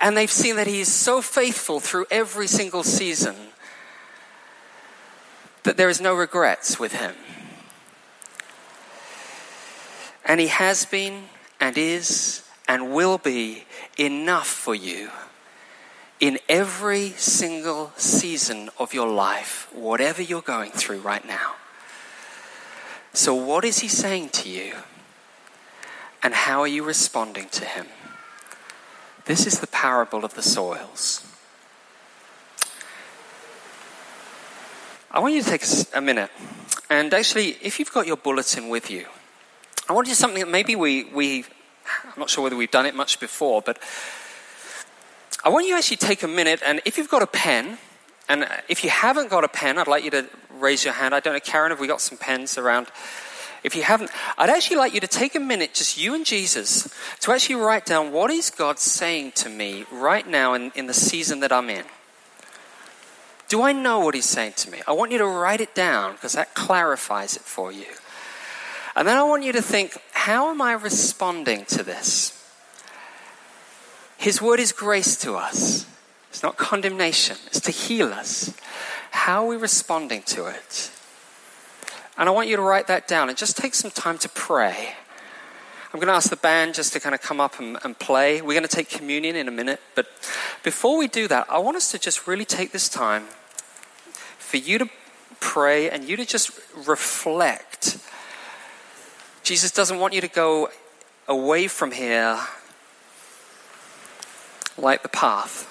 And 0.00 0.16
they've 0.16 0.30
seen 0.30 0.56
that 0.56 0.66
He 0.66 0.80
is 0.80 0.92
so 0.92 1.20
faithful 1.20 1.80
through 1.80 2.06
every 2.10 2.46
single 2.46 2.82
season 2.82 3.36
that 5.64 5.76
there 5.76 5.88
is 5.88 6.00
no 6.00 6.14
regrets 6.14 6.80
with 6.80 6.92
Him. 6.92 7.14
And 10.28 10.38
He 10.38 10.48
has 10.48 10.84
been 10.84 11.24
and 11.58 11.76
is 11.76 12.42
and 12.68 12.92
will 12.92 13.18
be 13.18 13.64
enough 13.96 14.46
for 14.46 14.74
you 14.74 15.10
in 16.20 16.38
every 16.48 17.10
single 17.10 17.92
season 17.96 18.68
of 18.78 18.92
your 18.92 19.08
life, 19.08 19.68
whatever 19.72 20.20
you're 20.20 20.42
going 20.42 20.70
through 20.70 21.00
right 21.00 21.26
now. 21.26 21.54
So, 23.14 23.34
what 23.34 23.64
is 23.64 23.78
He 23.78 23.88
saying 23.88 24.28
to 24.30 24.48
you? 24.48 24.74
And 26.22 26.34
how 26.34 26.60
are 26.60 26.68
you 26.68 26.82
responding 26.82 27.48
to 27.50 27.64
Him? 27.64 27.86
This 29.24 29.46
is 29.46 29.60
the 29.60 29.66
parable 29.66 30.24
of 30.24 30.34
the 30.34 30.42
soils. 30.42 31.24
I 35.10 35.20
want 35.20 35.34
you 35.34 35.42
to 35.42 35.48
take 35.48 35.64
a 35.94 36.00
minute. 36.00 36.30
And 36.90 37.14
actually, 37.14 37.56
if 37.62 37.78
you've 37.78 37.92
got 37.92 38.06
your 38.06 38.16
bulletin 38.16 38.68
with 38.68 38.90
you, 38.90 39.06
I 39.88 39.94
want 39.94 40.06
to 40.06 40.10
do 40.10 40.14
something 40.14 40.40
that 40.40 40.50
maybe 40.50 40.76
we, 40.76 41.04
we, 41.04 41.44
I'm 42.04 42.18
not 42.18 42.28
sure 42.28 42.44
whether 42.44 42.56
we've 42.56 42.70
done 42.70 42.84
it 42.84 42.94
much 42.94 43.20
before, 43.20 43.62
but 43.62 43.78
I 45.42 45.48
want 45.48 45.66
you 45.66 45.72
to 45.72 45.78
actually 45.78 45.96
take 45.96 46.22
a 46.22 46.28
minute 46.28 46.60
and 46.64 46.82
if 46.84 46.98
you've 46.98 47.08
got 47.08 47.22
a 47.22 47.26
pen, 47.26 47.78
and 48.28 48.46
if 48.68 48.84
you 48.84 48.90
haven't 48.90 49.30
got 49.30 49.44
a 49.44 49.48
pen, 49.48 49.78
I'd 49.78 49.88
like 49.88 50.04
you 50.04 50.10
to 50.10 50.28
raise 50.58 50.84
your 50.84 50.92
hand. 50.92 51.14
I 51.14 51.20
don't 51.20 51.32
know, 51.32 51.40
Karen, 51.40 51.70
have 51.70 51.80
we 51.80 51.86
got 51.86 52.02
some 52.02 52.18
pens 52.18 52.58
around? 52.58 52.88
If 53.64 53.74
you 53.74 53.82
haven't, 53.82 54.10
I'd 54.36 54.50
actually 54.50 54.76
like 54.76 54.92
you 54.92 55.00
to 55.00 55.06
take 55.06 55.34
a 55.34 55.40
minute, 55.40 55.72
just 55.72 55.96
you 55.96 56.14
and 56.14 56.26
Jesus, 56.26 56.94
to 57.20 57.32
actually 57.32 57.56
write 57.56 57.86
down 57.86 58.12
what 58.12 58.30
is 58.30 58.50
God 58.50 58.78
saying 58.78 59.32
to 59.36 59.48
me 59.48 59.86
right 59.90 60.28
now 60.28 60.52
in, 60.52 60.70
in 60.74 60.86
the 60.86 60.94
season 60.94 61.40
that 61.40 61.50
I'm 61.50 61.70
in. 61.70 61.84
Do 63.48 63.62
I 63.62 63.72
know 63.72 64.00
what 64.00 64.14
He's 64.14 64.26
saying 64.26 64.52
to 64.58 64.70
me? 64.70 64.82
I 64.86 64.92
want 64.92 65.10
you 65.10 65.18
to 65.18 65.26
write 65.26 65.62
it 65.62 65.74
down 65.74 66.12
because 66.12 66.34
that 66.34 66.54
clarifies 66.54 67.34
it 67.34 67.42
for 67.42 67.72
you. 67.72 67.86
And 68.98 69.06
then 69.06 69.16
I 69.16 69.22
want 69.22 69.44
you 69.44 69.52
to 69.52 69.62
think, 69.62 69.96
how 70.12 70.50
am 70.50 70.60
I 70.60 70.72
responding 70.72 71.64
to 71.66 71.84
this? 71.84 72.34
His 74.16 74.42
word 74.42 74.58
is 74.58 74.72
grace 74.72 75.16
to 75.18 75.36
us. 75.36 75.86
It's 76.30 76.42
not 76.42 76.56
condemnation, 76.56 77.36
it's 77.46 77.60
to 77.60 77.70
heal 77.70 78.08
us. 78.08 78.52
How 79.12 79.44
are 79.44 79.48
we 79.50 79.56
responding 79.56 80.22
to 80.22 80.48
it? 80.48 80.90
And 82.16 82.28
I 82.28 82.32
want 82.32 82.48
you 82.48 82.56
to 82.56 82.62
write 82.62 82.88
that 82.88 83.06
down 83.06 83.28
and 83.28 83.38
just 83.38 83.56
take 83.56 83.76
some 83.76 83.92
time 83.92 84.18
to 84.18 84.28
pray. 84.28 84.96
I'm 85.94 86.00
going 86.00 86.08
to 86.08 86.14
ask 86.14 86.28
the 86.28 86.36
band 86.36 86.74
just 86.74 86.92
to 86.94 87.00
kind 87.00 87.14
of 87.14 87.22
come 87.22 87.40
up 87.40 87.60
and, 87.60 87.78
and, 87.84 87.96
play. 87.96 88.42
We're 88.42 88.58
going 88.58 88.68
to 88.68 88.76
take 88.76 88.90
communion 88.90 89.36
in 89.36 89.46
a 89.46 89.52
minute. 89.52 89.80
But 89.94 90.06
before 90.64 90.98
we 90.98 91.06
do 91.06 91.28
that, 91.28 91.46
I 91.48 91.58
want 91.58 91.76
us 91.76 91.92
to 91.92 92.00
just 92.00 92.26
really 92.26 92.44
take 92.44 92.72
this 92.72 92.88
time 92.88 93.26
for 94.38 94.56
you 94.56 94.76
to 94.78 94.90
pray 95.38 95.88
and 95.88 96.02
you 96.02 96.16
to 96.16 96.26
just 96.26 96.50
reflect. 96.76 97.98
Jesus 99.48 99.70
doesn't 99.70 99.98
want 99.98 100.12
you 100.12 100.20
to 100.20 100.28
go 100.28 100.68
away 101.26 101.68
from 101.68 101.92
here 101.92 102.38
like 104.76 105.02
the 105.02 105.08
path. 105.08 105.64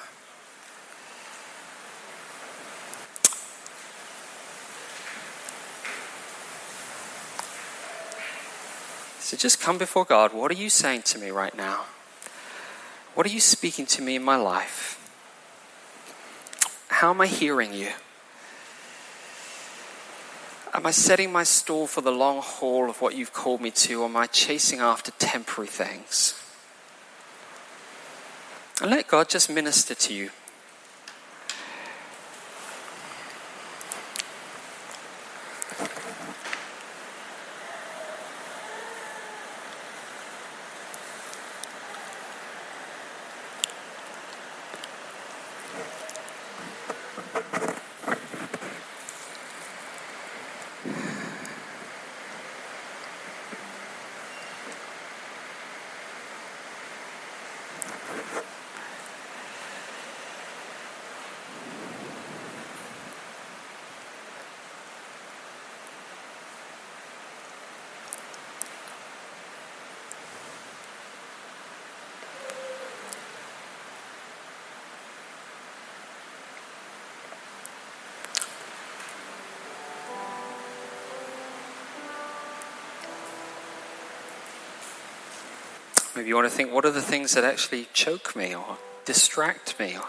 So 9.20 9.38
just 9.38 9.62
come 9.62 9.78
before 9.78 10.06
God. 10.06 10.34
What 10.34 10.50
are 10.50 10.56
you 10.56 10.72
saying 10.72 11.04
to 11.04 11.20
me 11.20 11.30
right 11.30 11.56
now? 11.56 11.86
What 13.14 13.28
are 13.28 13.30
you 13.30 13.40
speaking 13.40 13.86
to 13.86 14.02
me 14.02 14.16
in 14.16 14.24
my 14.24 14.38
life? 14.38 14.98
How 16.88 17.12
am 17.12 17.22
I 17.22 17.28
hearing 17.28 17.74
you? 17.76 17.90
Am 20.78 20.86
I 20.86 20.92
setting 20.92 21.32
my 21.32 21.42
stall 21.42 21.88
for 21.88 22.02
the 22.02 22.12
long 22.12 22.40
haul 22.40 22.88
of 22.88 23.02
what 23.02 23.16
you've 23.16 23.34
called 23.34 23.62
me 23.62 23.72
to, 23.72 24.04
or 24.04 24.06
am 24.06 24.16
I 24.16 24.28
chasing 24.28 24.80
after 24.80 25.10
temporary 25.18 25.68
things? 25.68 26.40
And 28.80 28.92
let 28.92 29.08
God 29.08 29.28
just 29.28 29.50
minister 29.50 29.96
to 29.96 30.14
you. 30.14 30.30
You 86.28 86.36
want 86.36 86.46
to 86.46 86.54
think, 86.54 86.74
what 86.74 86.84
are 86.84 86.92
the 86.92 87.02
things 87.02 87.36
that 87.36 87.46
actually 87.46 87.88
choke 87.94 88.36
me 88.36 88.54
or 88.54 88.78
distract 89.06 89.80
me? 89.80 89.96
Or 89.96 90.04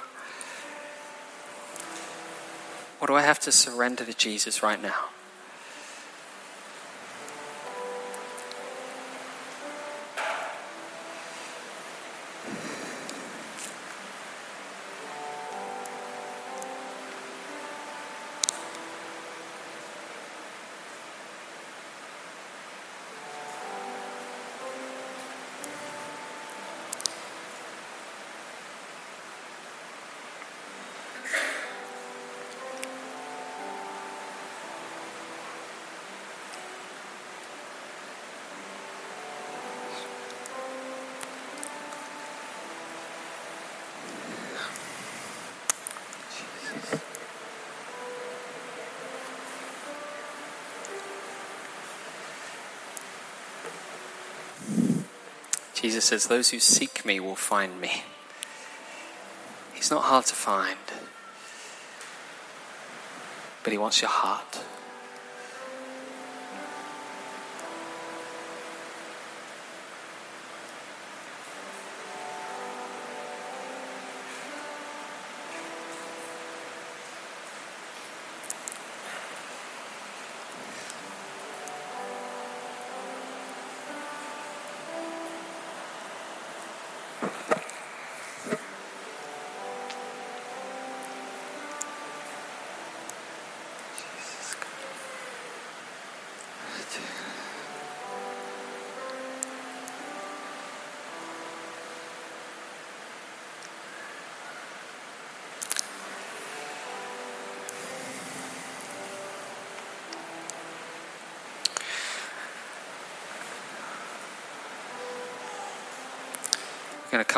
what 2.99 3.07
do 3.07 3.15
I 3.15 3.23
have 3.23 3.39
to 3.39 3.53
surrender 3.53 4.05
to 4.05 4.13
Jesus 4.13 4.61
right 4.61 4.83
now? 4.83 5.11
Jesus 55.89 56.05
says, 56.05 56.27
Those 56.27 56.51
who 56.51 56.59
seek 56.59 57.07
me 57.07 57.19
will 57.19 57.35
find 57.35 57.81
me. 57.81 58.03
He's 59.73 59.91
not 59.91 60.03
hard 60.03 60.27
to 60.27 60.35
find, 60.35 60.77
but 63.65 63.73
He 63.73 63.79
wants 63.79 64.03
your 64.03 64.11
heart. 64.11 64.61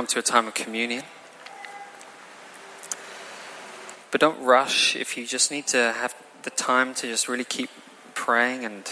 Come 0.00 0.06
to 0.06 0.18
a 0.18 0.22
time 0.22 0.48
of 0.48 0.54
communion. 0.54 1.02
But 4.10 4.18
don't 4.18 4.42
rush 4.42 4.96
if 4.96 5.14
you 5.18 5.26
just 5.26 5.50
need 5.50 5.66
to 5.66 5.92
have 5.92 6.14
the 6.42 6.48
time 6.48 6.94
to 6.94 7.06
just 7.06 7.28
really 7.28 7.44
keep 7.44 7.68
praying 8.14 8.64
and 8.64 8.90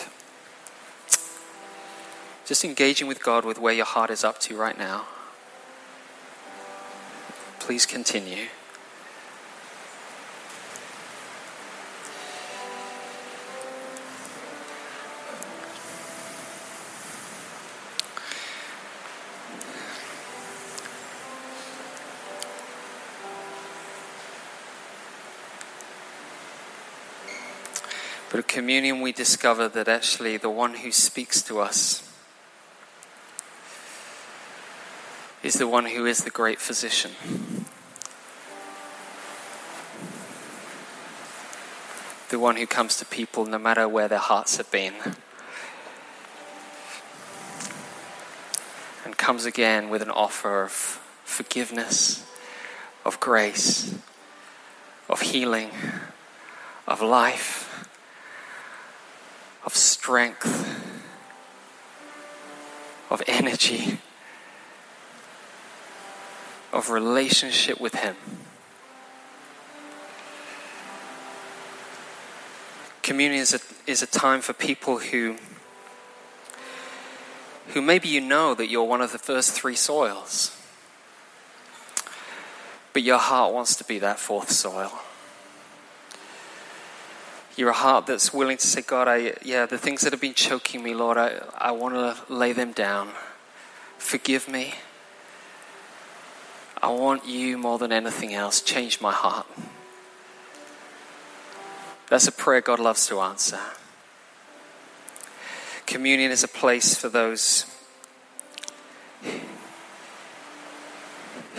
just 2.45 2.63
engaging 2.63 3.09
with 3.09 3.23
God 3.25 3.47
with 3.47 3.59
where 3.59 3.73
your 3.73 3.87
heart 3.87 4.11
is 4.11 4.23
up 4.23 4.39
to 4.41 4.55
right 4.59 4.77
now. 4.77 5.07
Please 7.59 7.87
continue. 7.87 8.49
At 28.39 28.47
communion, 28.47 29.01
we 29.01 29.11
discover 29.11 29.69
that 29.69 29.89
actually 29.89 30.37
the 30.37 30.49
one 30.49 30.75
who 30.75 30.93
speaks 30.93 31.43
to 31.43 31.59
us 31.59 32.09
is 35.43 35.55
the 35.55 35.67
one 35.67 35.87
who 35.87 36.07
is 36.07 36.23
the 36.23 36.31
great 36.31 36.61
physician. 36.61 37.11
The 42.29 42.39
one 42.39 42.55
who 42.55 42.67
comes 42.69 42.95
to 42.99 43.05
people 43.05 43.45
no 43.45 43.59
matter 43.59 43.89
where 43.89 44.07
their 44.07 44.21
hearts 44.21 44.59
have 44.59 44.71
been. 44.71 44.95
And 49.05 49.19
comes 49.19 49.47
again 49.47 49.91
with 49.91 50.01
an 50.01 50.11
offer 50.11 50.63
of 50.63 50.71
forgiveness, 51.25 52.25
of 53.05 53.19
grace, 53.19 53.97
of 55.09 55.23
healing, 55.23 55.73
of 56.87 57.03
life 57.03 57.58
strength, 60.09 61.05
of 63.11 63.23
energy, 63.27 63.99
of 66.73 66.89
relationship 66.89 67.79
with 67.79 67.95
Him. 67.95 68.17
Communion 73.03 73.43
is 73.43 73.53
a, 73.53 73.61
is 73.87 74.03
a 74.03 74.07
time 74.07 74.41
for 74.41 74.55
people 74.55 74.99
who, 74.99 75.37
who 77.75 77.83
maybe 77.83 78.09
you 78.09 78.23
know 78.23 78.55
that 78.55 78.71
you're 78.71 78.85
one 78.85 79.03
of 79.03 79.13
the 79.13 79.19
first 79.19 79.53
three 79.53 79.77
soils, 79.77 80.59
but 82.95 83.03
your 83.03 83.19
heart 83.19 83.53
wants 83.53 83.77
to 83.77 83.85
be 83.85 83.99
that 83.99 84.19
fourth 84.19 84.51
soil. 84.51 85.03
You're 87.59 87.71
a 87.71 87.73
heart 87.73 88.07
that's 88.07 88.33
willing 88.33 88.57
to 88.57 88.65
say, 88.65 88.83
God, 88.83 89.09
I, 89.09 89.35
yeah, 89.43 89.67
the 89.67 89.79
things 89.79 90.03
that 90.03 90.13
have 90.13 90.21
been 90.21 90.33
choking 90.33 90.81
me, 90.81 90.95
Lord, 90.95 91.19
I, 91.19 91.41
I 91.59 91.73
want 91.73 91.97
to 91.97 92.33
lay 92.33 92.53
them 92.53 92.71
down. 92.71 93.09
Forgive 93.99 94.47
me. 94.47 94.75
I 96.81 96.89
want 96.91 97.27
you 97.27 97.59
more 97.59 97.77
than 97.77 97.91
anything 97.91 98.33
else. 98.33 98.61
Change 98.61 99.01
my 99.01 99.11
heart. 99.11 99.49
That's 102.09 102.29
a 102.29 102.33
prayer 102.33 102.61
God 102.61 102.79
loves 102.79 103.09
to 103.09 103.19
answer. 103.19 103.59
Communion 105.85 106.31
is 106.31 106.45
a 106.45 106.49
place 106.49 106.95
for 106.95 107.09
those 107.09 107.67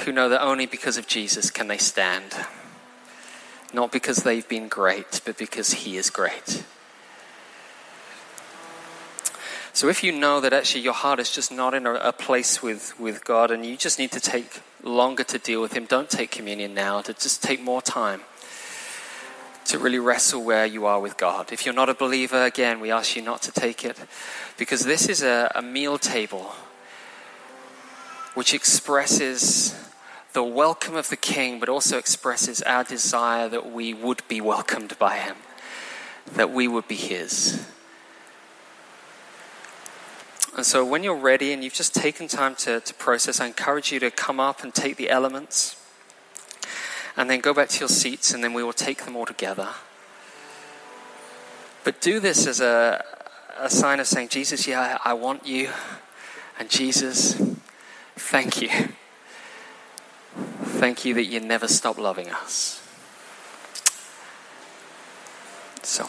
who 0.05 0.13
know 0.13 0.29
that 0.29 0.41
only 0.41 0.65
because 0.65 0.95
of 0.95 1.07
Jesus 1.07 1.51
can 1.51 1.67
they 1.67 1.77
stand. 1.77 2.33
Not 3.73 3.91
because 3.91 4.17
they've 4.17 4.47
been 4.47 4.67
great, 4.67 5.21
but 5.25 5.37
because 5.37 5.73
He 5.73 5.97
is 5.97 6.09
great. 6.09 6.63
So 9.73 9.87
if 9.87 10.03
you 10.03 10.11
know 10.11 10.41
that 10.41 10.51
actually 10.51 10.81
your 10.81 10.93
heart 10.93 11.19
is 11.19 11.31
just 11.31 11.51
not 11.51 11.73
in 11.73 11.85
a, 11.85 11.93
a, 11.93 12.11
place 12.11 12.61
with, 12.61 12.99
with 12.99 13.23
God 13.23 13.51
and 13.51 13.65
you 13.65 13.77
just 13.77 13.99
need 13.99 14.11
to 14.11 14.19
take 14.19 14.61
longer 14.83 15.23
to 15.23 15.37
deal 15.37 15.61
with 15.61 15.73
Him, 15.73 15.85
don't 15.85 16.09
take 16.09 16.31
communion 16.31 16.73
now, 16.73 17.01
to 17.01 17.13
just 17.13 17.41
take 17.43 17.61
more 17.61 17.81
time 17.81 18.21
to 19.65 19.77
really 19.77 19.99
wrestle 19.99 20.43
where 20.43 20.65
you 20.65 20.87
are 20.87 20.99
with 20.99 21.15
God. 21.15 21.51
If 21.51 21.63
you're 21.63 21.75
not 21.75 21.89
a 21.89 21.93
believer, 21.93 22.43
again, 22.43 22.79
we 22.79 22.91
ask 22.91 23.15
you 23.15 23.21
not 23.21 23.43
to 23.43 23.51
take 23.51 23.85
it 23.85 23.97
because 24.57 24.83
this 24.83 25.07
is 25.07 25.21
a, 25.21 25.51
a 25.53 25.61
meal 25.61 25.99
table 25.99 26.55
which 28.33 28.53
expresses 28.53 29.75
the 30.33 30.43
welcome 30.43 30.95
of 30.95 31.09
the 31.09 31.17
King, 31.17 31.59
but 31.59 31.69
also 31.69 31.97
expresses 31.97 32.61
our 32.61 32.83
desire 32.83 33.49
that 33.49 33.71
we 33.71 33.93
would 33.93 34.21
be 34.27 34.39
welcomed 34.39 34.97
by 34.99 35.17
Him, 35.17 35.37
that 36.33 36.51
we 36.51 36.67
would 36.67 36.87
be 36.87 36.95
His. 36.95 37.65
And 40.55 40.65
so, 40.65 40.85
when 40.85 41.03
you're 41.03 41.15
ready 41.15 41.53
and 41.53 41.63
you've 41.63 41.73
just 41.73 41.95
taken 41.95 42.27
time 42.27 42.55
to, 42.55 42.79
to 42.79 42.93
process, 42.95 43.39
I 43.39 43.47
encourage 43.47 43.91
you 43.91 43.99
to 43.99 44.11
come 44.11 44.39
up 44.39 44.63
and 44.63 44.73
take 44.73 44.97
the 44.97 45.09
elements 45.09 45.75
and 47.15 47.29
then 47.29 47.39
go 47.39 47.53
back 47.53 47.69
to 47.69 47.79
your 47.79 47.89
seats, 47.89 48.33
and 48.33 48.43
then 48.43 48.53
we 48.53 48.63
will 48.63 48.73
take 48.73 49.05
them 49.05 49.15
all 49.15 49.25
together. 49.25 49.69
But 51.83 52.01
do 52.01 52.19
this 52.19 52.45
as 52.45 52.61
a, 52.61 53.03
a 53.59 53.69
sign 53.69 53.99
of 53.99 54.07
saying, 54.07 54.29
Jesus, 54.29 54.67
yeah, 54.67 54.97
I 55.03 55.13
want 55.13 55.45
you. 55.45 55.69
And 56.57 56.69
Jesus, 56.69 57.41
thank 58.15 58.61
you. 58.61 58.69
Thank 60.79 61.03
you 61.03 61.13
that 61.15 61.25
you 61.25 61.41
never 61.41 61.67
stop 61.67 61.97
loving 61.97 62.29
us. 62.29 62.81
So. 65.83 66.07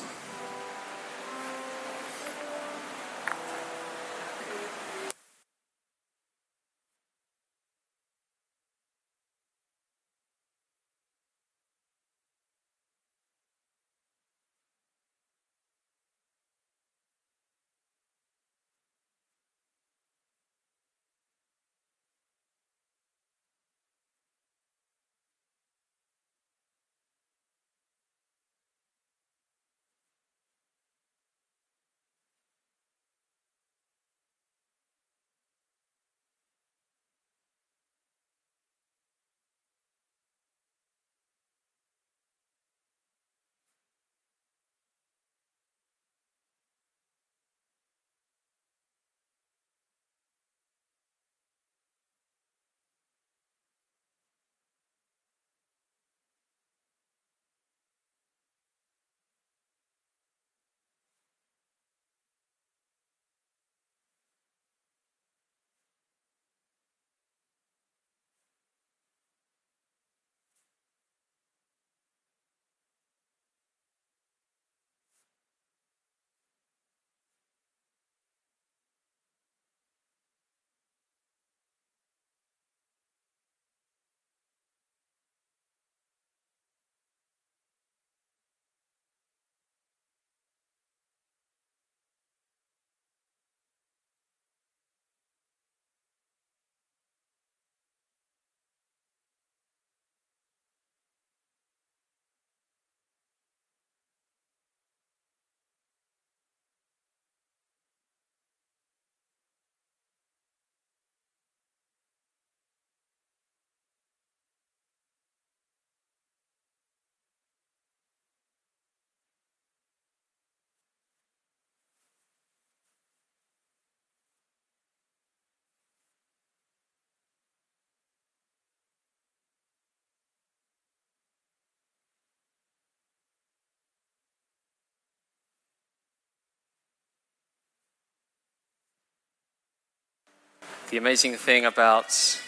The 140.91 140.97
amazing 140.97 141.37
thing 141.37 141.65
about 141.65 142.41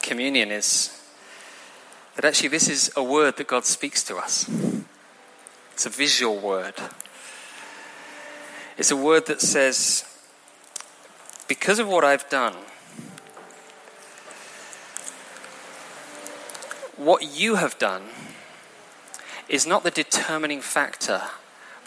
communion 0.00 0.52
is 0.52 1.02
that 2.14 2.24
actually 2.24 2.50
this 2.50 2.68
is 2.68 2.92
a 2.94 3.02
word 3.02 3.36
that 3.38 3.48
God 3.48 3.64
speaks 3.64 4.04
to 4.04 4.16
us. 4.16 4.48
It's 5.72 5.86
a 5.86 5.90
visual 5.90 6.38
word. 6.38 6.74
It's 8.78 8.92
a 8.92 8.96
word 8.96 9.26
that 9.26 9.40
says, 9.40 10.04
because 11.48 11.80
of 11.80 11.88
what 11.88 12.04
I've 12.04 12.28
done, 12.28 12.54
what 16.96 17.36
you 17.36 17.56
have 17.56 17.76
done 17.76 18.04
is 19.48 19.66
not 19.66 19.82
the 19.82 19.90
determining 19.90 20.60
factor 20.60 21.22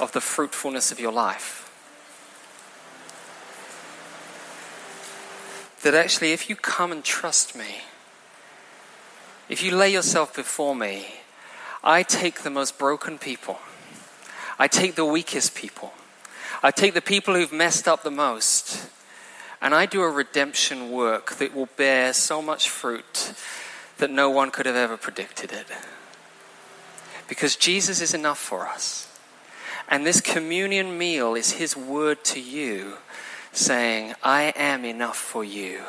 of 0.01 0.11
the 0.11 0.19
fruitfulness 0.19 0.91
of 0.91 0.99
your 0.99 1.13
life. 1.13 1.58
That 5.83 5.93
actually, 5.93 6.33
if 6.33 6.49
you 6.49 6.55
come 6.55 6.91
and 6.91 7.03
trust 7.03 7.55
me, 7.55 7.81
if 9.47 9.63
you 9.63 9.75
lay 9.75 9.91
yourself 9.91 10.35
before 10.35 10.75
me, 10.75 11.07
I 11.83 12.03
take 12.03 12.41
the 12.41 12.49
most 12.49 12.77
broken 12.77 13.17
people, 13.17 13.59
I 14.57 14.67
take 14.67 14.95
the 14.95 15.05
weakest 15.05 15.55
people, 15.55 15.93
I 16.61 16.71
take 16.71 16.93
the 16.93 17.01
people 17.01 17.33
who've 17.33 17.53
messed 17.53 17.87
up 17.87 18.03
the 18.03 18.11
most, 18.11 18.89
and 19.61 19.73
I 19.73 19.85
do 19.85 20.01
a 20.01 20.09
redemption 20.09 20.91
work 20.91 21.37
that 21.37 21.55
will 21.55 21.69
bear 21.77 22.13
so 22.13 22.41
much 22.41 22.69
fruit 22.69 23.33
that 23.97 24.11
no 24.11 24.29
one 24.29 24.51
could 24.51 24.65
have 24.65 24.75
ever 24.75 24.97
predicted 24.97 25.51
it. 25.51 25.67
Because 27.27 27.55
Jesus 27.55 28.01
is 28.01 28.13
enough 28.13 28.39
for 28.39 28.67
us. 28.67 29.07
And 29.87 30.05
this 30.05 30.21
communion 30.21 30.97
meal 30.97 31.35
is 31.35 31.53
his 31.53 31.75
word 31.75 32.23
to 32.25 32.39
you, 32.39 32.97
saying, 33.51 34.13
I 34.23 34.53
am 34.55 34.85
enough 34.85 35.17
for 35.17 35.43
you. 35.43 35.81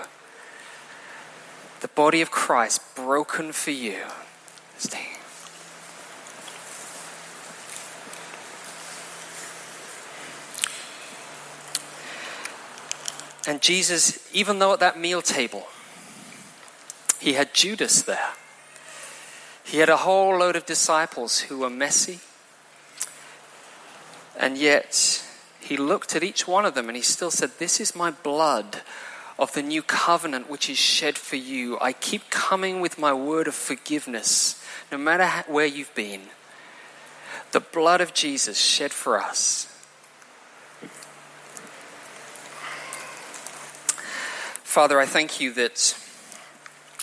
The 1.80 1.88
body 1.88 2.20
of 2.20 2.30
Christ 2.30 2.82
broken 2.94 3.52
for 3.52 3.70
you. 3.70 4.04
Stay. 4.78 5.10
And 13.46 13.62
Jesus, 13.62 14.18
even 14.32 14.58
though 14.58 14.74
at 14.74 14.80
that 14.80 14.98
meal 14.98 15.22
table, 15.22 15.66
he 17.18 17.32
had 17.32 17.54
Judas 17.54 18.02
there. 18.02 18.30
He 19.64 19.78
had 19.78 19.88
a 19.88 19.98
whole 19.98 20.38
load 20.38 20.56
of 20.56 20.66
disciples 20.66 21.40
who 21.40 21.58
were 21.58 21.70
messy. 21.70 22.20
And 24.38 24.56
yet, 24.56 25.24
he 25.60 25.76
looked 25.76 26.16
at 26.16 26.22
each 26.22 26.48
one 26.48 26.64
of 26.64 26.74
them 26.74 26.88
and 26.88 26.96
he 26.96 27.02
still 27.02 27.30
said, 27.30 27.50
This 27.58 27.80
is 27.80 27.94
my 27.94 28.10
blood 28.10 28.82
of 29.38 29.52
the 29.52 29.62
new 29.62 29.82
covenant 29.82 30.50
which 30.50 30.68
is 30.68 30.78
shed 30.78 31.16
for 31.16 31.36
you. 31.36 31.78
I 31.80 31.92
keep 31.92 32.28
coming 32.30 32.80
with 32.80 32.98
my 32.98 33.12
word 33.12 33.48
of 33.48 33.54
forgiveness, 33.54 34.62
no 34.92 34.98
matter 34.98 35.26
where 35.50 35.66
you've 35.66 35.94
been. 35.94 36.22
The 37.52 37.60
blood 37.60 38.00
of 38.00 38.14
Jesus 38.14 38.58
shed 38.58 38.92
for 38.92 39.20
us. 39.20 39.66
Father, 44.62 45.00
I 45.00 45.06
thank 45.06 45.40
you 45.40 45.52
that 45.54 45.96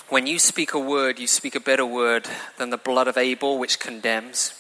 when 0.10 0.26
you 0.26 0.40
speak 0.40 0.74
a 0.74 0.80
word, 0.80 1.20
you 1.20 1.28
speak 1.28 1.54
a 1.54 1.60
better 1.60 1.86
word 1.86 2.26
than 2.58 2.70
the 2.70 2.78
blood 2.78 3.10
of 3.10 3.18
Abel, 3.18 3.58
which 3.58 3.78
condemns. 3.78 4.54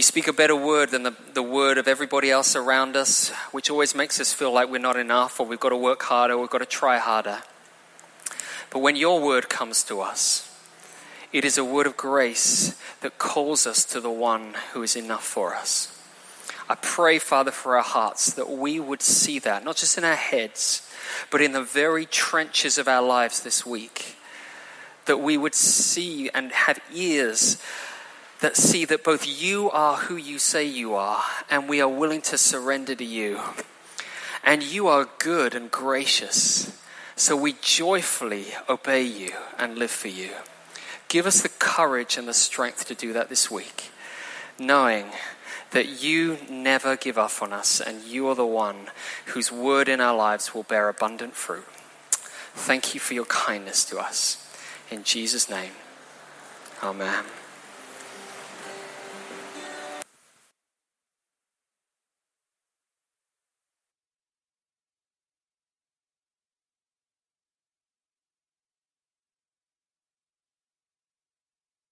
You 0.00 0.04
speak 0.04 0.28
a 0.28 0.32
better 0.32 0.56
word 0.56 0.92
than 0.92 1.02
the, 1.02 1.14
the 1.34 1.42
word 1.42 1.76
of 1.76 1.86
everybody 1.86 2.30
else 2.30 2.56
around 2.56 2.96
us, 2.96 3.28
which 3.52 3.68
always 3.68 3.94
makes 3.94 4.18
us 4.18 4.32
feel 4.32 4.50
like 4.50 4.70
we're 4.70 4.78
not 4.78 4.96
enough 4.96 5.38
or 5.38 5.44
we've 5.44 5.60
got 5.60 5.68
to 5.68 5.76
work 5.76 6.04
harder 6.04 6.32
or 6.32 6.40
we've 6.40 6.48
got 6.48 6.60
to 6.60 6.64
try 6.64 6.96
harder. 6.96 7.42
But 8.70 8.78
when 8.78 8.96
your 8.96 9.20
word 9.20 9.50
comes 9.50 9.84
to 9.84 10.00
us, 10.00 10.50
it 11.34 11.44
is 11.44 11.58
a 11.58 11.64
word 11.66 11.86
of 11.86 11.98
grace 11.98 12.80
that 13.02 13.18
calls 13.18 13.66
us 13.66 13.84
to 13.84 14.00
the 14.00 14.10
one 14.10 14.54
who 14.72 14.82
is 14.82 14.96
enough 14.96 15.22
for 15.22 15.54
us. 15.54 16.02
I 16.66 16.76
pray, 16.76 17.18
Father, 17.18 17.50
for 17.50 17.76
our 17.76 17.82
hearts 17.82 18.32
that 18.32 18.48
we 18.48 18.80
would 18.80 19.02
see 19.02 19.38
that, 19.40 19.66
not 19.66 19.76
just 19.76 19.98
in 19.98 20.04
our 20.04 20.16
heads, 20.16 20.90
but 21.30 21.42
in 21.42 21.52
the 21.52 21.62
very 21.62 22.06
trenches 22.06 22.78
of 22.78 22.88
our 22.88 23.02
lives 23.02 23.42
this 23.42 23.66
week, 23.66 24.16
that 25.04 25.18
we 25.18 25.36
would 25.36 25.54
see 25.54 26.30
and 26.30 26.52
have 26.52 26.80
ears 26.90 27.58
that 28.40 28.56
see 28.56 28.84
that 28.86 29.04
both 29.04 29.26
you 29.26 29.70
are 29.70 29.96
who 29.96 30.16
you 30.16 30.38
say 30.38 30.64
you 30.64 30.94
are, 30.94 31.22
and 31.50 31.68
we 31.68 31.80
are 31.80 31.88
willing 31.88 32.22
to 32.22 32.38
surrender 32.38 32.94
to 32.94 33.04
you. 33.04 33.40
And 34.42 34.62
you 34.62 34.88
are 34.88 35.08
good 35.18 35.54
and 35.54 35.70
gracious, 35.70 36.80
so 37.14 37.36
we 37.36 37.54
joyfully 37.60 38.46
obey 38.68 39.02
you 39.02 39.32
and 39.58 39.76
live 39.76 39.90
for 39.90 40.08
you. 40.08 40.30
Give 41.08 41.26
us 41.26 41.42
the 41.42 41.50
courage 41.50 42.16
and 42.16 42.26
the 42.26 42.34
strength 42.34 42.86
to 42.86 42.94
do 42.94 43.12
that 43.12 43.28
this 43.28 43.50
week, 43.50 43.90
knowing 44.58 45.06
that 45.72 46.02
you 46.02 46.38
never 46.48 46.96
give 46.96 47.18
up 47.18 47.42
on 47.42 47.52
us 47.52 47.80
and 47.80 48.02
you 48.04 48.28
are 48.28 48.34
the 48.34 48.46
one 48.46 48.90
whose 49.26 49.52
word 49.52 49.88
in 49.88 50.00
our 50.00 50.16
lives 50.16 50.54
will 50.54 50.62
bear 50.62 50.88
abundant 50.88 51.34
fruit. 51.34 51.66
Thank 52.54 52.94
you 52.94 53.00
for 53.00 53.14
your 53.14 53.26
kindness 53.26 53.84
to 53.86 53.98
us. 53.98 54.46
In 54.90 55.04
Jesus' 55.04 55.48
name, 55.48 55.72
amen. 56.82 57.24